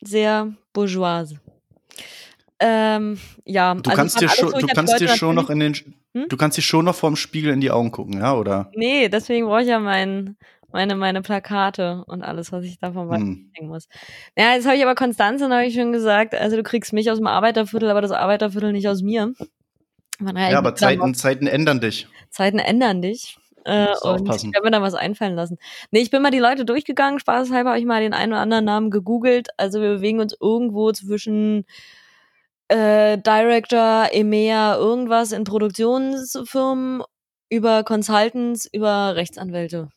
sehr 0.00 0.54
bourgeoise. 0.72 1.40
Ähm, 2.60 3.20
ja, 3.44 3.74
Du 3.74 3.90
also 3.90 3.96
kannst 3.96 4.20
dir 4.20 4.28
schon, 4.28 4.50
so, 4.50 4.58
du 4.58 4.66
kannst 4.66 4.98
dir 4.98 5.08
schon 5.08 5.36
noch 5.36 5.48
in 5.50 5.60
den, 5.60 5.74
Hm? 5.74 6.28
du 6.28 6.36
kannst 6.36 6.56
dir 6.58 6.62
schon 6.62 6.86
noch 6.86 6.94
vorm 6.94 7.14
Spiegel 7.14 7.52
in 7.52 7.60
die 7.60 7.70
Augen 7.70 7.92
gucken, 7.92 8.14
ja, 8.18 8.34
oder? 8.34 8.70
Nee, 8.74 9.08
deswegen 9.08 9.46
brauche 9.46 9.62
ich 9.62 9.68
ja 9.68 9.78
mein, 9.78 10.36
meine, 10.72 10.96
meine 10.96 11.22
Plakate 11.22 12.04
und 12.06 12.22
alles, 12.22 12.52
was 12.52 12.64
ich 12.64 12.78
davon 12.78 13.08
weiß. 13.08 13.20
Hm. 13.20 13.50
muss. 13.62 13.88
Ja, 14.36 14.54
jetzt 14.54 14.66
habe 14.66 14.76
ich 14.76 14.82
aber 14.82 14.94
Konstanz 14.94 15.42
und 15.42 15.52
habe 15.52 15.66
ich 15.66 15.74
schon 15.74 15.92
gesagt, 15.92 16.34
also 16.34 16.56
du 16.56 16.62
kriegst 16.62 16.92
mich 16.92 17.10
aus 17.10 17.18
dem 17.18 17.26
Arbeiterviertel, 17.26 17.90
aber 17.90 18.02
das 18.02 18.10
Arbeiterviertel 18.10 18.72
nicht 18.72 18.88
aus 18.88 19.02
mir. 19.02 19.32
Ich 20.20 20.26
Ja, 20.26 20.58
aber 20.58 20.74
Zeiten, 20.74 21.14
Zeiten 21.14 21.46
ändern 21.46 21.80
dich. 21.80 22.08
Zeiten 22.30 22.58
ändern 22.58 23.02
dich. 23.02 23.38
Äh, 23.64 23.88
und 24.02 24.22
aufpassen. 24.22 24.48
ich 24.48 24.54
werde 24.54 24.66
mir 24.66 24.70
da 24.70 24.82
was 24.82 24.94
einfallen 24.94 25.34
lassen. 25.34 25.58
Nee, 25.90 26.00
ich 26.00 26.10
bin 26.10 26.22
mal 26.22 26.30
die 26.30 26.38
Leute 26.38 26.64
durchgegangen. 26.64 27.18
Spaßeshalber 27.18 27.70
habe 27.70 27.78
ich 27.78 27.84
mal 27.84 28.00
den 28.00 28.14
einen 28.14 28.32
oder 28.32 28.40
anderen 28.40 28.64
Namen 28.64 28.90
gegoogelt. 28.90 29.48
Also 29.56 29.80
wir 29.80 29.96
bewegen 29.96 30.20
uns 30.20 30.34
irgendwo 30.40 30.90
zwischen 30.92 31.66
äh, 32.68 33.18
Director, 33.18 34.08
EMEA, 34.12 34.76
irgendwas 34.76 35.32
in 35.32 35.44
Produktionsfirmen, 35.44 37.02
über 37.50 37.84
Consultants, 37.84 38.68
über 38.72 39.16
Rechtsanwälte. 39.16 39.88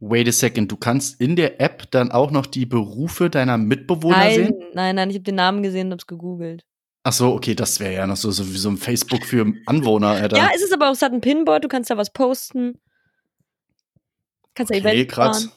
Wait 0.00 0.26
a 0.28 0.32
second, 0.32 0.72
du 0.72 0.76
kannst 0.76 1.20
in 1.20 1.36
der 1.36 1.60
App 1.60 1.90
dann 1.90 2.10
auch 2.10 2.30
noch 2.30 2.46
die 2.46 2.64
Berufe 2.64 3.28
deiner 3.28 3.58
Mitbewohner 3.58 4.16
Nein, 4.16 4.34
sehen? 4.34 4.54
nein, 4.72 4.96
nein, 4.96 5.10
ich 5.10 5.16
habe 5.16 5.24
den 5.24 5.34
Namen 5.34 5.62
gesehen 5.62 5.88
und 5.88 5.92
hab's 5.92 6.06
gegoogelt. 6.06 6.64
Ach 7.02 7.12
so, 7.12 7.34
okay, 7.34 7.54
das 7.54 7.80
wäre 7.80 7.94
ja 7.94 8.06
noch 8.06 8.16
so, 8.16 8.30
so 8.30 8.46
wie 8.46 8.56
so 8.56 8.70
ein 8.70 8.78
Facebook 8.78 9.24
für 9.24 9.52
Anwohner, 9.66 10.08
Alter. 10.08 10.38
Ja, 10.38 10.50
es 10.54 10.62
ist 10.62 10.72
aber 10.72 10.88
auch, 10.88 10.94
es 10.94 11.02
hat 11.02 11.12
ein 11.12 11.20
Pinboard, 11.20 11.64
du 11.64 11.68
kannst 11.68 11.90
da 11.90 11.98
was 11.98 12.12
posten. 12.12 12.78
Kannst 14.54 14.72
da 14.72 14.76
okay, 14.76 14.88
Events 14.88 15.14
krass. 15.14 15.44
fahren. 15.44 15.56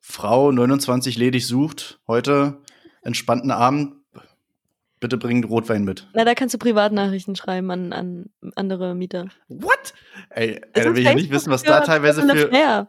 Frau 0.00 0.52
29 0.52 1.16
ledig 1.16 1.48
sucht, 1.48 2.00
heute 2.06 2.58
entspannten 3.02 3.50
Abend. 3.50 3.94
Bitte 5.00 5.18
bring 5.18 5.44
Rotwein 5.44 5.84
mit. 5.84 6.08
Na, 6.14 6.24
da 6.24 6.34
kannst 6.34 6.54
du 6.54 6.58
Privatnachrichten 6.58 7.34
schreiben 7.36 7.70
an, 7.70 7.92
an 7.92 8.30
andere 8.54 8.94
Mieter. 8.94 9.26
What? 9.48 9.94
Ey, 10.30 10.60
da 10.72 10.84
will 10.84 10.98
ich 10.98 11.04
ja 11.04 11.14
nicht 11.14 11.30
wissen, 11.30 11.50
was 11.50 11.64
da 11.64 11.80
teilweise 11.80 12.22
für. 12.22 12.88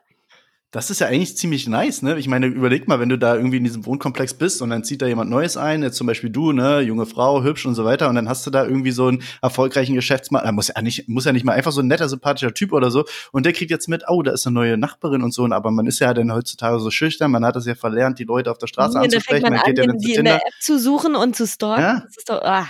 Das 0.72 0.90
ist 0.90 1.00
ja 1.00 1.08
eigentlich 1.08 1.38
ziemlich 1.38 1.66
nice, 1.66 2.02
ne? 2.02 2.20
Ich 2.20 2.28
meine, 2.28 2.48
überleg 2.48 2.90
mal, 2.90 3.00
wenn 3.00 3.08
du 3.08 3.18
da 3.18 3.36
irgendwie 3.36 3.56
in 3.56 3.64
diesem 3.64 3.86
Wohnkomplex 3.86 4.34
bist 4.34 4.62
und 4.62 4.70
dann 4.70 4.84
zieht 4.84 5.02
da 5.02 5.08
jemand 5.08 5.30
Neues 5.30 5.56
ein, 5.56 5.82
jetzt 5.82 5.96
zum 5.96 6.08
Beispiel 6.08 6.30
du, 6.30 6.52
ne, 6.52 6.82
junge 6.82 7.06
Frau, 7.06 7.42
hübsch 7.42 7.66
und 7.66 7.74
so 7.74 7.86
weiter, 7.86 8.10
und 8.10 8.16
dann 8.16 8.28
hast 8.28 8.46
du 8.46 8.52
da 8.52 8.66
irgendwie 8.66 8.92
so 8.92 9.08
einen 9.08 9.24
erfolgreichen 9.42 9.96
Geschäftsmann, 9.96 10.44
er 10.44 10.52
muss 10.52 10.68
ja 10.68 10.82
nicht, 10.82 11.08
muss 11.08 11.24
ja 11.24 11.32
nicht 11.32 11.46
mal 11.46 11.54
einfach 11.54 11.72
so 11.72 11.80
ein 11.80 11.88
netter, 11.88 12.10
sympathischer 12.10 12.54
Typ 12.54 12.74
oder 12.74 12.92
so, 12.92 13.06
und 13.32 13.46
der 13.46 13.54
kriegt 13.54 13.72
jetzt 13.72 13.88
mit, 13.88 14.04
oh, 14.10 14.22
da 14.24 14.34
ist 14.34 14.46
eine 14.46 14.56
neue 14.56 14.78
Nachbarin 14.78 15.24
und 15.24 15.34
so, 15.34 15.46
aber 15.46 15.72
man 15.72 15.88
ist 15.88 16.00
ja 16.00 16.14
dann 16.14 16.34
heutzutage 16.34 16.82
so 16.82 16.92
schüchtern, 16.92 17.32
man 17.32 17.46
hat 17.46 17.56
es 17.56 17.66
ja 17.66 17.76
verlernt, 17.76 18.20
die 18.20 18.26
Leute 18.26 18.52
auf 18.52 18.58
der 18.58 18.68
Straße 18.68 19.00
Nee, 19.00 19.08
da 19.08 19.22
fängt 19.22 19.44
anzusprechen, 19.44 19.44
man 19.44 19.52
man 19.54 19.60
an, 19.62 19.66
geht 19.68 19.78
ja 19.78 19.86
dann 19.86 19.96
in, 19.96 20.02
zu 20.02 20.06
die 20.06 20.12
in 20.12 20.16
Tinder. 20.18 20.32
der 20.32 20.48
App 20.48 20.54
zu 20.60 20.80
suchen 20.80 21.16
und 21.16 21.34
zu 21.38 21.48
stalken. 21.48 21.82
Ja? 21.82 22.02
Das 22.02 22.18
ist 22.18 22.30
doch, 22.30 22.42
ah. 22.42 22.68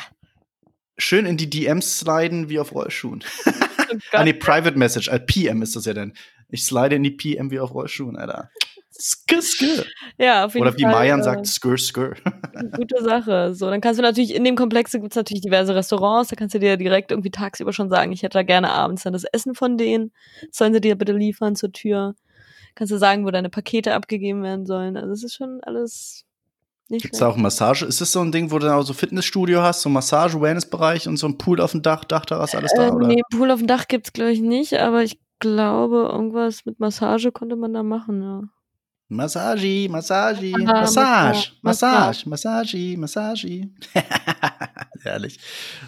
Schön 0.99 1.25
in 1.25 1.37
die 1.37 1.49
DMs 1.49 1.97
sliden 1.99 2.49
wie 2.49 2.59
auf 2.59 2.75
Rollschuhen. 2.75 3.23
Oh 3.45 3.49
ah, 3.89 3.95
Gott. 4.11 4.23
nee, 4.25 4.33
Private 4.33 4.77
Message, 4.77 5.07
äh, 5.07 5.19
PM 5.19 5.63
ist 5.63 5.75
das 5.75 5.85
ja 5.85 5.93
dann. 5.93 6.13
Ich 6.49 6.63
slide 6.63 6.95
in 6.95 7.03
die 7.03 7.11
PM 7.11 7.51
wie 7.51 7.59
auf 7.59 7.73
Rollschuhen, 7.73 8.15
Alter. 8.17 8.49
Skr, 8.99 9.41
skr. 9.41 9.85
Ja, 10.17 10.45
auf 10.45 10.55
jeden 10.55 10.65
Oder 10.65 10.75
wie 10.77 10.83
Fall. 10.83 10.91
Mayan 10.91 11.19
äh, 11.19 11.23
sagt, 11.23 11.45
skr, 11.45 11.77
skr. 11.77 12.15
Gute 12.75 13.03
Sache. 13.03 13.53
So, 13.53 13.69
dann 13.69 13.81
kannst 13.81 13.99
du 13.99 14.01
natürlich, 14.03 14.33
in 14.33 14.43
dem 14.43 14.55
Komplex 14.55 14.91
gibt's 14.91 15.15
natürlich 15.15 15.41
diverse 15.41 15.75
Restaurants, 15.75 16.29
da 16.29 16.35
kannst 16.35 16.55
du 16.55 16.59
dir 16.59 16.77
direkt 16.77 17.11
irgendwie 17.11 17.29
tagsüber 17.29 17.73
schon 17.73 17.89
sagen, 17.89 18.11
ich 18.11 18.23
hätte 18.23 18.39
da 18.39 18.43
gerne 18.43 18.71
abends 18.71 19.03
dann 19.03 19.13
das 19.13 19.23
Essen 19.23 19.53
von 19.53 19.77
denen. 19.77 20.11
Sollen 20.51 20.73
sie 20.73 20.81
dir 20.81 20.95
bitte 20.95 21.13
liefern 21.13 21.55
zur 21.55 21.71
Tür? 21.71 22.15
Kannst 22.75 22.91
du 22.91 22.97
sagen, 22.97 23.25
wo 23.25 23.31
deine 23.31 23.49
Pakete 23.49 23.93
abgegeben 23.93 24.41
werden 24.43 24.65
sollen. 24.65 24.97
Also 24.97 25.09
das 25.09 25.23
ist 25.23 25.35
schon 25.35 25.59
alles 25.63 26.25
nicht 26.89 27.01
Gibt's 27.03 27.19
da 27.19 27.27
auch 27.27 27.35
Massage? 27.35 27.85
Ist 27.85 27.99
das 28.01 28.11
so 28.11 28.21
ein 28.21 28.31
Ding, 28.31 28.49
wo 28.49 28.59
du 28.59 28.67
dann 28.67 28.77
auch 28.79 28.83
so 28.83 28.93
Fitnessstudio 28.93 29.61
hast, 29.61 29.81
so 29.81 29.89
Massage, 29.89 30.39
Wellnessbereich 30.39 31.07
und 31.07 31.17
so 31.17 31.27
ein 31.27 31.37
Pool 31.37 31.59
auf 31.59 31.71
dem 31.71 31.81
Dach, 31.81 32.05
Dachterrasse, 32.05 32.57
alles 32.57 32.71
da, 32.75 32.87
Äh, 32.87 32.91
oder? 32.91 33.07
nee, 33.07 33.21
Pool 33.35 33.51
auf 33.51 33.59
dem 33.59 33.67
Dach 33.67 33.87
gibt's 33.87 34.13
glaube 34.13 34.31
ich 34.31 34.39
nicht, 34.41 34.75
aber 34.75 35.03
ich 35.03 35.19
glaube, 35.39 36.09
irgendwas 36.11 36.65
mit 36.65 36.79
Massage 36.79 37.31
konnte 37.31 37.55
man 37.55 37.73
da 37.73 37.83
machen, 37.83 38.21
ja. 38.21 38.41
Massage, 39.09 39.87
Massage, 39.89 40.51
Ah, 40.55 40.81
Massage, 40.81 41.51
Massage. 41.61 42.25
Massage, 42.27 42.29
Massage, 42.29 42.97
Massage. 42.97 43.61
Herrlich. 45.01 45.39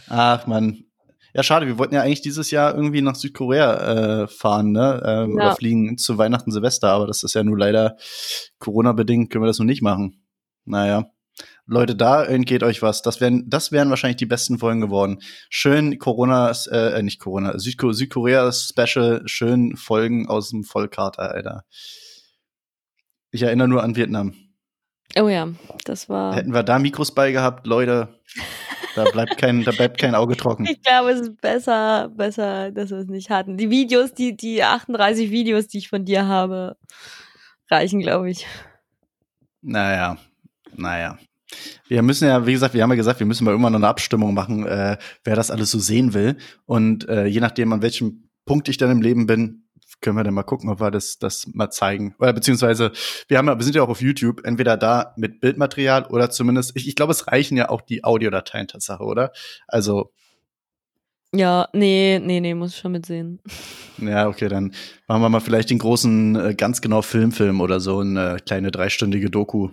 Ach 0.07 0.47
man. 0.47 0.85
Ja, 1.33 1.43
schade, 1.43 1.67
wir 1.67 1.77
wollten 1.77 1.93
ja 1.93 2.01
eigentlich 2.01 2.21
dieses 2.21 2.49
Jahr 2.49 2.73
irgendwie 2.73 3.01
nach 3.01 3.15
Südkorea 3.15 4.23
äh, 4.23 4.27
fahren, 4.27 4.71
ne? 4.71 5.01
Ähm, 5.05 5.37
Ja. 5.37 5.47
Oder 5.47 5.55
fliegen 5.55 5.97
zu 5.97 6.17
Weihnachten, 6.17 6.51
Silvester, 6.51 6.89
aber 6.89 7.05
das 7.07 7.21
ist 7.23 7.35
ja 7.35 7.43
nur 7.43 7.57
leider 7.57 7.97
Corona-bedingt, 8.57 9.29
können 9.29 9.43
wir 9.43 9.47
das 9.47 9.59
noch 9.59 9.65
nicht 9.65 9.81
machen. 9.83 10.25
Naja. 10.65 11.05
Leute, 11.69 11.95
da 11.95 12.23
entgeht 12.23 12.63
euch 12.63 12.81
was. 12.81 13.03
Das 13.03 13.21
wären, 13.21 13.47
das 13.47 13.71
wären 13.71 13.91
wahrscheinlich 13.91 14.17
die 14.17 14.25
besten 14.25 14.57
Folgen 14.57 14.81
geworden. 14.81 15.19
Schön 15.49 15.99
Corona, 15.99 16.51
äh, 16.71 17.01
nicht 17.03 17.19
Corona, 17.19 17.59
Südko 17.59 17.91
Südkorea-Special, 17.91 19.21
schön 19.25 19.75
Folgen 19.75 20.27
aus 20.27 20.49
dem 20.49 20.63
Vollkater, 20.63 21.31
Alter. 21.31 21.63
Ich 23.29 23.43
erinnere 23.43 23.67
nur 23.67 23.83
an 23.83 23.95
Vietnam. 23.95 24.33
Oh 25.15 25.27
ja, 25.27 25.47
das 25.85 26.09
war. 26.09 26.33
Hätten 26.35 26.53
wir 26.53 26.63
da 26.63 26.79
Mikros 26.79 27.13
bei 27.13 27.31
gehabt, 27.31 27.67
Leute, 27.67 28.19
da 28.95 29.03
bleibt 29.05 29.37
kein, 29.37 29.63
da 29.63 29.71
bleibt 29.71 29.99
kein 29.99 30.15
Auge 30.15 30.35
trocken. 30.35 30.65
Ich 30.65 30.81
glaube, 30.81 31.11
es 31.11 31.21
ist 31.21 31.39
besser, 31.39 32.09
besser, 32.09 32.71
dass 32.71 32.89
wir 32.89 32.97
es 32.97 33.07
nicht 33.07 33.29
hatten. 33.29 33.57
Die 33.57 33.69
Videos, 33.69 34.13
die, 34.15 34.35
die 34.35 34.63
38 34.63 35.29
Videos, 35.29 35.67
die 35.67 35.77
ich 35.77 35.89
von 35.89 36.03
dir 36.03 36.25
habe, 36.25 36.77
reichen, 37.69 37.99
glaube 37.99 38.31
ich. 38.31 38.47
Naja, 39.61 40.17
naja. 40.75 41.19
Wir 41.87 42.01
müssen 42.01 42.27
ja, 42.27 42.45
wie 42.45 42.53
gesagt, 42.53 42.73
wir 42.73 42.83
haben 42.83 42.91
ja 42.91 42.95
gesagt, 42.95 43.19
wir 43.19 43.27
müssen 43.27 43.43
mal 43.43 43.51
irgendwann 43.51 43.73
noch 43.73 43.79
eine 43.79 43.87
Abstimmung 43.87 44.33
machen, 44.33 44.65
äh, 44.65 44.97
wer 45.23 45.35
das 45.35 45.51
alles 45.51 45.71
so 45.71 45.79
sehen 45.79 46.13
will. 46.13 46.37
Und 46.65 47.07
äh, 47.09 47.25
je 47.25 47.39
nachdem, 47.39 47.73
an 47.73 47.81
welchem 47.81 48.29
Punkt 48.45 48.69
ich 48.69 48.77
dann 48.77 48.91
im 48.91 49.01
Leben 49.01 49.25
bin, 49.25 49.65
können 50.01 50.15
wir 50.17 50.23
dann 50.23 50.33
mal 50.33 50.43
gucken, 50.43 50.69
ob 50.69 50.79
wir 50.79 50.91
das, 50.91 51.17
das 51.19 51.47
mal 51.53 51.69
zeigen. 51.71 52.15
Oder 52.19 52.31
beziehungsweise, 52.33 52.91
wir 53.27 53.37
haben 53.37 53.47
ja, 53.47 53.57
wir 53.57 53.63
sind 53.63 53.75
ja 53.75 53.83
auch 53.83 53.89
auf 53.89 54.01
YouTube, 54.01 54.45
entweder 54.45 54.77
da 54.77 55.13
mit 55.17 55.41
Bildmaterial 55.41 56.05
oder 56.05 56.29
zumindest, 56.29 56.75
ich, 56.75 56.87
ich 56.87 56.95
glaube, 56.95 57.11
es 57.11 57.27
reichen 57.27 57.57
ja 57.57 57.69
auch 57.69 57.81
die 57.81 58.03
Audiodateien 58.03 58.67
Tatsache, 58.67 59.03
oder? 59.03 59.31
Also, 59.67 60.11
Ja, 61.33 61.67
nee, 61.73 62.19
nee, 62.23 62.39
nee, 62.39 62.53
muss 62.53 62.73
ich 62.73 62.77
schon 62.79 62.93
mitsehen. 62.93 63.41
ja, 63.97 64.27
okay, 64.27 64.47
dann 64.47 64.73
machen 65.07 65.21
wir 65.21 65.29
mal 65.29 65.41
vielleicht 65.41 65.69
den 65.69 65.79
großen, 65.79 66.35
äh, 66.35 66.55
ganz 66.55 66.81
genau 66.81 67.01
Filmfilm 67.01 67.59
oder 67.61 67.79
so, 67.79 67.99
eine 67.99 68.37
kleine 68.45 68.71
dreistündige 68.71 69.29
Doku. 69.29 69.69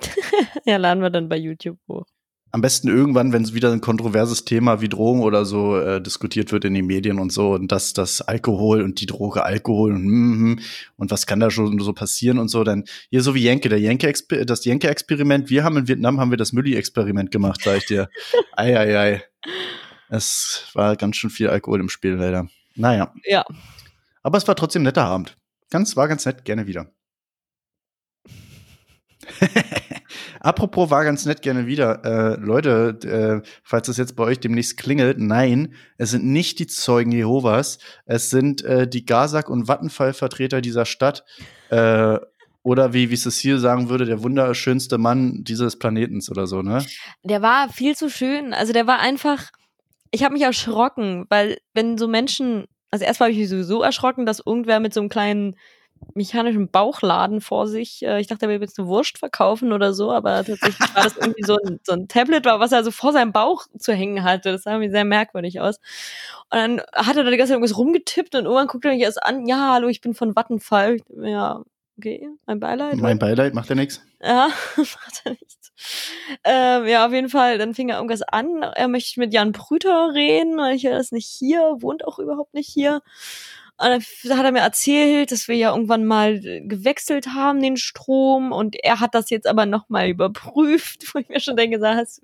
ja, 0.64 0.76
laden 0.76 1.02
wir 1.02 1.10
dann 1.10 1.28
bei 1.28 1.36
YouTube 1.36 1.78
hoch. 1.88 2.04
Am 2.52 2.60
besten 2.62 2.88
irgendwann, 2.88 3.32
wenn 3.32 3.42
es 3.42 3.52
wieder 3.52 3.70
ein 3.70 3.80
kontroverses 3.82 4.44
Thema 4.44 4.80
wie 4.80 4.88
Drogen 4.88 5.20
oder 5.22 5.44
so 5.44 5.76
äh, 5.78 6.00
diskutiert 6.00 6.52
wird 6.52 6.64
in 6.64 6.72
den 6.74 6.86
Medien 6.86 7.18
und 7.18 7.30
so 7.30 7.52
und 7.52 7.70
dass 7.70 7.92
das 7.92 8.22
Alkohol 8.22 8.80
und 8.82 9.00
die 9.00 9.06
Droge 9.06 9.44
Alkohol 9.44 9.92
und 9.92 10.04
mm, 10.06 10.60
und 10.96 11.10
was 11.10 11.26
kann 11.26 11.40
da 11.40 11.50
schon 11.50 11.78
so 11.80 11.92
passieren 11.92 12.38
und 12.38 12.48
so, 12.48 12.64
dann 12.64 12.84
hier 13.10 13.22
so 13.22 13.34
wie 13.34 13.42
Jenke, 13.42 13.68
der 13.68 13.80
Jenke 13.80 14.10
das 14.46 14.64
Jenke 14.64 14.88
Experiment, 14.88 15.50
wir 15.50 15.64
haben 15.64 15.76
in 15.76 15.88
Vietnam 15.88 16.18
haben 16.18 16.30
wir 16.30 16.38
das 16.38 16.52
Mülli 16.52 16.76
Experiment 16.76 17.30
gemacht, 17.30 17.60
sag 17.62 17.78
ich 17.78 17.86
dir. 17.86 18.08
ei 18.56 18.78
ei 18.78 18.98
ei. 18.98 19.22
Es 20.08 20.70
war 20.72 20.96
ganz 20.96 21.16
schön 21.16 21.30
viel 21.30 21.48
Alkohol 21.48 21.80
im 21.80 21.88
Spiel 21.88 22.12
leider. 22.14 22.48
Naja, 22.74 23.12
Ja. 23.24 23.44
aber 24.22 24.38
es 24.38 24.46
war 24.48 24.54
trotzdem 24.54 24.80
ein 24.82 24.84
netter 24.84 25.04
Abend. 25.04 25.36
Ganz 25.68 25.96
war 25.96 26.08
ganz 26.08 26.24
nett, 26.24 26.44
gerne 26.44 26.66
wieder. 26.66 26.86
Apropos 30.40 30.90
war 30.90 31.04
ganz 31.04 31.26
nett, 31.26 31.42
gerne 31.42 31.66
wieder. 31.66 32.04
Äh, 32.04 32.40
Leute, 32.40 33.42
äh, 33.44 33.48
falls 33.62 33.88
es 33.88 33.96
jetzt 33.96 34.16
bei 34.16 34.24
euch 34.24 34.40
demnächst 34.40 34.76
klingelt, 34.76 35.18
nein, 35.18 35.74
es 35.98 36.10
sind 36.10 36.24
nicht 36.24 36.58
die 36.58 36.66
Zeugen 36.66 37.12
Jehovas, 37.12 37.78
es 38.04 38.30
sind 38.30 38.62
äh, 38.64 38.86
die 38.86 39.06
Gazak- 39.06 39.48
und 39.48 39.68
Vattenfall-Vertreter 39.68 40.60
dieser 40.60 40.84
Stadt. 40.84 41.24
Äh, 41.70 42.18
oder 42.62 42.92
wie, 42.92 43.10
wie 43.10 43.16
Cecile 43.16 43.60
sagen 43.60 43.88
würde, 43.88 44.06
der 44.06 44.24
wunderschönste 44.24 44.98
Mann 44.98 45.44
dieses 45.44 45.78
Planetens 45.78 46.30
oder 46.30 46.48
so, 46.48 46.62
ne? 46.62 46.84
Der 47.22 47.40
war 47.40 47.68
viel 47.68 47.96
zu 47.96 48.10
schön. 48.10 48.52
Also 48.52 48.72
der 48.72 48.88
war 48.88 48.98
einfach, 48.98 49.50
ich 50.10 50.24
habe 50.24 50.34
mich 50.34 50.42
erschrocken, 50.42 51.26
weil 51.28 51.58
wenn 51.74 51.96
so 51.96 52.08
Menschen, 52.08 52.66
also 52.90 53.04
erstmal 53.04 53.28
habe 53.28 53.34
ich 53.34 53.38
mich 53.38 53.50
sowieso 53.50 53.82
erschrocken, 53.82 54.26
dass 54.26 54.42
irgendwer 54.44 54.80
mit 54.80 54.92
so 54.92 54.98
einem 54.98 55.08
kleinen 55.08 55.54
mechanischen 56.14 56.68
Bauchladen 56.68 57.40
vor 57.40 57.68
sich, 57.68 58.02
äh, 58.02 58.20
ich 58.20 58.26
dachte, 58.26 58.46
er 58.46 58.48
will 58.48 58.60
jetzt 58.60 58.78
eine 58.78 58.88
Wurst 58.88 59.18
verkaufen 59.18 59.72
oder 59.72 59.92
so, 59.92 60.10
aber 60.12 60.44
tatsächlich 60.44 60.94
war 60.94 61.04
das 61.04 61.16
irgendwie 61.16 61.44
so 61.44 61.58
ein, 61.62 61.78
so 61.84 61.92
ein 61.92 62.08
Tablet, 62.08 62.44
war, 62.44 62.60
was 62.60 62.72
er 62.72 62.84
so 62.84 62.90
vor 62.90 63.12
seinem 63.12 63.32
Bauch 63.32 63.66
zu 63.78 63.92
hängen 63.92 64.24
hatte. 64.24 64.52
Das 64.52 64.62
sah 64.62 64.72
irgendwie 64.72 64.90
sehr 64.90 65.04
merkwürdig 65.04 65.60
aus. 65.60 65.76
Und 66.50 66.58
dann 66.58 66.82
hat 66.94 67.16
er 67.16 67.24
da 67.24 67.30
die 67.30 67.36
ganze 67.36 67.50
Zeit 67.50 67.56
irgendwas 67.56 67.76
rumgetippt 67.76 68.34
und 68.34 68.44
irgendwann 68.44 68.66
guckt 68.68 68.84
er 68.84 68.92
mich 68.92 69.02
erst 69.02 69.22
an, 69.22 69.46
ja, 69.46 69.74
hallo, 69.74 69.88
ich 69.88 70.00
bin 70.00 70.14
von 70.14 70.34
Vattenfall. 70.34 70.98
Ja, 71.22 71.62
okay, 71.98 72.28
mein 72.46 72.60
Beileid. 72.60 72.96
Mein 72.96 73.18
Beileid 73.18 73.54
macht 73.54 73.68
ja 73.68 73.74
nichts. 73.74 74.02
Ja, 74.22 74.48
macht 74.76 75.22
er 75.24 75.32
nicht. 75.32 75.72
Ähm, 76.42 76.86
ja, 76.86 77.06
auf 77.06 77.12
jeden 77.12 77.28
Fall, 77.28 77.58
dann 77.58 77.74
fing 77.74 77.90
er 77.90 77.96
irgendwas 77.96 78.22
an. 78.22 78.62
Er 78.62 78.88
möchte 78.88 79.20
mit 79.20 79.34
Jan 79.34 79.52
Brüter 79.52 80.14
reden, 80.14 80.56
weil 80.56 80.74
ich 80.74 80.86
er 80.86 80.98
ist 80.98 81.12
nicht 81.12 81.28
hier, 81.28 81.76
wohnt 81.80 82.04
auch 82.04 82.18
überhaupt 82.18 82.54
nicht 82.54 82.68
hier. 82.68 83.02
Und 83.78 83.88
dann 84.24 84.38
hat 84.38 84.44
er 84.44 84.52
mir 84.52 84.60
erzählt, 84.60 85.32
dass 85.32 85.48
wir 85.48 85.56
ja 85.56 85.70
irgendwann 85.72 86.04
mal 86.06 86.40
gewechselt 86.40 87.28
haben, 87.34 87.60
den 87.60 87.76
Strom. 87.76 88.52
Und 88.52 88.76
er 88.82 89.00
hat 89.00 89.14
das 89.14 89.28
jetzt 89.30 89.46
aber 89.46 89.66
nochmal 89.66 90.08
überprüft, 90.08 91.04
wo 91.14 91.18
ich 91.18 91.28
mir 91.28 91.40
schon 91.40 91.56
denke, 91.56 91.78
hast, 91.86 92.22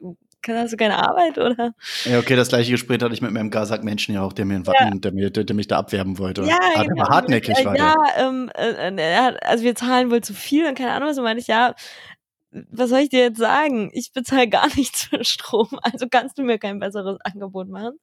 hast 0.48 0.72
du 0.72 0.76
keine 0.76 0.96
Arbeit, 0.98 1.38
oder? 1.38 1.74
Ja, 2.04 2.18
okay, 2.18 2.36
das 2.36 2.48
gleiche 2.48 2.70
Gespräch 2.72 3.00
hatte 3.02 3.14
ich 3.14 3.22
mit 3.22 3.30
meinem 3.32 3.50
Gazak-Menschen 3.50 4.14
ja 4.14 4.22
auch, 4.22 4.32
der 4.32 4.44
mir 4.44 4.56
in 4.56 4.66
Watten, 4.66 5.00
der, 5.00 5.12
mir, 5.12 5.30
der, 5.30 5.44
der 5.44 5.54
mich 5.54 5.68
da 5.68 5.78
abwerben 5.78 6.18
wollte. 6.18 6.42
Ja, 6.42 6.58
der 6.82 6.96
war 6.96 7.08
hartnäckig, 7.10 7.58
äh, 7.58 7.64
war 7.64 7.76
ja, 7.76 7.94
der. 8.16 8.26
ähm, 8.26 8.50
äh, 8.54 9.16
hat- 9.18 9.42
also 9.44 9.62
wir 9.62 9.74
zahlen 9.74 10.10
wohl 10.10 10.22
zu 10.22 10.34
viel 10.34 10.66
und 10.66 10.76
keine 10.76 10.92
Ahnung 10.92 11.08
was. 11.10 11.18
Und 11.18 11.24
meine 11.24 11.38
ich, 11.38 11.46
ja, 11.46 11.74
was 12.50 12.90
soll 12.90 13.00
ich 13.00 13.08
dir 13.08 13.20
jetzt 13.20 13.38
sagen? 13.38 13.90
Ich 13.94 14.12
bezahle 14.12 14.48
gar 14.48 14.66
nichts 14.76 15.04
für 15.04 15.24
Strom, 15.24 15.68
also 15.82 16.06
kannst 16.10 16.38
du 16.38 16.42
mir 16.42 16.58
kein 16.58 16.78
besseres 16.78 17.18
Angebot 17.22 17.68
machen. 17.68 17.98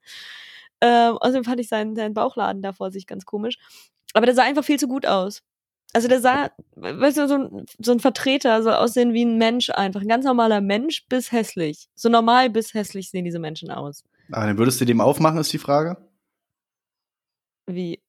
Ähm, 0.81 1.17
außerdem 1.17 1.43
fand 1.43 1.59
ich 1.59 1.67
seinen, 1.67 1.95
seinen 1.95 2.13
Bauchladen 2.13 2.61
da 2.61 2.71
vor 2.73 2.91
sich 2.91 3.07
ganz 3.07 3.25
komisch. 3.25 3.57
Aber 4.13 4.25
der 4.25 4.35
sah 4.35 4.43
einfach 4.43 4.63
viel 4.63 4.79
zu 4.79 4.87
gut 4.87 5.05
aus. 5.05 5.41
Also 5.93 6.07
der 6.07 6.21
sah, 6.21 6.51
weißt 6.75 7.17
du, 7.17 7.27
so 7.27 7.33
ein, 7.35 7.65
so 7.79 7.91
ein 7.91 7.99
Vertreter 7.99 8.61
soll 8.61 8.73
aussehen 8.73 9.13
wie 9.13 9.25
ein 9.25 9.37
Mensch 9.37 9.71
einfach. 9.71 10.01
Ein 10.01 10.07
ganz 10.07 10.23
normaler 10.25 10.61
Mensch 10.61 11.05
bis 11.09 11.31
hässlich. 11.31 11.89
So 11.95 12.09
normal 12.09 12.49
bis 12.49 12.73
hässlich 12.73 13.09
sehen 13.09 13.25
diese 13.25 13.39
Menschen 13.39 13.71
aus. 13.71 14.03
Aber 14.31 14.45
dann 14.45 14.57
würdest 14.57 14.79
du 14.79 14.85
dem 14.85 15.01
aufmachen, 15.01 15.39
ist 15.39 15.51
die 15.51 15.57
Frage? 15.57 15.97
Wie? 17.65 17.99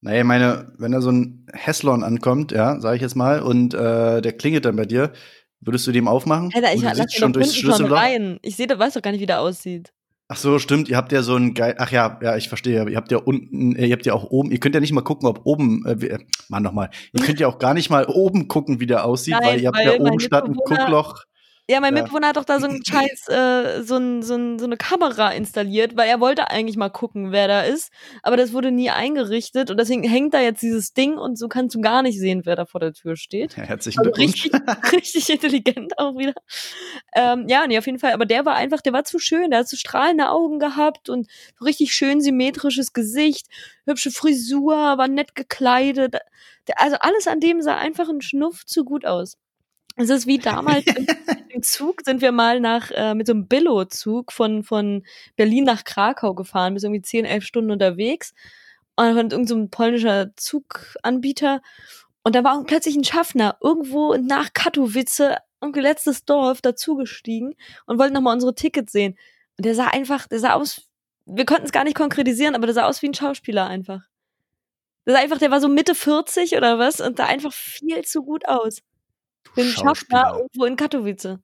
Naja, 0.00 0.20
ich 0.20 0.24
meine, 0.26 0.72
wenn 0.78 0.92
da 0.92 1.00
so 1.00 1.10
ein 1.10 1.46
Hässlon 1.52 2.02
ankommt, 2.02 2.52
ja, 2.52 2.80
sag 2.80 2.96
ich 2.96 3.02
jetzt 3.02 3.16
mal, 3.16 3.40
und 3.40 3.74
äh, 3.74 4.20
der 4.20 4.32
klingelt 4.36 4.64
dann 4.64 4.76
bei 4.76 4.84
dir, 4.84 5.12
würdest 5.60 5.86
du 5.86 5.92
dem 5.92 6.08
aufmachen? 6.08 6.50
Alter, 6.54 6.72
ich 6.72 6.76
Und 6.76 6.82
du 6.82 6.88
lass 6.88 6.96
siehst 6.98 7.16
den 7.16 7.22
doch 7.22 7.32
durchs 7.32 7.54
schon 7.54 7.64
Schlüsselloch? 7.64 7.96
rein. 7.96 8.38
Ich 8.42 8.56
sehe, 8.56 8.66
weiß 8.68 8.94
doch 8.94 9.02
gar 9.02 9.12
nicht, 9.12 9.20
wie 9.20 9.26
der 9.26 9.40
aussieht. 9.40 9.92
Ach 10.28 10.36
so, 10.36 10.58
stimmt. 10.58 10.88
Ihr 10.88 10.96
habt 10.96 11.12
ja 11.12 11.22
so 11.22 11.36
ein 11.36 11.52
geil. 11.52 11.74
Ach 11.78 11.90
ja, 11.90 12.18
ja, 12.22 12.36
ich 12.36 12.48
verstehe. 12.48 12.88
Ihr 12.88 12.96
habt 12.96 13.10
ja 13.12 13.18
unten, 13.18 13.76
ihr 13.76 13.92
habt 13.92 14.06
ja 14.06 14.14
auch 14.14 14.24
oben. 14.24 14.50
Ihr 14.50 14.58
könnt 14.58 14.74
ja 14.74 14.80
nicht 14.80 14.92
mal 14.92 15.02
gucken, 15.02 15.28
ob 15.28 15.42
oben. 15.44 15.84
Äh, 15.86 16.06
äh, 16.06 16.18
Mann, 16.48 16.62
noch 16.62 16.72
mal. 16.72 16.88
Ihr 17.12 17.22
könnt 17.22 17.40
ja 17.40 17.46
auch 17.46 17.58
gar 17.58 17.74
nicht 17.74 17.90
mal 17.90 18.06
oben 18.06 18.48
gucken, 18.48 18.80
wie 18.80 18.86
der 18.86 19.04
aussieht, 19.04 19.34
Nein, 19.34 19.44
weil 19.44 19.60
ihr 19.60 19.68
habt 19.68 19.78
ja 19.78 20.00
oben 20.00 20.20
statt 20.20 20.44
ein 20.44 20.54
Guckloch. 20.54 21.24
Ja, 21.68 21.80
mein 21.80 21.96
Ja. 21.96 22.02
Mitbewohner 22.02 22.28
hat 22.28 22.36
doch 22.36 22.44
da 22.44 22.60
so 22.60 22.66
einen 22.66 22.84
Scheiß, 22.84 23.28
äh, 23.28 23.82
so, 23.82 23.96
ein, 23.96 24.22
so, 24.22 24.34
ein, 24.34 24.58
so 24.58 24.66
eine 24.66 24.76
Kamera 24.76 25.30
installiert, 25.30 25.96
weil 25.96 26.08
er 26.08 26.20
wollte 26.20 26.50
eigentlich 26.50 26.76
mal 26.76 26.90
gucken, 26.90 27.32
wer 27.32 27.48
da 27.48 27.62
ist, 27.62 27.90
aber 28.22 28.36
das 28.36 28.52
wurde 28.52 28.70
nie 28.70 28.90
eingerichtet 28.90 29.70
und 29.70 29.78
deswegen 29.78 30.02
hängt 30.02 30.34
da 30.34 30.40
jetzt 30.40 30.60
dieses 30.62 30.92
Ding 30.92 31.16
und 31.16 31.38
so 31.38 31.48
kannst 31.48 31.74
du 31.74 31.80
gar 31.80 32.02
nicht 32.02 32.18
sehen, 32.20 32.42
wer 32.44 32.56
da 32.56 32.66
vor 32.66 32.80
der 32.80 32.92
Tür 32.92 33.16
steht. 33.16 33.56
Ja, 33.56 33.62
herzlichen 33.64 34.00
Also 34.00 34.10
Glückwunsch. 34.10 34.44
richtig, 34.44 34.52
richtig 34.92 35.30
intelligent 35.30 35.98
auch 35.98 36.16
wieder. 36.18 36.34
Ähm, 37.14 37.46
ja, 37.48 37.66
nee, 37.66 37.78
auf 37.78 37.86
jeden 37.86 37.98
Fall. 37.98 38.12
Aber 38.12 38.26
der 38.26 38.44
war 38.44 38.54
einfach, 38.56 38.80
der 38.82 38.92
war 38.92 39.04
zu 39.04 39.18
schön. 39.18 39.50
Der 39.50 39.60
hat 39.60 39.68
so 39.68 39.76
strahlende 39.76 40.28
Augen 40.30 40.58
gehabt 40.58 41.08
und 41.08 41.28
richtig 41.62 41.94
schön 41.94 42.20
symmetrisches 42.20 42.92
Gesicht, 42.92 43.46
hübsche 43.86 44.10
Frisur, 44.10 44.74
war 44.76 45.08
nett 45.08 45.34
gekleidet. 45.34 46.16
Also 46.76 46.96
alles 47.00 47.26
an 47.26 47.40
dem 47.40 47.62
sah 47.62 47.76
einfach 47.76 48.08
ein 48.08 48.20
Schnuff 48.20 48.64
zu 48.66 48.84
gut 48.84 49.06
aus. 49.06 49.36
Es 49.96 50.10
ist 50.10 50.26
wie 50.26 50.38
damals 50.38 50.86
im, 50.96 51.06
im 51.48 51.62
Zug 51.62 52.02
sind 52.04 52.20
wir 52.20 52.32
mal 52.32 52.60
nach 52.60 52.90
äh, 52.90 53.14
mit 53.14 53.26
so 53.26 53.32
einem 53.32 53.46
Billo-Zug 53.46 54.32
von 54.32 54.64
von 54.64 55.04
Berlin 55.36 55.64
nach 55.64 55.84
Krakau 55.84 56.34
gefahren, 56.34 56.74
bis 56.74 56.82
irgendwie 56.82 57.02
10, 57.02 57.24
11 57.24 57.44
Stunden 57.44 57.70
unterwegs. 57.70 58.34
Und 58.96 59.06
dann 59.16 59.30
irgend 59.30 59.48
so 59.48 59.56
ein 59.56 59.70
polnischer 59.70 60.30
Zuganbieter 60.36 61.60
und 62.24 62.34
da 62.34 62.42
war 62.42 62.64
plötzlich 62.64 62.96
ein 62.96 63.04
Schaffner 63.04 63.58
irgendwo 63.60 64.16
nach 64.16 64.52
Katowice, 64.54 65.36
irgendwie 65.60 65.80
letztes 65.80 66.24
Dorf, 66.24 66.62
dazugestiegen 66.62 67.54
und 67.86 67.98
wollte 67.98 68.14
nochmal 68.14 68.34
unsere 68.34 68.54
Tickets 68.54 68.92
sehen. 68.92 69.18
Und 69.58 69.66
der 69.66 69.74
sah 69.74 69.88
einfach, 69.88 70.26
der 70.26 70.40
sah 70.40 70.54
aus, 70.54 70.88
wir 71.26 71.44
konnten 71.44 71.66
es 71.66 71.72
gar 71.72 71.84
nicht 71.84 71.96
konkretisieren, 71.96 72.54
aber 72.54 72.66
der 72.66 72.74
sah 72.74 72.86
aus 72.86 73.02
wie 73.02 73.08
ein 73.08 73.14
Schauspieler 73.14 73.66
einfach. 73.66 74.02
Der 75.06 75.14
sah 75.14 75.20
einfach, 75.20 75.38
der 75.38 75.50
war 75.50 75.60
so 75.60 75.68
Mitte 75.68 75.94
40 75.94 76.56
oder 76.56 76.78
was 76.78 77.00
und 77.00 77.18
sah 77.18 77.26
einfach 77.26 77.52
viel 77.52 78.02
zu 78.04 78.22
gut 78.24 78.48
aus. 78.48 78.78
Einen 79.56 79.68
Schaffner 79.68 79.94
Schauspieler. 79.94 80.36
irgendwo 80.36 80.64
in 80.64 80.76
Katowice. 80.76 81.38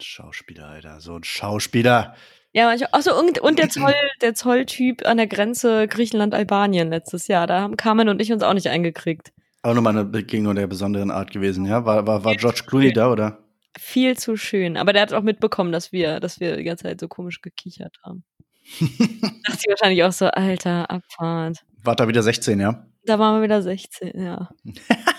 Schauspieler, 0.00 0.68
Alter. 0.68 1.00
So 1.00 1.16
ein 1.16 1.24
Schauspieler. 1.24 2.14
Ja, 2.52 2.66
manchmal, 2.66 2.88
ach 2.92 3.02
so, 3.02 3.18
und, 3.18 3.38
und 3.38 3.58
der 3.58 3.68
Zoll, 3.70 3.94
der 4.20 4.34
Zolltyp 4.34 5.06
an 5.06 5.16
der 5.16 5.26
Grenze 5.26 5.86
Griechenland-Albanien 5.88 6.90
letztes 6.90 7.28
Jahr. 7.28 7.46
Da 7.46 7.60
haben 7.60 7.76
Carmen 7.76 8.08
und 8.08 8.20
ich 8.20 8.32
uns 8.32 8.42
auch 8.42 8.54
nicht 8.54 8.68
eingekriegt. 8.68 9.32
Auch 9.62 9.74
nochmal 9.74 9.92
eine 9.92 10.04
Begegnung 10.04 10.54
der 10.54 10.66
besonderen 10.66 11.10
Art 11.10 11.30
gewesen, 11.30 11.66
ja? 11.66 11.84
War, 11.84 12.06
war, 12.06 12.24
war 12.24 12.34
George 12.34 12.62
Clooney 12.66 12.92
da, 12.92 13.10
oder? 13.12 13.38
Viel 13.78 14.16
zu 14.16 14.36
schön. 14.36 14.76
Aber 14.76 14.92
der 14.92 15.02
hat 15.02 15.12
auch 15.12 15.22
mitbekommen, 15.22 15.70
dass 15.70 15.92
wir, 15.92 16.18
dass 16.18 16.40
wir 16.40 16.56
die 16.56 16.64
ganze 16.64 16.84
Zeit 16.84 17.00
so 17.00 17.08
komisch 17.08 17.40
gekichert 17.40 17.98
haben. 18.02 18.24
Dachte 18.80 19.60
ich 19.62 19.68
wahrscheinlich 19.68 20.02
auch 20.02 20.12
so, 20.12 20.26
alter, 20.26 20.90
Abfahrt. 20.90 21.58
War 21.82 21.94
da 21.94 22.08
wieder 22.08 22.22
16, 22.22 22.58
ja? 22.58 22.86
Da 23.04 23.18
waren 23.18 23.36
wir 23.38 23.42
wieder 23.44 23.62
16, 23.62 24.20
ja. 24.20 24.50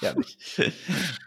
Herrlich. 0.02 0.38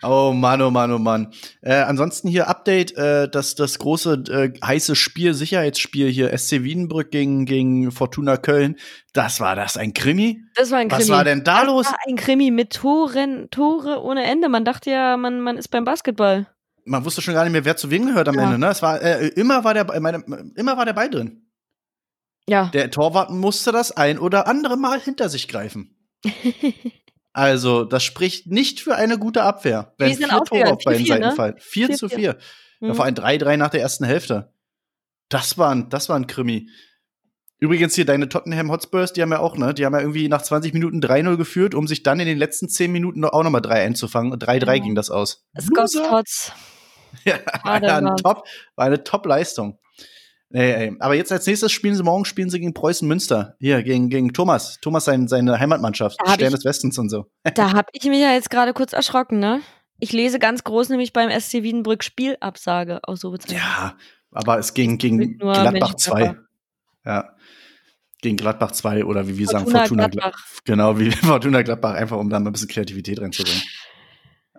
oh 0.01 0.33
Mann, 0.33 0.62
oh 0.62 0.71
Mann, 0.71 0.91
oh 0.91 0.97
Mann. 0.97 1.33
Äh, 1.62 1.75
ansonsten 1.75 2.27
hier 2.27 2.47
Update, 2.47 2.95
äh, 2.97 3.29
das, 3.29 3.55
das 3.55 3.79
große 3.79 4.23
äh, 4.29 4.65
heiße 4.65 4.95
Spiel, 4.95 5.34
Sicherheitsspiel 5.34 6.09
hier, 6.09 6.36
SC 6.38 6.63
Wiedenbrück 6.63 7.11
gegen, 7.11 7.45
gegen 7.45 7.91
Fortuna 7.91 8.38
Köln. 8.38 8.78
Das 9.13 9.39
war 9.39 9.55
das 9.55 9.78
ein 9.78 9.93
Krimi? 9.93 10.41
Das 10.55 10.71
war 10.71 10.80
ein 10.80 10.89
Krimi. 10.89 11.01
Was 11.03 11.09
war 11.09 11.24
denn 11.24 11.43
da 11.43 11.63
los? 11.63 11.86
Das 11.86 11.93
war 11.93 11.99
ein 12.07 12.15
Krimi 12.15 12.51
mit 12.51 12.74
Toren, 12.74 13.49
Tore 13.51 14.01
ohne 14.01 14.24
Ende. 14.24 14.49
Man 14.49 14.65
dachte 14.65 14.89
ja, 14.89 15.17
man, 15.17 15.39
man 15.41 15.57
ist 15.57 15.67
beim 15.67 15.86
Basketball. 15.86 16.47
Man 16.86 17.05
wusste 17.05 17.21
schon 17.21 17.34
gar 17.34 17.43
nicht 17.43 17.53
mehr, 17.53 17.65
wer 17.65 17.78
zu 17.78 17.91
wem 17.91 18.07
gehört 18.07 18.28
am 18.28 18.36
Ja. 18.36 18.43
Ende, 18.43 18.57
ne? 18.57 18.67
Es 18.67 18.82
war, 18.82 19.01
äh, 19.01 19.28
immer 19.30 19.63
war 19.63 19.74
der, 19.74 19.99
meine, 20.01 20.24
immer 20.55 20.76
war 20.76 20.86
der 20.86 20.93
Ball 20.93 21.09
drin. 21.09 21.43
Ja. 22.47 22.69
Der 22.74 22.91
Torwart 22.91 23.30
musste 23.30 23.71
das 23.71 23.91
ein 23.91 24.19
oder 24.19 24.47
andere 24.47 24.76
Mal 24.76 24.99
hinter 24.99 25.30
sich 25.30 25.47
greifen. 25.47 25.95
Also, 27.34 27.84
das 27.84 28.03
spricht 28.03 28.47
nicht 28.47 28.79
für 28.79 28.95
eine 28.95 29.17
gute 29.17 29.43
Abwehr, 29.43 29.93
wenn 29.97 30.15
vier 30.15 30.27
Tore 30.27 30.71
auf 30.71 30.84
beiden 30.84 31.03
4-4, 31.03 31.07
Seiten 31.07 31.21
ne? 31.29 31.36
fallen. 31.36 31.55
4 31.59 31.88
4-4. 31.89 31.95
zu 31.97 32.09
4. 32.09 32.19
Ja, 32.19 32.36
Mhm. 32.89 32.95
vor 32.95 33.05
allem 33.05 33.15
3-3 33.15 33.57
nach 33.57 33.69
der 33.69 33.81
ersten 33.81 34.03
Hälfte. 34.05 34.53
Das 35.29 35.57
war 35.57 35.71
ein, 35.73 35.89
das 35.89 36.09
war 36.09 36.15
ein 36.17 36.27
Krimi. 36.27 36.69
Übrigens 37.59 37.95
hier 37.95 38.05
deine 38.05 38.27
Tottenham 38.27 38.69
Hotspurs, 38.71 39.13
die 39.13 39.21
haben 39.21 39.31
ja 39.31 39.39
auch, 39.39 39.55
ne? 39.57 39.73
Die 39.73 39.86
haben 39.86 39.93
ja 39.93 40.01
irgendwie 40.01 40.27
nach 40.27 40.41
20 40.41 40.73
Minuten 40.73 40.99
3-0 40.99 41.38
geführt, 41.38 41.75
um 41.75 41.88
sich 41.88 42.03
dann 42.03 42.19
in 42.19 42.27
den 42.27 42.38
letzten 42.38 42.67
10 42.67 42.91
Minuten 42.91 43.23
auch 43.23 43.41
nochmal 43.41 43.61
3 43.61 43.84
einzufangen. 43.86 44.38
3-3 44.38 44.75
Ja. 44.75 44.84
ging 44.84 44.95
das 44.95 45.09
aus. 45.09 45.45
Scott 45.59 45.93
Loser. 45.93 46.09
Tots. 46.09 46.51
Ja, 47.25 47.36
war, 47.63 47.79
war's. 47.81 48.21
Top, 48.23 48.47
war 48.75 48.86
eine 48.88 49.03
Top-Leistung. 49.03 49.77
Ey, 50.54 50.72
ey. 50.72 50.95
Aber 50.99 51.16
jetzt 51.16 51.32
als 51.32 51.47
nächstes 51.47 51.72
spielen 51.72 51.95
sie 51.95 52.04
morgen, 52.04 52.26
spielen 52.26 52.49
sie 52.51 52.60
gegen 52.60 52.76
Preußen 52.76 53.08
Münster. 53.08 53.56
Hier, 53.60 53.82
gegen, 53.82 54.10
gegen 54.10 54.34
Thomas. 54.34 54.80
Thomas, 54.82 55.06
sein, 55.06 55.28
seine 55.28 55.60
Heimatmannschaft. 55.60 56.20
Stern 56.28 56.51
des 56.51 56.64
Westens 56.64 56.97
und 56.99 57.10
so. 57.10 57.26
Da 57.56 57.74
hab 57.74 57.89
ich 57.91 58.04
mich 58.06 58.20
ja 58.20 58.34
jetzt 58.34 58.51
gerade 58.51 58.74
kurz 58.74 58.93
erschrocken, 58.93 59.39
ne? 59.39 59.62
Ich 59.99 60.14
lese 60.14 60.38
ganz 60.38 60.64
groß 60.64 60.89
nämlich 60.89 61.12
beim 61.12 61.30
SC 61.30 61.64
Wiedenbrück 61.64 62.04
Spielabsage 62.04 62.99
Ausrufezeichen. 63.04 63.56
Ja, 63.58 63.95
aber 64.32 64.60
es 64.60 64.74
ging 64.74 64.97
gegen 64.99 65.38
Gladbach 65.39 65.95
2. 65.95 66.14
Mönchengladbach. 66.14 66.43
Ja. 67.06 67.30
Gegen 68.22 68.38
Gladbach 68.38 68.72
2 68.72 69.06
oder 69.06 69.28
wie 69.28 69.38
wir 69.38 69.47
sagen, 69.47 69.66
Fortuna 69.66 69.80
Fortuna 69.80 70.08
Gladbach. 70.08 70.32
Gladbach. 70.32 70.62
Genau, 70.66 70.99
wie 70.99 71.12
Fortuna 71.26 71.62
Gladbach, 71.64 71.95
einfach 71.95 72.18
um 72.18 72.30
da 72.30 72.39
mal 72.39 72.49
ein 72.49 72.54
bisschen 72.54 72.70
Kreativität 72.70 73.20
reinzubringen. 73.20 73.62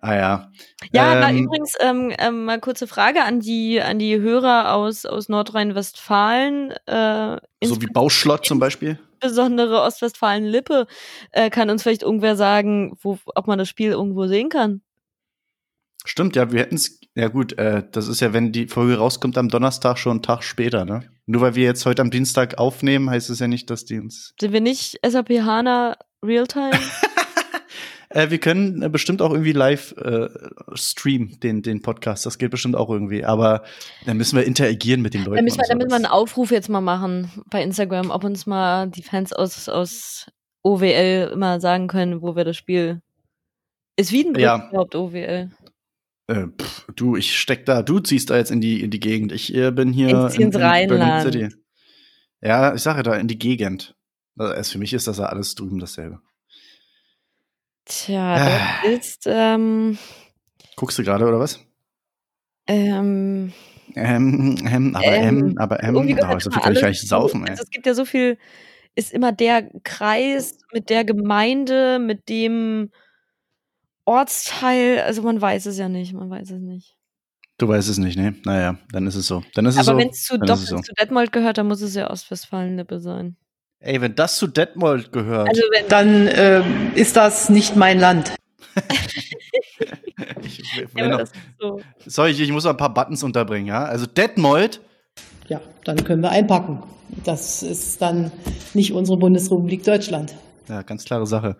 Ah 0.07 0.15
ja. 0.15 0.53
Ja, 0.93 1.15
na, 1.15 1.31
Ähm, 1.31 1.45
übrigens, 1.45 1.73
ähm, 1.81 2.13
ähm, 2.19 2.45
mal 2.45 2.61
kurze 2.61 2.87
Frage 2.87 3.23
an 3.25 3.41
die, 3.41 3.81
an 3.81 3.99
die 3.99 4.21
Hörer 4.21 4.75
aus, 4.75 5.07
aus 5.07 5.31
Nordrhein-Westfalen. 5.31 6.73
Äh, 6.85 7.39
So 7.65 7.81
wie 7.81 7.87
Bauschlott 7.87 8.45
zum 8.45 8.59
Beispiel. 8.59 8.99
insbesondere 9.23 9.81
Ostwestfalen-Lippe. 9.81 10.87
Äh, 11.33 11.49
kann 11.49 11.71
uns 11.71 11.83
vielleicht 11.83 12.03
irgendwer 12.03 12.37
sagen, 12.37 12.99
wo, 13.01 13.19
ob 13.35 13.47
man 13.47 13.59
das 13.59 13.71
Spiel 13.71 13.93
irgendwo 13.93 14.27
sehen 14.27 14.51
kann? 14.51 14.83
Stimmt, 16.05 16.37
ja, 16.37 16.53
wir 16.53 16.61
hätten 16.61 16.75
es. 16.75 17.01
Ja 17.15 17.29
gut, 17.29 17.57
äh, 17.57 17.83
das 17.91 18.07
ist 18.07 18.21
ja, 18.21 18.35
wenn 18.35 18.53
die 18.53 18.67
Folge 18.67 18.99
rauskommt 18.99 19.39
am 19.39 19.49
Donnerstag 19.49 19.97
schon 19.97 20.11
einen 20.13 20.23
Tag 20.23 20.43
später, 20.43 20.85
ne? 20.85 21.09
Nur 21.25 21.41
weil 21.41 21.55
wir 21.55 21.65
jetzt 21.65 21.87
heute 21.87 22.03
am 22.03 22.11
Dienstag 22.11 22.59
aufnehmen, 22.59 23.09
heißt 23.09 23.31
es 23.31 23.39
ja 23.39 23.49
nicht, 23.49 23.71
dass 23.71 23.87
die 23.87 23.99
uns. 24.01 24.35
Sind 24.39 24.53
wir 24.53 24.61
nicht 24.61 24.99
SAP 25.07 25.31
HANA 25.31 25.97
Realtime? 26.23 26.73
Äh, 28.15 28.31
wir 28.31 28.39
können 28.39 28.81
äh, 28.81 28.89
bestimmt 28.89 29.21
auch 29.21 29.33
irgendwie 29.33 29.53
live 29.53 29.93
äh, 29.99 30.29
streamen, 30.75 31.41
den, 31.41 31.62
den 31.62 31.83
Podcast. 31.83 32.25
Das 32.25 32.39
geht 32.39 32.53
bestimmt 32.53 32.77
auch 32.77 32.89
irgendwie. 32.89 33.25
Aber 33.25 33.65
dann 34.07 34.17
müssen 34.17 34.37
wir 34.37 34.45
interagieren 34.45 35.03
mit 35.03 35.15
den 35.15 35.25
Leuten. 35.25 35.37
Da 35.37 35.43
müssen 35.43 35.59
wir, 35.59 35.65
und 35.65 35.69
da 35.71 35.75
müssen 35.75 35.91
wir 35.91 35.97
einen. 35.97 36.07
Aufruf 36.07 36.53
jetzt 36.53 36.69
mal 36.69 36.81
machen 36.81 37.29
bei 37.51 37.61
Instagram, 37.61 38.11
ob 38.11 38.23
uns 38.23 38.47
mal 38.47 38.89
die 38.89 39.03
Fans 39.03 39.33
aus, 39.33 39.69
aus 39.69 40.31
OWL 40.62 41.31
immer 41.33 41.59
sagen 41.59 41.89
können, 41.89 42.23
wo 42.23 42.37
wir 42.37 42.45
das 42.45 42.57
Spiel. 42.57 43.01
Ist 43.97 44.12
Wiedenbrück 44.12 44.43
Ja. 44.43 44.69
überhaupt 44.71 44.95
OWL? 44.95 45.51
Äh, 46.29 46.47
pff, 46.57 46.87
du, 46.95 47.17
ich 47.17 47.37
steck 47.37 47.67
da, 47.67 47.83
du 47.83 47.99
ziehst 47.99 48.31
da 48.31 48.37
jetzt 48.37 48.53
in 48.53 48.61
die, 48.61 48.81
in 48.81 48.91
die 48.91 49.01
Gegend. 49.01 49.33
Ich 49.33 49.53
äh, 49.53 49.73
bin 49.73 49.93
hier 49.93 50.27
Ich 50.27 50.37
zieh 50.37 50.43
ins 50.43 50.57
Rheinland. 50.57 51.57
Ja, 52.41 52.75
ich 52.75 52.83
sage 52.83 53.03
da, 53.03 53.15
in 53.17 53.27
die 53.27 53.39
Gegend. 53.39 53.97
Also, 54.39 54.73
für 54.73 54.79
mich 54.79 54.93
ist 54.93 55.09
das 55.09 55.19
ja 55.19 55.27
alles 55.27 55.57
drüben 55.57 55.81
dasselbe. 55.81 56.21
Tja, 57.87 58.80
das 58.82 58.93
ist, 58.93 59.26
ähm, 59.26 59.99
Guckst 60.76 60.99
du 60.99 61.05
gerade, 61.05 61.26
oder 61.26 61.39
was? 61.39 61.61
ähm, 62.66 63.53
Ähm, 63.95 64.57
ähm, 64.66 64.97
aber 64.97 65.05
Ähm, 65.07 65.39
ähm, 65.39 65.59
aber 65.59 65.82
ähm, 65.82 65.95
irgendwie 65.95 66.14
oh, 66.20 66.39
so 66.39 66.51
viel 66.51 66.62
kann 66.62 66.72
ich 66.72 66.80
gar 66.80 66.89
nicht 66.89 67.07
saufen, 67.07 67.45
ey. 67.45 67.51
Also 67.51 67.62
es 67.62 67.70
gibt 67.70 67.87
ja 67.87 67.95
so 67.95 68.05
viel, 68.05 68.39
ist 68.95 69.12
immer 69.12 69.32
der 69.32 69.70
Kreis 69.85 70.59
mit 70.72 70.91
der 70.91 71.05
Gemeinde, 71.05 71.99
mit 71.99 72.28
dem 72.28 72.91
Ortsteil, 74.05 75.01
also 75.01 75.22
man 75.22 75.41
weiß 75.41 75.66
es 75.66 75.78
ja 75.78 75.89
nicht, 75.89 76.12
man 76.12 76.30
weiß 76.30 76.51
es 76.51 76.61
nicht. 76.61 76.97
Du 77.59 77.68
weißt 77.68 77.89
es 77.89 77.99
nicht, 77.99 78.16
ne? 78.18 78.35
Naja, 78.45 78.78
dann 78.91 79.07
ist 79.07 79.14
es 79.14 79.26
so. 79.28 79.45
Dann 79.55 79.66
ist 79.66 79.76
es 79.76 79.87
Aber 79.89 79.97
so. 79.97 80.03
wenn 80.03 80.11
es 80.11 80.24
zu, 80.24 80.39
doch, 80.39 80.57
so. 80.57 80.76
zu 80.78 80.93
Detmold 81.01 81.30
gehört, 81.32 81.57
dann 81.59 81.68
muss 81.68 81.80
es 81.82 81.95
ja 81.95 82.11
Ostwestfalen-Lippe 82.11 82.99
sein. 82.99 83.37
Ey, 83.85 84.01
wenn 84.01 84.14
das 84.14 84.39
zu 84.39 84.47
Detmold 84.47 85.12
gehört. 85.12 85.47
Also 85.47 85.61
wenn 85.70 85.89
Dann 85.89 86.28
ähm, 86.32 86.93
ist 86.95 87.16
das 87.16 87.51
nicht 87.51 87.76
mein 87.76 88.01
Land. 88.01 88.35
ich, 90.43 90.62
ja, 90.97 91.09
noch, 91.09 91.26
so. 91.61 91.80
sorry, 92.07 92.30
ich, 92.30 92.41
ich 92.41 92.51
muss 92.51 92.64
noch 92.64 92.70
ein 92.70 92.78
paar 92.78 92.95
Buttons 92.95 93.22
unterbringen, 93.22 93.66
ja? 93.66 93.85
Also 93.85 94.07
Detmold, 94.07 94.80
Ja, 95.49 95.61
dann 95.85 96.03
können 96.03 96.22
wir 96.22 96.30
einpacken. 96.30 96.82
Das 97.24 97.62
ist 97.62 98.01
dann 98.01 98.32
nicht 98.72 98.93
unsere 98.93 99.18
Bundesrepublik 99.18 99.85
Deutschland. 99.85 100.35
ja, 100.68 100.80
ganz 100.80 101.05
klare 101.05 101.26
Sache. 101.26 101.57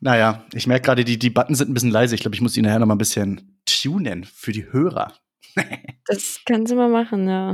Naja, 0.00 0.44
ich 0.54 0.68
merke 0.68 0.86
gerade, 0.86 1.04
die, 1.04 1.18
die 1.18 1.30
Buttons 1.30 1.58
sind 1.58 1.70
ein 1.70 1.74
bisschen 1.74 1.90
leise. 1.90 2.14
Ich 2.14 2.20
glaube, 2.20 2.36
ich 2.36 2.40
muss 2.40 2.52
die 2.52 2.62
nachher 2.62 2.78
noch 2.78 2.86
mal 2.86 2.94
ein 2.94 2.98
bisschen 2.98 3.60
tunen 3.66 4.24
für 4.24 4.52
die 4.52 4.70
Hörer. 4.72 5.12
Das 6.06 6.40
kannst 6.46 6.72
du 6.72 6.76
mal 6.76 6.88
machen, 6.88 7.28
ja. 7.28 7.52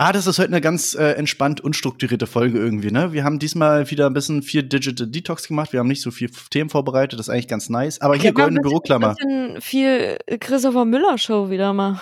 Ah, 0.00 0.12
das 0.12 0.28
ist 0.28 0.38
heute 0.38 0.50
eine 0.52 0.60
ganz 0.60 0.94
äh, 0.94 1.14
entspannt 1.14 1.60
unstrukturierte 1.60 2.28
Folge 2.28 2.56
irgendwie, 2.56 2.92
ne? 2.92 3.12
Wir 3.12 3.24
haben 3.24 3.40
diesmal 3.40 3.90
wieder 3.90 4.06
ein 4.06 4.12
bisschen 4.12 4.42
viel 4.42 4.62
Digital 4.62 5.08
Detox 5.08 5.48
gemacht. 5.48 5.72
Wir 5.72 5.80
haben 5.80 5.88
nicht 5.88 6.02
so 6.02 6.12
viel 6.12 6.30
Themen 6.50 6.70
vorbereitet. 6.70 7.18
Das 7.18 7.26
ist 7.26 7.30
eigentlich 7.34 7.48
ganz 7.48 7.68
nice. 7.68 8.00
Aber 8.00 8.14
hier, 8.14 8.26
Ja, 8.26 8.30
mal 8.32 8.38
ein 8.42 8.54
goldene 8.54 8.60
bisschen- 8.60 8.70
Büroklammer. 8.70 9.14
bisschen 9.16 9.60
viel 9.60 10.16
Christopher 10.38 10.84
Müller 10.84 11.18
Show 11.18 11.50
wieder 11.50 11.72
mal. 11.72 12.00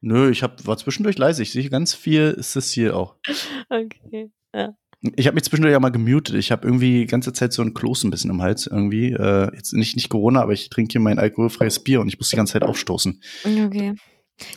Nö, 0.00 0.30
ich 0.30 0.44
hab, 0.44 0.64
war 0.64 0.76
zwischendurch 0.76 1.18
leise. 1.18 1.42
Ich 1.42 1.50
sehe 1.50 1.68
ganz 1.68 1.92
viel 1.92 2.36
ist 2.38 2.54
das 2.54 2.70
hier 2.70 2.96
auch. 2.96 3.16
Okay. 3.68 4.30
Ja. 4.54 4.74
Ich 5.16 5.26
habe 5.26 5.34
mich 5.34 5.42
zwischendurch 5.44 5.74
auch 5.74 5.80
mal 5.80 5.90
gemutet. 5.90 6.36
Ich 6.36 6.52
habe 6.52 6.66
irgendwie 6.68 7.00
die 7.00 7.06
ganze 7.06 7.32
Zeit 7.32 7.52
so 7.52 7.62
ein 7.62 7.74
Kloß 7.74 8.04
ein 8.04 8.10
bisschen 8.10 8.30
im 8.30 8.40
Hals 8.42 8.68
irgendwie. 8.68 9.12
Äh, 9.12 9.52
jetzt 9.56 9.72
nicht, 9.72 9.96
nicht 9.96 10.08
Corona, 10.08 10.40
aber 10.40 10.52
ich 10.52 10.70
trinke 10.70 10.92
hier 10.92 11.00
mein 11.00 11.18
alkoholfreies 11.18 11.80
Bier 11.82 12.00
und 12.00 12.06
ich 12.06 12.18
muss 12.18 12.28
die 12.28 12.36
ganze 12.36 12.52
Zeit 12.52 12.62
aufstoßen. 12.62 13.20
Okay. 13.44 13.94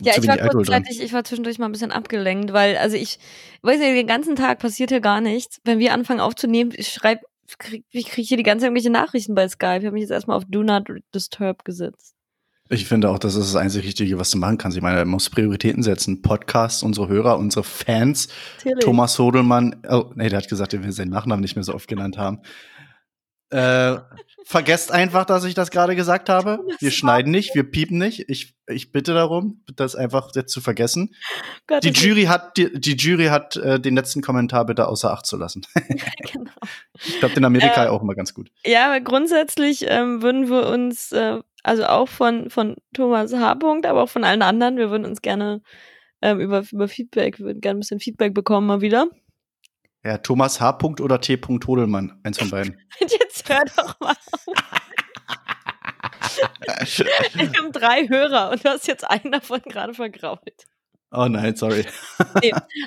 Ja, 0.00 0.14
ich 0.16 0.26
war 0.26 0.38
kurzzeitig, 0.38 1.02
ich 1.02 1.12
war 1.12 1.24
zwischendurch 1.24 1.58
mal 1.58 1.66
ein 1.66 1.72
bisschen 1.72 1.92
abgelenkt, 1.92 2.52
weil, 2.52 2.76
also 2.76 2.96
ich 2.96 3.18
weiß 3.62 3.78
nicht, 3.78 3.96
den 3.96 4.06
ganzen 4.06 4.36
Tag 4.36 4.58
passiert 4.58 4.90
hier 4.90 5.00
gar 5.00 5.20
nichts. 5.20 5.60
Wenn 5.64 5.78
wir 5.78 5.92
anfangen 5.92 6.20
aufzunehmen, 6.20 6.72
ich 6.74 6.88
schreibe, 6.88 7.22
krieg, 7.58 7.84
ich 7.90 8.06
kriege 8.06 8.26
hier 8.26 8.36
die 8.36 8.42
ganze 8.42 8.62
Zeit 8.62 8.68
irgendwelche 8.68 8.90
Nachrichten 8.90 9.34
bei 9.34 9.48
Skype. 9.48 9.78
Ich 9.78 9.86
habe 9.86 9.92
mich 9.92 10.02
jetzt 10.02 10.10
erstmal 10.10 10.36
auf 10.36 10.44
Do 10.48 10.62
Not 10.62 10.88
Disturb 11.14 11.64
gesetzt. 11.64 12.14
Ich 12.68 12.86
finde 12.86 13.10
auch, 13.10 13.18
das 13.18 13.34
ist 13.34 13.52
das 13.52 13.56
einzig 13.60 13.84
Richtige, 13.84 14.18
was 14.18 14.30
du 14.30 14.38
machen 14.38 14.56
kannst. 14.56 14.76
Ich 14.78 14.82
meine, 14.82 14.98
man 14.98 15.08
muss 15.08 15.28
Prioritäten 15.28 15.82
setzen. 15.82 16.22
Podcasts, 16.22 16.82
unsere 16.82 17.08
Hörer, 17.08 17.36
unsere 17.36 17.64
Fans. 17.64 18.28
Natürlich. 18.56 18.84
Thomas 18.84 19.18
Hodelmann, 19.18 19.82
oh, 19.90 20.06
nee, 20.14 20.30
der 20.30 20.38
hat 20.38 20.48
gesagt, 20.48 20.72
er 20.72 20.82
will 20.82 20.92
seinen 20.92 21.10
Nachnamen 21.10 21.42
nicht 21.42 21.54
mehr 21.54 21.64
so 21.64 21.74
oft 21.74 21.86
genannt 21.86 22.16
haben. 22.16 22.40
Äh, 23.52 24.00
vergesst 24.44 24.90
einfach, 24.92 25.26
dass 25.26 25.44
ich 25.44 25.54
das 25.54 25.70
gerade 25.70 25.94
gesagt 25.94 26.28
habe. 26.28 26.60
Wir 26.78 26.90
schneiden 26.90 27.30
nicht, 27.30 27.54
wir 27.54 27.64
piepen 27.64 27.98
nicht. 27.98 28.28
Ich, 28.28 28.54
ich 28.66 28.92
bitte 28.92 29.12
darum, 29.12 29.62
das 29.76 29.94
einfach 29.94 30.30
jetzt 30.34 30.52
zu 30.52 30.60
vergessen. 30.60 31.14
Gott, 31.66 31.84
Die 31.84 31.90
Jury 31.90 32.24
hat, 32.24 32.56
die, 32.56 32.72
die 32.80 32.96
Jury 32.96 33.26
hat 33.26 33.56
äh, 33.56 33.78
den 33.78 33.94
letzten 33.94 34.22
Kommentar 34.22 34.64
bitte 34.64 34.88
außer 34.88 35.12
Acht 35.12 35.26
zu 35.26 35.36
lassen. 35.36 35.66
genau. 36.32 36.50
Ich 37.04 37.18
glaube, 37.18 37.34
in 37.36 37.44
Amerika 37.44 37.84
Äh, 37.84 37.88
auch 37.88 38.02
immer 38.02 38.14
ganz 38.14 38.32
gut. 38.32 38.50
Ja, 38.64 38.86
aber 38.86 39.00
grundsätzlich 39.00 39.84
ähm, 39.86 40.22
würden 40.22 40.48
wir 40.48 40.66
uns, 40.68 41.12
äh, 41.12 41.40
also 41.62 41.84
auch 41.84 42.08
von, 42.08 42.48
von 42.48 42.76
Thomas 42.94 43.34
H. 43.34 43.54
Punkt, 43.56 43.84
aber 43.86 44.02
auch 44.02 44.08
von 44.08 44.24
allen 44.24 44.42
anderen, 44.42 44.78
wir 44.78 44.90
würden 44.90 45.04
uns 45.04 45.20
gerne 45.20 45.60
ähm, 46.22 46.40
über, 46.40 46.62
über 46.72 46.88
Feedback, 46.88 47.38
wir 47.38 47.46
würden 47.46 47.60
gerne 47.60 47.78
ein 47.78 47.80
bisschen 47.80 48.00
Feedback 48.00 48.32
bekommen 48.32 48.66
mal 48.66 48.80
wieder. 48.80 49.08
Ja, 50.04 50.18
Thomas 50.18 50.60
H. 50.60 50.78
oder 51.00 51.20
T. 51.20 51.38
Hodelmann, 51.46 52.20
eins 52.24 52.38
von 52.38 52.50
beiden. 52.50 52.80
Jetzt 53.00 53.48
hör 53.48 53.62
doch 53.76 54.00
mal 54.00 54.10
auf. 54.10 54.46
Wir 57.34 57.52
haben 57.52 57.72
drei 57.72 58.08
Hörer 58.08 58.50
und 58.50 58.64
du 58.64 58.70
hast 58.70 58.88
jetzt 58.88 59.08
einen 59.08 59.32
davon 59.32 59.60
gerade 59.62 59.94
vergrault. 59.94 60.66
oh 61.12 61.26
nein, 61.26 61.54
sorry. 61.56 61.84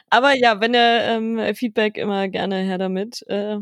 Aber 0.09 0.35
ja, 0.35 0.59
wenn 0.59 0.73
ihr 0.73 1.01
ähm, 1.03 1.55
Feedback 1.55 1.97
immer 1.97 2.27
gerne 2.27 2.57
her 2.63 2.77
damit. 2.77 3.21
Äh, 3.27 3.59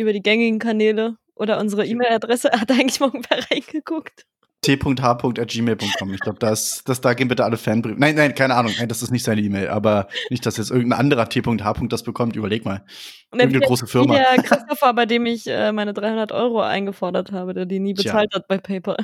über 0.00 0.12
die 0.12 0.22
gängigen 0.22 0.58
Kanäle 0.58 1.16
oder 1.34 1.58
unsere 1.58 1.86
E-Mail-Adresse. 1.86 2.50
Hat 2.60 2.70
eigentlich 2.70 3.00
mal 3.00 3.06
irgendwer 3.06 3.50
reingeguckt? 3.50 4.26
t.h.gmail.com. 4.62 6.14
Ich 6.14 6.20
glaube, 6.20 6.38
das, 6.38 6.82
das, 6.84 7.00
da 7.00 7.14
gehen 7.14 7.28
bitte 7.28 7.44
alle 7.44 7.56
Fanbriefe. 7.56 7.98
Nein, 7.98 8.14
nein, 8.14 8.34
keine 8.34 8.54
Ahnung. 8.54 8.72
Nein, 8.78 8.88
das 8.88 9.02
ist 9.02 9.10
nicht 9.10 9.24
seine 9.24 9.40
E-Mail. 9.40 9.68
Aber 9.68 10.08
nicht, 10.28 10.44
dass 10.44 10.56
jetzt 10.58 10.70
irgendein 10.70 11.00
anderer 11.00 11.28
T.H. 11.28 11.74
das 11.88 12.02
bekommt. 12.02 12.36
Überleg 12.36 12.64
mal. 12.64 12.84
Und 13.30 13.40
Irgendeine 13.40 13.66
große 13.66 13.86
Firma. 13.86 14.14
der 14.14 14.42
Christopher, 14.42 14.92
bei 14.92 15.06
dem 15.06 15.24
ich 15.26 15.46
äh, 15.46 15.72
meine 15.72 15.94
300 15.94 16.32
Euro 16.32 16.60
eingefordert 16.60 17.32
habe, 17.32 17.54
der 17.54 17.66
die 17.66 17.78
nie 17.80 17.94
Tja. 17.94 18.12
bezahlt 18.12 18.34
hat 18.34 18.48
bei 18.48 18.58
PayPal. 18.58 18.98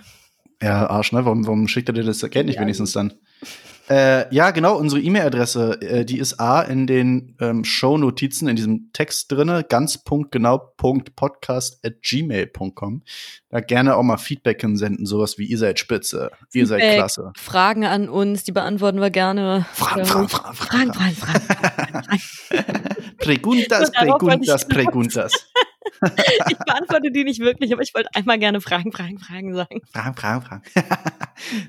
Ja, 0.63 0.89
Arsch, 0.89 1.13
ne? 1.13 1.25
Warum, 1.25 1.47
warum 1.47 1.69
schickt 1.69 1.89
er 1.89 1.93
dir 1.95 2.05
das 2.05 2.21
Geld 2.31 2.47
nicht 2.47 2.57
Ja, 2.57 2.63
wenigstens 2.63 2.93
dann? 2.93 3.15
Äh, 3.89 4.35
ja, 4.35 4.51
genau, 4.51 4.77
unsere 4.77 5.01
E-Mail-Adresse, 5.01 5.81
äh, 5.81 6.05
die 6.05 6.19
ist 6.19 6.41
A 6.41 6.63
in 6.63 6.87
den 6.89 7.37
ähm, 7.41 7.65
Show-Notizen, 7.65 8.49
in 8.49 8.57
diesem 8.57 8.91
Text 8.93 9.31
drinne, 9.31 9.65
ganz 9.69 9.99
punktgenau 9.99 10.59
Punkt 10.77 11.15
podcast 11.15 11.85
at 11.85 12.03
gmail.com. 12.03 13.03
Da 13.49 13.61
gerne 13.61 13.97
auch 13.97 14.03
mal 14.03 14.17
Feedback 14.17 14.61
hinsenden, 14.61 15.07
sowas 15.07 15.39
wie 15.39 15.47
ihr 15.47 15.59
seid 15.59 15.79
spitze, 15.79 16.31
ihr 16.53 16.67
seid 16.67 16.81
Feedback. 16.81 16.99
klasse. 16.99 17.33
Fragen 17.37 17.85
an 17.85 18.09
uns, 18.09 18.43
die 18.43 18.53
beantworten 18.53 19.01
wir 19.01 19.11
gerne. 19.11 19.67
Fragen, 19.73 20.05
Fragen, 20.05 20.21
ruhig. 20.21 20.33
Fragen, 20.33 20.93
Fragen, 20.93 21.15
Fragen, 21.15 21.43
Fragen. 21.93 22.21
Preguntas, 23.19 23.91
preguntas, 23.93 24.67
preguntas. 24.67 25.33
Ich 26.51 26.59
beantworte 26.59 27.13
die 27.13 27.25
nicht 27.25 27.41
wirklich, 27.41 27.73
aber 27.73 27.81
ich 27.81 27.95
wollte 27.95 28.09
einmal 28.13 28.39
gerne 28.39 28.61
Fragen, 28.61 28.91
Fragen, 28.93 29.19
Fragen 29.19 29.55
sagen. 29.55 29.81
Fragen, 29.93 30.15
Fragen, 30.17 30.43
Fragen. 30.43 30.63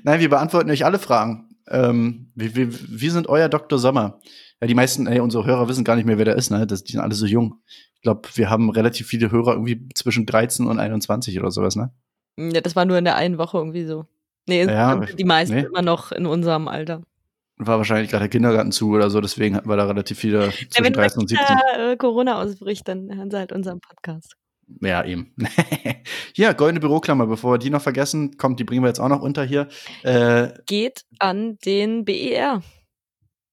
Nein, 0.02 0.20
wir 0.20 0.28
beantworten 0.28 0.70
euch 0.70 0.84
alle 0.84 0.98
Fragen. 0.98 1.48
Ähm, 1.70 2.30
wir, 2.34 2.54
wir, 2.54 2.68
wir 2.72 3.12
sind 3.12 3.28
euer 3.28 3.48
Dr. 3.48 3.78
Sommer. 3.78 4.20
Ja, 4.60 4.66
die 4.66 4.74
meisten, 4.74 5.06
ey, 5.06 5.20
unsere 5.20 5.44
Hörer 5.46 5.68
wissen 5.68 5.84
gar 5.84 5.96
nicht 5.96 6.04
mehr, 6.04 6.18
wer 6.18 6.24
der 6.24 6.36
ist, 6.36 6.50
ne? 6.50 6.66
Das, 6.66 6.82
die 6.82 6.92
sind 6.92 7.00
alle 7.00 7.14
so 7.14 7.26
jung. 7.26 7.60
Ich 7.94 8.02
glaube, 8.02 8.28
wir 8.34 8.50
haben 8.50 8.70
relativ 8.70 9.06
viele 9.06 9.30
Hörer 9.30 9.52
irgendwie 9.52 9.88
zwischen 9.94 10.26
13 10.26 10.66
und 10.66 10.78
21 10.78 11.38
oder 11.38 11.50
sowas, 11.50 11.76
ne? 11.76 11.92
Ja, 12.36 12.60
das 12.60 12.76
war 12.76 12.84
nur 12.84 12.98
in 12.98 13.04
der 13.04 13.16
einen 13.16 13.38
Woche 13.38 13.58
irgendwie 13.58 13.84
so. 13.84 14.06
Nee, 14.48 14.64
Ja, 14.64 14.96
die 14.96 15.24
meisten 15.24 15.54
nee. 15.56 15.62
immer 15.62 15.82
noch 15.82 16.12
in 16.12 16.26
unserem 16.26 16.68
Alter. 16.68 17.02
War 17.56 17.78
wahrscheinlich 17.78 18.10
gerade 18.10 18.22
der 18.24 18.30
Kindergarten 18.30 18.70
zu 18.72 18.90
oder 18.90 19.10
so, 19.10 19.20
deswegen 19.20 19.56
hatten 19.56 19.68
wir 19.68 19.76
da 19.76 19.84
relativ 19.86 20.18
viele 20.18 20.46
Ja, 20.46 20.50
zwischen 20.52 20.84
wenn 20.84 20.92
13 20.92 21.20
und 21.20 21.28
17. 21.28 21.46
äh, 21.76 21.96
Corona 21.96 22.40
ausbricht, 22.40 22.86
dann 22.86 23.14
hören 23.14 23.30
sie 23.30 23.36
halt 23.36 23.52
unseren 23.52 23.80
Podcast. 23.80 24.36
Ja, 24.80 25.04
eben. 25.04 25.34
hier, 26.34 26.54
goldene 26.54 26.80
Büroklammer, 26.80 27.26
bevor 27.26 27.54
wir 27.54 27.58
die 27.58 27.70
noch 27.70 27.82
vergessen, 27.82 28.36
kommt, 28.36 28.60
die 28.60 28.64
bringen 28.64 28.82
wir 28.82 28.88
jetzt 28.88 29.00
auch 29.00 29.08
noch 29.08 29.22
unter 29.22 29.44
hier. 29.44 29.68
Äh, 30.02 30.48
Geht 30.66 31.04
an 31.18 31.58
den 31.64 32.04
BER. 32.04 32.62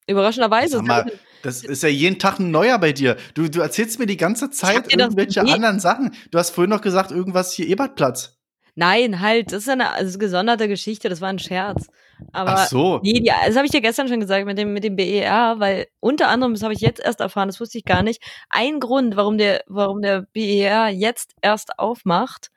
Überraschenderweise. 0.07 0.81
Mal, 0.81 1.11
das 1.41 1.63
ist 1.63 1.83
ja 1.83 1.89
jeden 1.89 2.19
Tag 2.19 2.39
ein 2.39 2.51
neuer 2.51 2.77
bei 2.77 2.91
dir. 2.91 3.17
Du, 3.33 3.49
du 3.49 3.61
erzählst 3.61 3.97
mir 3.97 4.05
die 4.05 4.17
ganze 4.17 4.51
Zeit 4.51 4.91
irgendwelche 4.93 5.41
anderen 5.41 5.79
Sachen. 5.79 6.13
Du 6.31 6.37
hast 6.37 6.51
vorhin 6.51 6.69
noch 6.69 6.81
gesagt, 6.81 7.11
irgendwas 7.11 7.53
hier 7.53 7.67
Ebertplatz. 7.67 8.34
Nein, 8.75 9.21
halt, 9.21 9.53
das 9.53 9.63
ist 9.63 9.69
eine 9.69 9.91
also 9.91 10.19
gesonderte 10.19 10.67
Geschichte, 10.67 11.07
das 11.07 11.21
war 11.21 11.29
ein 11.29 11.39
Scherz. 11.39 11.87
Aber 12.33 12.55
Ach 12.55 12.67
so. 12.67 12.99
nee, 13.03 13.13
die, 13.13 13.31
das 13.45 13.55
habe 13.55 13.65
ich 13.65 13.71
dir 13.71 13.81
gestern 13.81 14.07
schon 14.09 14.19
gesagt 14.19 14.45
mit 14.45 14.57
dem, 14.57 14.73
mit 14.73 14.83
dem 14.83 14.97
BER, 14.97 15.55
weil 15.59 15.87
unter 16.01 16.27
anderem, 16.27 16.53
das 16.53 16.63
habe 16.63 16.73
ich 16.73 16.81
jetzt 16.81 16.99
erst 16.99 17.21
erfahren, 17.21 17.47
das 17.47 17.59
wusste 17.59 17.77
ich 17.77 17.85
gar 17.85 18.03
nicht, 18.03 18.21
ein 18.49 18.81
Grund, 18.81 19.15
warum 19.15 19.37
der, 19.37 19.63
warum 19.67 20.01
der 20.01 20.27
BER 20.33 20.89
jetzt 20.89 21.35
erst 21.41 21.79
aufmacht, 21.79 22.51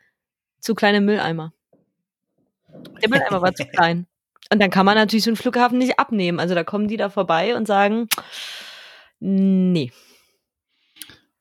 zu 0.61 0.75
kleine 0.75 1.01
Mülleimer. 1.01 1.53
Der 3.01 3.09
Mülleimer 3.09 3.41
war 3.41 3.55
zu 3.55 3.65
klein. 3.73 4.07
Und 4.53 4.61
dann 4.61 4.71
kann 4.71 4.87
man 4.87 4.97
natürlich 4.97 5.25
so 5.25 5.31
einen 5.31 5.37
Flughafen 5.37 5.79
nicht 5.79 5.99
abnehmen. 5.99 6.41
Also 6.41 6.55
da 6.55 6.65
kommen 6.65 6.89
die 6.89 6.97
da 6.97 7.11
vorbei 7.11 7.55
und 7.55 7.67
sagen, 7.67 8.09
nee. 9.21 9.93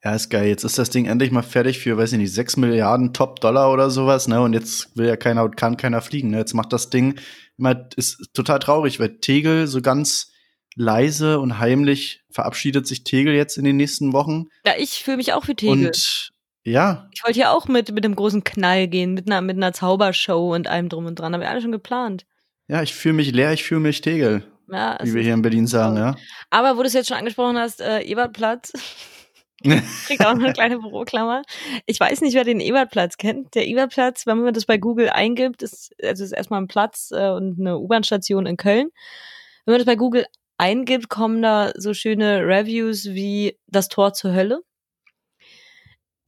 Ja, 0.04 0.14
ist 0.16 0.30
geil. 0.30 0.48
Jetzt 0.48 0.64
ist 0.64 0.78
das 0.78 0.90
Ding 0.90 1.06
endlich 1.06 1.32
mal 1.32 1.42
fertig 1.42 1.80
für, 1.80 1.98
weiß 1.98 2.12
ich 2.14 2.18
nicht, 2.20 2.32
6 2.34 2.58
Milliarden 2.58 3.14
Top-Dollar 3.14 3.72
oder 3.74 3.90
sowas, 3.90 4.28
ne? 4.28 4.42
Und 4.42 4.54
jetzt 4.54 4.96
will 4.96 5.08
ja 5.08 5.16
keiner, 5.18 5.50
kann 5.50 5.76
keiner 5.78 6.02
fliegen, 6.02 6.30
ne? 6.30 6.38
Jetzt 6.38 6.54
macht 6.54 6.72
das 6.72 6.90
Ding 6.90 7.20
immer, 7.58 7.88
ist 7.96 8.30
total 8.34 8.60
traurig, 8.60 9.00
weil 9.00 9.18
Tegel 9.20 9.66
so 9.68 9.82
ganz 9.82 10.32
leise 10.76 11.40
und 11.40 11.58
heimlich 11.60 12.22
verabschiedet 12.30 12.86
sich 12.86 13.04
Tegel 13.04 13.34
jetzt 13.34 13.58
in 13.58 13.64
den 13.66 13.78
nächsten 13.78 14.14
Wochen. 14.14 14.46
Ja, 14.66 14.74
ich 14.78 15.04
fühle 15.04 15.18
mich 15.18 15.34
auch 15.34 15.46
für 15.46 15.56
Tegel. 15.56 15.88
Und 15.88 16.30
ja, 16.64 17.08
Ich 17.14 17.24
wollte 17.24 17.40
ja 17.40 17.52
auch 17.52 17.68
mit, 17.68 17.92
mit 17.92 18.04
dem 18.04 18.16
großen 18.16 18.44
Knall 18.44 18.88
gehen, 18.88 19.14
mit 19.16 19.26
einer, 19.28 19.42
mit 19.42 19.58
einer 19.58 19.74
Zaubershow 19.74 20.54
und 20.54 20.68
allem 20.68 20.90
drum 20.90 21.08
und 21.08 21.18
dran. 21.18 21.34
Haben 21.34 21.42
wir 21.42 21.50
alle 21.50 21.62
schon 21.62 21.72
geplant. 21.72 22.26
ja, 22.68 22.84
ich 22.84 22.94
fühle 22.94 23.16
mich 23.16 23.32
leer, 23.32 23.54
ich 23.54 23.64
fühle 23.64 23.80
mich 23.82 24.02
Tegel, 24.02 24.44
Ja, 24.70 25.00
wie 25.02 25.14
wir 25.16 25.24
hier 25.24 25.34
in 25.34 25.42
Berlin 25.42 25.66
sagen, 25.66 25.98
ja. 25.98 26.16
Aber 26.52 26.78
wo 26.78 26.82
du 26.82 26.88
es 26.88 26.94
jetzt 26.94 27.08
schon 27.08 27.18
angesprochen 27.18 27.58
hast, 27.58 27.82
äh, 27.82 28.02
Ebertplatz, 28.02 28.74
kriegt 30.06 30.26
auch 30.26 30.36
noch 30.36 30.44
eine 30.44 30.54
kleine 30.54 30.80
Büroklammer. 30.80 31.42
Ich 31.86 32.00
weiß 32.00 32.22
nicht, 32.22 32.36
wer 32.36 32.44
den 32.44 32.60
Ebertplatz 32.60 33.18
kennt. 33.18 33.56
Der 33.56 33.68
Ebertplatz, 33.68 34.28
wenn 34.28 34.40
man 34.40 34.54
das 34.54 34.66
bei 34.66 34.78
Google 34.78 35.10
eingibt, 35.10 35.64
ist, 35.64 35.96
also 36.04 36.24
ist 36.24 36.32
erstmal 36.32 36.62
ein 36.62 36.68
Platz 36.68 37.12
äh, 37.12 37.30
und 37.30 37.60
eine 37.60 37.80
U-Bahn-Station 37.80 38.46
in 38.46 38.58
Köln. 38.58 38.90
Wenn 39.66 39.74
man 39.74 39.80
das 39.80 39.86
bei 39.86 39.96
Google 39.96 40.26
eingibt, 40.58 41.10
kommen 41.10 41.42
da 41.42 41.72
so 41.76 41.94
schöne 41.94 42.46
Reviews 42.46 43.06
wie 43.06 43.58
das 43.68 43.90
Tor 43.90 44.14
zur 44.14 44.34
Hölle. 44.34 44.62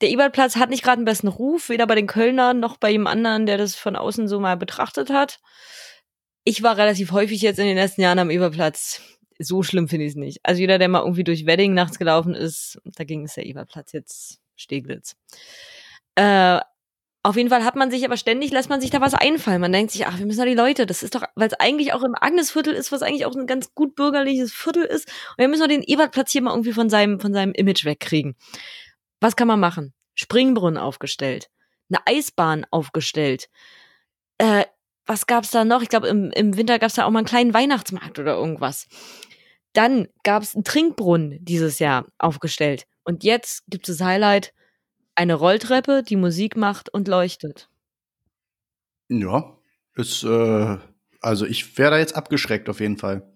Der 0.01 0.09
Ebertplatz 0.09 0.55
hat 0.55 0.69
nicht 0.69 0.83
gerade 0.83 0.97
einen 0.97 1.05
besten 1.05 1.27
Ruf, 1.27 1.69
weder 1.69 1.85
bei 1.85 1.95
den 1.95 2.07
Kölnern 2.07 2.59
noch 2.59 2.77
bei 2.77 2.89
jemand 2.89 3.17
anderen, 3.17 3.45
der 3.45 3.57
das 3.57 3.75
von 3.75 3.95
außen 3.95 4.27
so 4.27 4.39
mal 4.39 4.55
betrachtet 4.55 5.09
hat. 5.09 5.39
Ich 6.45 6.63
war 6.63 6.77
relativ 6.77 7.11
häufig 7.11 7.41
jetzt 7.41 7.59
in 7.59 7.65
den 7.65 7.75
letzten 7.75 8.01
Jahren 8.01 8.19
am 8.19 8.29
Eberplatz. 8.29 9.01
So 9.39 9.63
schlimm 9.63 9.87
finde 9.87 10.05
ich 10.05 10.11
es 10.11 10.15
nicht. 10.15 10.39
Also 10.43 10.59
jeder, 10.59 10.77
der 10.77 10.89
mal 10.89 10.99
irgendwie 10.99 11.23
durch 11.23 11.45
Wedding 11.45 11.73
nachts 11.73 11.97
gelaufen 11.97 12.35
ist, 12.35 12.79
dagegen 12.83 13.25
ist 13.25 13.37
der 13.37 13.45
Eberplatz 13.45 13.93
jetzt 13.93 14.39
Steglitz. 14.55 15.15
Äh, 16.15 16.59
auf 17.21 17.35
jeden 17.35 17.49
Fall 17.49 17.65
hat 17.65 17.75
man 17.75 17.91
sich 17.91 18.05
aber 18.05 18.15
ständig, 18.15 18.51
lässt 18.51 18.69
man 18.69 18.79
sich 18.79 18.91
da 18.91 19.01
was 19.01 19.13
einfallen. 19.13 19.59
Man 19.59 19.73
denkt 19.73 19.91
sich, 19.91 20.07
ach, 20.07 20.19
wir 20.19 20.25
müssen 20.25 20.39
doch 20.39 20.45
die 20.45 20.53
Leute, 20.53 20.85
das 20.85 21.03
ist 21.03 21.15
doch, 21.15 21.23
weil 21.35 21.47
es 21.47 21.53
eigentlich 21.53 21.93
auch 21.93 22.03
im 22.03 22.15
Agnesviertel 22.15 22.73
ist, 22.73 22.91
was 22.91 23.01
eigentlich 23.01 23.25
auch 23.25 23.35
ein 23.35 23.47
ganz 23.47 23.73
gut 23.75 23.95
bürgerliches 23.95 24.53
Viertel 24.53 24.83
ist. 24.83 25.07
Und 25.31 25.37
wir 25.39 25.47
müssen 25.49 25.61
doch 25.61 25.67
den 25.67 25.83
Ebertplatz 25.83 26.31
hier 26.31 26.41
mal 26.41 26.51
irgendwie 26.51 26.71
von 26.71 26.89
seinem, 26.89 27.19
von 27.19 27.33
seinem 27.33 27.51
Image 27.53 27.83
wegkriegen. 27.83 28.35
Was 29.19 29.35
kann 29.35 29.49
man 29.49 29.59
machen? 29.59 29.93
Springbrunnen 30.15 30.77
aufgestellt, 30.77 31.49
eine 31.89 31.99
Eisbahn 32.05 32.65
aufgestellt. 32.71 33.49
Äh, 34.37 34.65
was 35.05 35.27
gab's 35.27 35.51
da 35.51 35.65
noch? 35.65 35.81
Ich 35.81 35.89
glaube, 35.89 36.07
im, 36.07 36.31
im 36.31 36.55
Winter 36.55 36.79
gab's 36.79 36.95
da 36.95 37.05
auch 37.05 37.09
mal 37.09 37.19
einen 37.19 37.27
kleinen 37.27 37.53
Weihnachtsmarkt 37.53 38.19
oder 38.19 38.35
irgendwas. 38.35 38.87
Dann 39.73 40.07
gab's 40.23 40.55
einen 40.55 40.63
Trinkbrunnen 40.63 41.43
dieses 41.43 41.79
Jahr 41.79 42.07
aufgestellt. 42.17 42.85
Und 43.03 43.23
jetzt 43.23 43.63
gibt 43.67 43.87
es 43.87 43.97
das 43.97 44.05
Highlight, 44.07 44.53
eine 45.15 45.35
Rolltreppe, 45.35 46.03
die 46.03 46.15
Musik 46.15 46.55
macht 46.57 46.93
und 46.93 47.07
leuchtet. 47.07 47.69
Ja, 49.09 49.57
ist, 49.95 50.23
äh, 50.23 50.77
also 51.21 51.45
ich 51.45 51.77
wäre 51.77 51.91
da 51.91 51.97
jetzt 51.97 52.15
abgeschreckt 52.15 52.69
auf 52.69 52.79
jeden 52.79 52.97
Fall. 52.97 53.27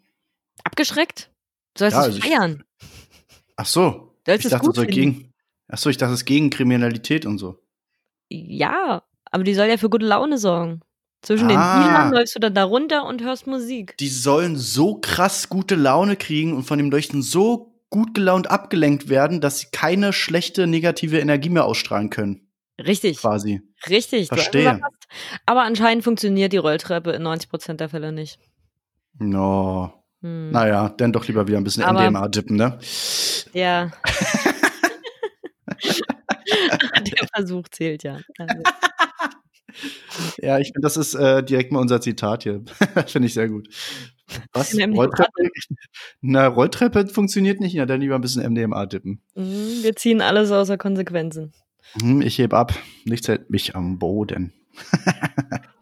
Abgeschreckt? 0.63 1.31
Du 1.73 1.79
sollst 1.79 1.95
Ja, 1.95 2.01
es 2.01 2.05
also 2.07 2.17
ich- 2.19 2.25
feiern. 2.25 2.63
Ach 3.55 3.65
so. 3.65 4.15
Du 4.23 4.31
sollst 4.31 4.39
Ich 4.41 4.45
es 4.45 4.51
dachte, 4.51 4.65
gut 4.65 4.77
das 4.77 4.84
soll 4.84 4.86
gegen, 4.88 5.34
ach 5.67 5.77
so, 5.77 5.89
ich 5.89 5.97
dachte, 5.97 6.13
es 6.13 6.21
ist 6.21 6.25
gegen 6.25 6.49
Kriminalität 6.49 7.25
und 7.25 7.38
so. 7.39 7.59
Ja, 8.29 9.03
aber 9.31 9.43
die 9.43 9.53
soll 9.53 9.67
ja 9.67 9.77
für 9.77 9.89
gute 9.89 10.05
Laune 10.05 10.38
sorgen. 10.38 10.81
Zwischen 11.24 11.47
den 11.47 11.57
Ah. 11.57 11.84
Dealern 11.84 12.11
läufst 12.13 12.36
du 12.36 12.39
dann 12.39 12.53
da 12.53 12.63
runter 12.65 13.05
und 13.05 13.24
hörst 13.24 13.47
Musik. 13.47 13.95
Die 13.97 14.09
sollen 14.09 14.57
so 14.57 14.95
krass 14.99 15.49
gute 15.49 15.76
Laune 15.76 16.15
kriegen 16.17 16.53
und 16.53 16.63
von 16.63 16.78
dem 16.78 16.91
Leuchten 16.91 17.21
so 17.24 17.74
gut 17.89 18.13
gelaunt 18.13 18.51
abgelenkt 18.51 19.07
werden, 19.09 19.39
dass 19.41 19.59
sie 19.59 19.67
keine 19.71 20.13
schlechte 20.13 20.67
negative 20.67 21.19
Energie 21.19 21.49
mehr 21.49 21.65
ausstrahlen 21.65 22.09
können, 22.09 22.47
Richtig, 22.84 23.17
quasi. 23.19 23.61
richtig. 23.88 24.28
Verstehe. 24.28 24.82
Aber 25.45 25.61
anscheinend 25.63 26.03
funktioniert 26.03 26.51
die 26.53 26.57
Rolltreppe 26.57 27.11
in 27.11 27.21
90% 27.24 27.76
der 27.76 27.89
Fälle 27.89 28.11
nicht. 28.11 28.39
No. 29.19 29.93
Hm. 30.21 30.49
Naja, 30.51 30.89
dann 30.89 31.13
doch 31.13 31.28
lieber 31.28 31.47
wieder 31.47 31.57
ein 31.57 31.63
bisschen 31.63 31.84
Aber- 31.84 32.01
MDMA 32.01 32.28
dippen, 32.30 32.55
ne? 32.57 32.80
Ja. 33.53 33.91
der 36.99 37.28
Versuch 37.34 37.67
zählt 37.69 38.03
ja. 38.03 38.17
Also, 38.39 38.55
Ja, 40.38 40.59
ich 40.59 40.67
finde, 40.67 40.82
das 40.82 40.97
ist 40.97 41.15
äh, 41.15 41.43
direkt 41.43 41.71
mal 41.71 41.80
unser 41.80 42.01
Zitat 42.01 42.43
hier. 42.43 42.63
finde 43.07 43.28
ich 43.28 43.34
sehr 43.34 43.49
gut. 43.49 43.67
Was? 44.53 44.74
Rolltreppe? 44.76 45.49
Na, 46.21 46.47
Rolltreppe 46.47 47.07
funktioniert 47.07 47.59
nicht. 47.59 47.74
Ja, 47.74 47.86
dann 47.86 48.01
lieber 48.01 48.15
ein 48.15 48.21
bisschen 48.21 48.43
MDMA 48.51 48.86
dippen. 48.86 49.21
mm, 49.36 49.84
wir 49.84 49.95
ziehen 49.95 50.21
alles 50.21 50.51
außer 50.51 50.78
Konsequenzen. 50.78 51.53
Hm, 51.99 52.21
ich 52.21 52.39
heb 52.39 52.53
ab. 52.53 52.74
Nichts 53.05 53.28
hält 53.28 53.49
mich 53.49 53.76
am 53.76 53.99
Boden. 53.99 54.53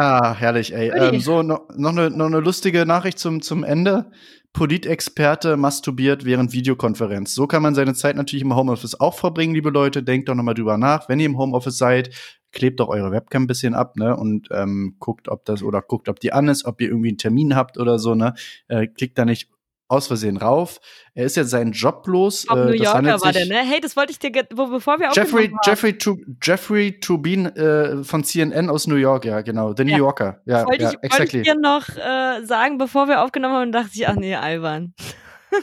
Ah, 0.00 0.32
herrlich, 0.32 0.72
ey. 0.72 0.92
Ähm, 0.96 1.18
so, 1.18 1.42
no, 1.42 1.66
noch 1.76 1.90
eine 1.90 2.08
noch 2.10 2.28
ne 2.28 2.38
lustige 2.38 2.86
Nachricht 2.86 3.18
zum, 3.18 3.42
zum 3.42 3.64
Ende. 3.64 4.12
Politexperte 4.52 5.56
masturbiert 5.56 6.24
während 6.24 6.52
Videokonferenz. 6.52 7.34
So 7.34 7.48
kann 7.48 7.62
man 7.64 7.74
seine 7.74 7.94
Zeit 7.94 8.14
natürlich 8.14 8.44
im 8.44 8.54
Homeoffice 8.54 9.00
auch 9.00 9.14
verbringen, 9.14 9.54
liebe 9.54 9.70
Leute. 9.70 10.04
Denkt 10.04 10.28
doch 10.28 10.36
nochmal 10.36 10.54
drüber 10.54 10.78
nach. 10.78 11.08
Wenn 11.08 11.18
ihr 11.18 11.26
im 11.26 11.36
Homeoffice 11.36 11.78
seid, 11.78 12.10
klebt 12.52 12.80
doch 12.80 12.88
eure 12.88 13.10
Webcam 13.12 13.44
ein 13.44 13.46
bisschen 13.46 13.74
ab, 13.74 13.96
ne? 13.96 14.16
Und 14.16 14.48
ähm, 14.50 14.96
guckt, 14.98 15.28
ob 15.28 15.44
das 15.44 15.62
oder 15.62 15.82
guckt, 15.82 16.08
ob 16.08 16.20
die 16.20 16.32
an 16.32 16.48
ist, 16.48 16.64
ob 16.64 16.80
ihr 16.80 16.88
irgendwie 16.88 17.08
einen 17.08 17.18
Termin 17.18 17.54
habt 17.56 17.78
oder 17.78 17.98
so, 17.98 18.14
ne? 18.14 18.34
Äh, 18.68 18.86
klickt 18.86 19.18
da 19.18 19.24
nicht 19.24 19.48
aus 19.88 20.06
Versehen 20.06 20.36
rauf. 20.36 20.80
Er 21.14 21.24
ist 21.24 21.36
jetzt 21.36 21.50
seinen 21.50 21.72
Job 21.72 22.06
los. 22.06 22.44
Äh, 22.44 22.54
New 22.54 22.72
Yorker 22.72 23.20
war 23.22 23.32
der, 23.32 23.46
ne? 23.46 23.56
Hey, 23.56 23.80
das 23.80 23.96
wollte 23.96 24.12
ich 24.12 24.18
dir, 24.18 24.30
wo, 24.54 24.66
bevor 24.66 24.98
wir 24.98 25.06
Jeffrey, 25.14 25.24
aufgenommen 25.24 25.58
haben. 25.58 25.70
Jeffrey, 25.70 25.98
tu 25.98 26.18
Jeffrey 26.42 27.00
Tubin 27.00 27.46
äh, 27.46 28.04
von 28.04 28.22
CNN 28.22 28.68
aus 28.68 28.86
New 28.86 28.96
York, 28.96 29.24
ja, 29.24 29.40
genau. 29.40 29.74
The 29.74 29.84
New 29.84 29.92
Ja. 29.92 29.98
Yorker. 29.98 30.42
Ja, 30.44 30.66
wollte, 30.66 30.82
ja 30.82 30.88
ich, 30.90 30.94
wollte 30.96 31.06
exactly. 31.06 31.40
ich 31.40 31.46
dir 31.46 31.54
noch 31.58 31.88
äh, 31.88 32.44
sagen, 32.44 32.76
bevor 32.76 33.08
wir 33.08 33.22
aufgenommen 33.22 33.54
haben, 33.54 33.72
dachte 33.72 33.90
ich, 33.94 34.06
ach 34.06 34.16
nee, 34.16 34.34
albern. 34.34 34.94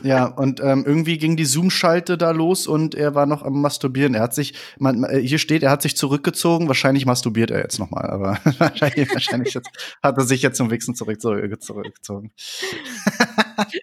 Ja, 0.03 0.25
und 0.25 0.59
ähm, 0.61 0.83
irgendwie 0.85 1.17
ging 1.17 1.35
die 1.35 1.45
Zoom-Schalte 1.45 2.17
da 2.17 2.31
los 2.31 2.67
und 2.67 2.95
er 2.95 3.15
war 3.15 3.25
noch 3.25 3.43
am 3.43 3.61
Masturbieren. 3.61 4.15
Er 4.15 4.21
hat 4.21 4.33
sich, 4.33 4.53
man, 4.77 5.03
äh, 5.03 5.19
hier 5.19 5.39
steht, 5.39 5.63
er 5.63 5.71
hat 5.71 5.81
sich 5.81 5.95
zurückgezogen. 5.95 6.67
Wahrscheinlich 6.67 7.05
masturbiert 7.05 7.51
er 7.51 7.59
jetzt 7.59 7.79
nochmal, 7.79 8.09
aber 8.09 8.39
wahrscheinlich, 8.57 9.09
wahrscheinlich 9.13 9.53
jetzt, 9.53 9.69
hat 10.01 10.17
er 10.17 10.23
sich 10.23 10.41
jetzt 10.41 10.57
zum 10.57 10.71
Wichsen 10.71 10.95
zurück, 10.95 11.21
zurück, 11.21 11.61
zurückgezogen. 11.61 12.31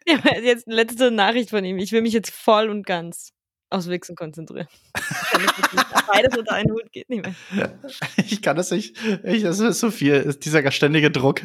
Ja, 0.06 0.18
jetzt 0.42 0.66
eine 0.66 0.76
letzte 0.76 1.10
Nachricht 1.10 1.50
von 1.50 1.64
ihm. 1.64 1.78
Ich 1.78 1.92
will 1.92 2.02
mich 2.02 2.12
jetzt 2.12 2.30
voll 2.30 2.68
und 2.68 2.84
ganz 2.84 3.32
aufs 3.70 3.88
Wichsen 3.88 4.16
konzentrieren. 4.16 4.68
Beides 6.12 6.36
unter 6.36 6.52
einen 6.52 6.70
Hut 6.70 6.92
geht 6.92 7.08
nicht 7.08 7.24
mehr. 7.24 7.78
Ich 8.18 8.42
kann 8.42 8.56
das 8.56 8.70
nicht. 8.70 8.96
Ich, 9.24 9.42
das 9.42 9.60
ist 9.60 9.80
so 9.80 9.90
viel. 9.90 10.14
Ist 10.14 10.44
dieser 10.44 10.70
ständige 10.70 11.10
Druck. 11.10 11.40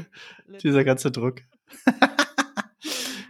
Dieser 0.61 0.83
ganze 0.83 1.11
Druck. 1.11 1.41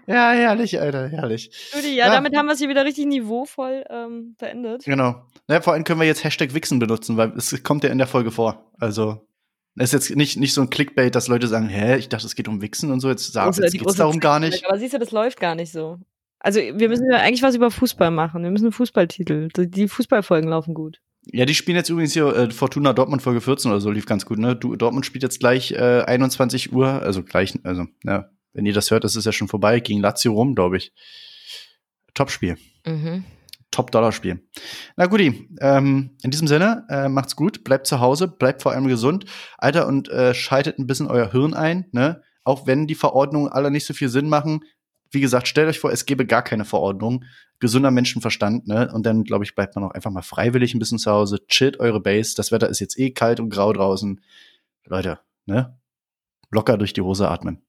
Ja, 0.08 0.32
herrlich, 0.32 0.80
Alter, 0.80 1.08
herrlich. 1.10 1.52
Judy, 1.76 1.96
ja, 1.96 2.08
Ja. 2.08 2.12
damit 2.14 2.36
haben 2.36 2.46
wir 2.48 2.54
es 2.54 2.60
hier 2.60 2.70
wieder 2.70 2.86
richtig 2.86 3.06
niveauvoll 3.06 3.84
ähm, 3.90 4.36
beendet. 4.40 4.84
Genau. 4.86 5.24
Ja, 5.50 5.62
vor 5.62 5.74
allem 5.74 5.84
können 5.84 6.00
wir 6.00 6.08
jetzt 6.08 6.24
Hashtag 6.24 6.54
Wichsen 6.54 6.80
benutzen, 6.80 7.18
weil 7.18 7.34
es 7.38 7.64
kommt 7.64 7.84
ja 7.84 7.90
in 7.90 7.98
der 7.98 8.08
Folge 8.08 8.32
vor. 8.32 8.72
Also, 8.80 9.28
Das 9.76 9.94
ist 9.94 10.08
jetzt 10.10 10.18
nicht, 10.18 10.38
nicht 10.38 10.54
so 10.54 10.62
ein 10.62 10.70
Clickbait, 10.72 11.14
dass 11.14 11.28
Leute 11.28 11.48
sagen, 11.48 11.68
hä, 11.70 11.98
ich 11.98 12.10
dachte, 12.10 12.26
es 12.26 12.34
geht 12.36 12.48
um 12.48 12.62
Wichsen 12.62 12.92
und 12.92 13.00
so. 13.00 13.10
Jetzt, 13.10 13.32
sagen, 13.32 13.52
Große- 13.52 13.62
jetzt 13.64 13.78
geht's 13.78 13.96
darum 13.96 14.20
gar 14.20 14.40
nicht. 14.40 14.66
Aber 14.68 14.80
siehst 14.80 14.94
du, 14.96 14.98
das 15.00 15.12
läuft 15.12 15.40
gar 15.40 15.54
nicht 15.54 15.72
so. 15.72 16.00
Also 16.40 16.60
wir 16.60 16.90
müssen 16.90 17.10
ja 17.12 17.18
eigentlich 17.18 17.44
was 17.44 17.56
über 17.56 17.70
Fußball 17.72 18.10
machen. 18.12 18.44
Wir 18.44 18.50
müssen 18.52 18.66
einen 18.66 18.72
Fußballtitel. 18.72 19.50
Die 19.56 19.70
die 19.70 19.88
Fußballfolgen 19.88 20.50
laufen 20.50 20.74
gut. 20.74 21.00
Ja, 21.32 21.46
die 21.46 21.56
spielen 21.56 21.76
jetzt 21.78 21.90
übrigens 21.90 22.14
hier 22.14 22.28
äh, 22.36 22.52
Fortuna 22.52 22.94
Dortmund 22.94 23.22
Folge 23.22 23.42
14 23.42 23.70
oder 23.70 23.82
so, 23.82 23.92
lief 23.92 24.06
ganz 24.06 24.26
gut, 24.26 24.40
ne? 24.40 24.56
Du, 24.56 24.76
Dortmund 24.78 25.06
spielt 25.06 25.24
jetzt 25.24 25.40
gleich 25.40 25.72
äh, 25.74 26.04
21 26.06 26.72
Uhr, 26.72 26.88
also 26.88 27.22
gleich, 27.22 27.54
also, 27.64 27.86
ja, 28.06 28.30
wenn 28.58 28.66
ihr 28.66 28.74
das 28.74 28.90
hört, 28.90 29.06
ist 29.06 29.16
es 29.16 29.24
ja 29.24 29.32
schon 29.32 29.48
vorbei, 29.48 29.80
gegen 29.80 30.02
Lazio 30.02 30.34
rum, 30.34 30.56
glaube 30.56 30.78
ich. 30.78 30.92
Top-Spiel. 32.16 32.58
Mhm. 32.88 33.24
Top-Dollar-Spiel. 33.70 34.44
Na 34.96 35.06
guti, 35.06 35.48
ähm, 35.62 36.18
in 36.24 36.32
diesem 36.32 36.48
Sinne, 36.48 36.88
äh, 36.90 37.08
macht's 37.08 37.36
gut, 37.36 37.64
bleibt 37.64 37.86
zu 37.86 38.00
Hause, 38.00 38.28
bleibt 38.28 38.64
vor 38.64 38.72
allem 38.72 38.88
gesund, 38.88 39.26
Alter, 39.60 39.86
und 39.86 40.10
äh, 40.10 40.34
schaltet 40.34 40.80
ein 40.80 40.88
bisschen 40.88 41.06
euer 41.06 41.32
Hirn 41.32 41.54
ein, 41.54 41.86
ne? 41.92 42.24
Auch 42.44 42.66
wenn 42.66 42.88
die 42.88 42.96
Verordnungen 42.96 43.52
alle 43.52 43.70
nicht 43.70 43.86
so 43.86 43.94
viel 43.94 44.10
Sinn 44.10 44.28
machen. 44.28 44.62
Wie 45.12 45.22
gesagt, 45.22 45.48
stellt 45.48 45.70
euch 45.70 45.80
vor, 45.80 45.92
es 45.92 46.08
gäbe 46.08 46.26
gar 46.26 46.42
keine 46.42 46.66
Verordnung. 46.66 47.26
Gesunder 47.60 47.92
Menschenverstand, 47.92 48.68
ne? 48.68 48.92
Und 48.92 49.06
dann, 49.06 49.24
glaube 49.24 49.44
ich, 49.44 49.54
bleibt 49.54 49.76
man 49.76 49.84
auch 49.84 49.92
einfach 49.92 50.10
mal 50.10 50.24
freiwillig 50.24 50.74
ein 50.74 50.80
bisschen 50.80 50.98
zu 50.98 51.12
Hause, 51.12 51.46
chillt 51.48 51.80
eure 51.80 52.00
Base. 52.00 52.34
Das 52.36 52.52
Wetter 52.52 52.70
ist 52.70 52.80
jetzt 52.80 52.98
eh 52.98 53.12
kalt 53.12 53.40
und 53.40 53.50
grau 53.50 53.72
draußen. 53.72 54.20
Leute, 54.86 55.20
ne? 55.46 55.78
Locker 56.50 56.78
durch 56.80 56.94
die 56.94 57.02
Hose 57.02 57.30
atmen. 57.30 57.67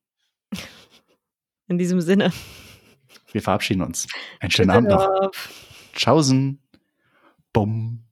In 1.68 1.78
diesem 1.78 2.00
Sinne. 2.00 2.32
Wir 3.32 3.42
verabschieden 3.42 3.82
uns. 3.82 4.06
Einen 4.40 4.50
schönen 4.50 4.70
Abend 4.70 4.88
noch. 4.88 5.30
Tschaußen. 5.94 6.62
Bumm. 7.52 8.07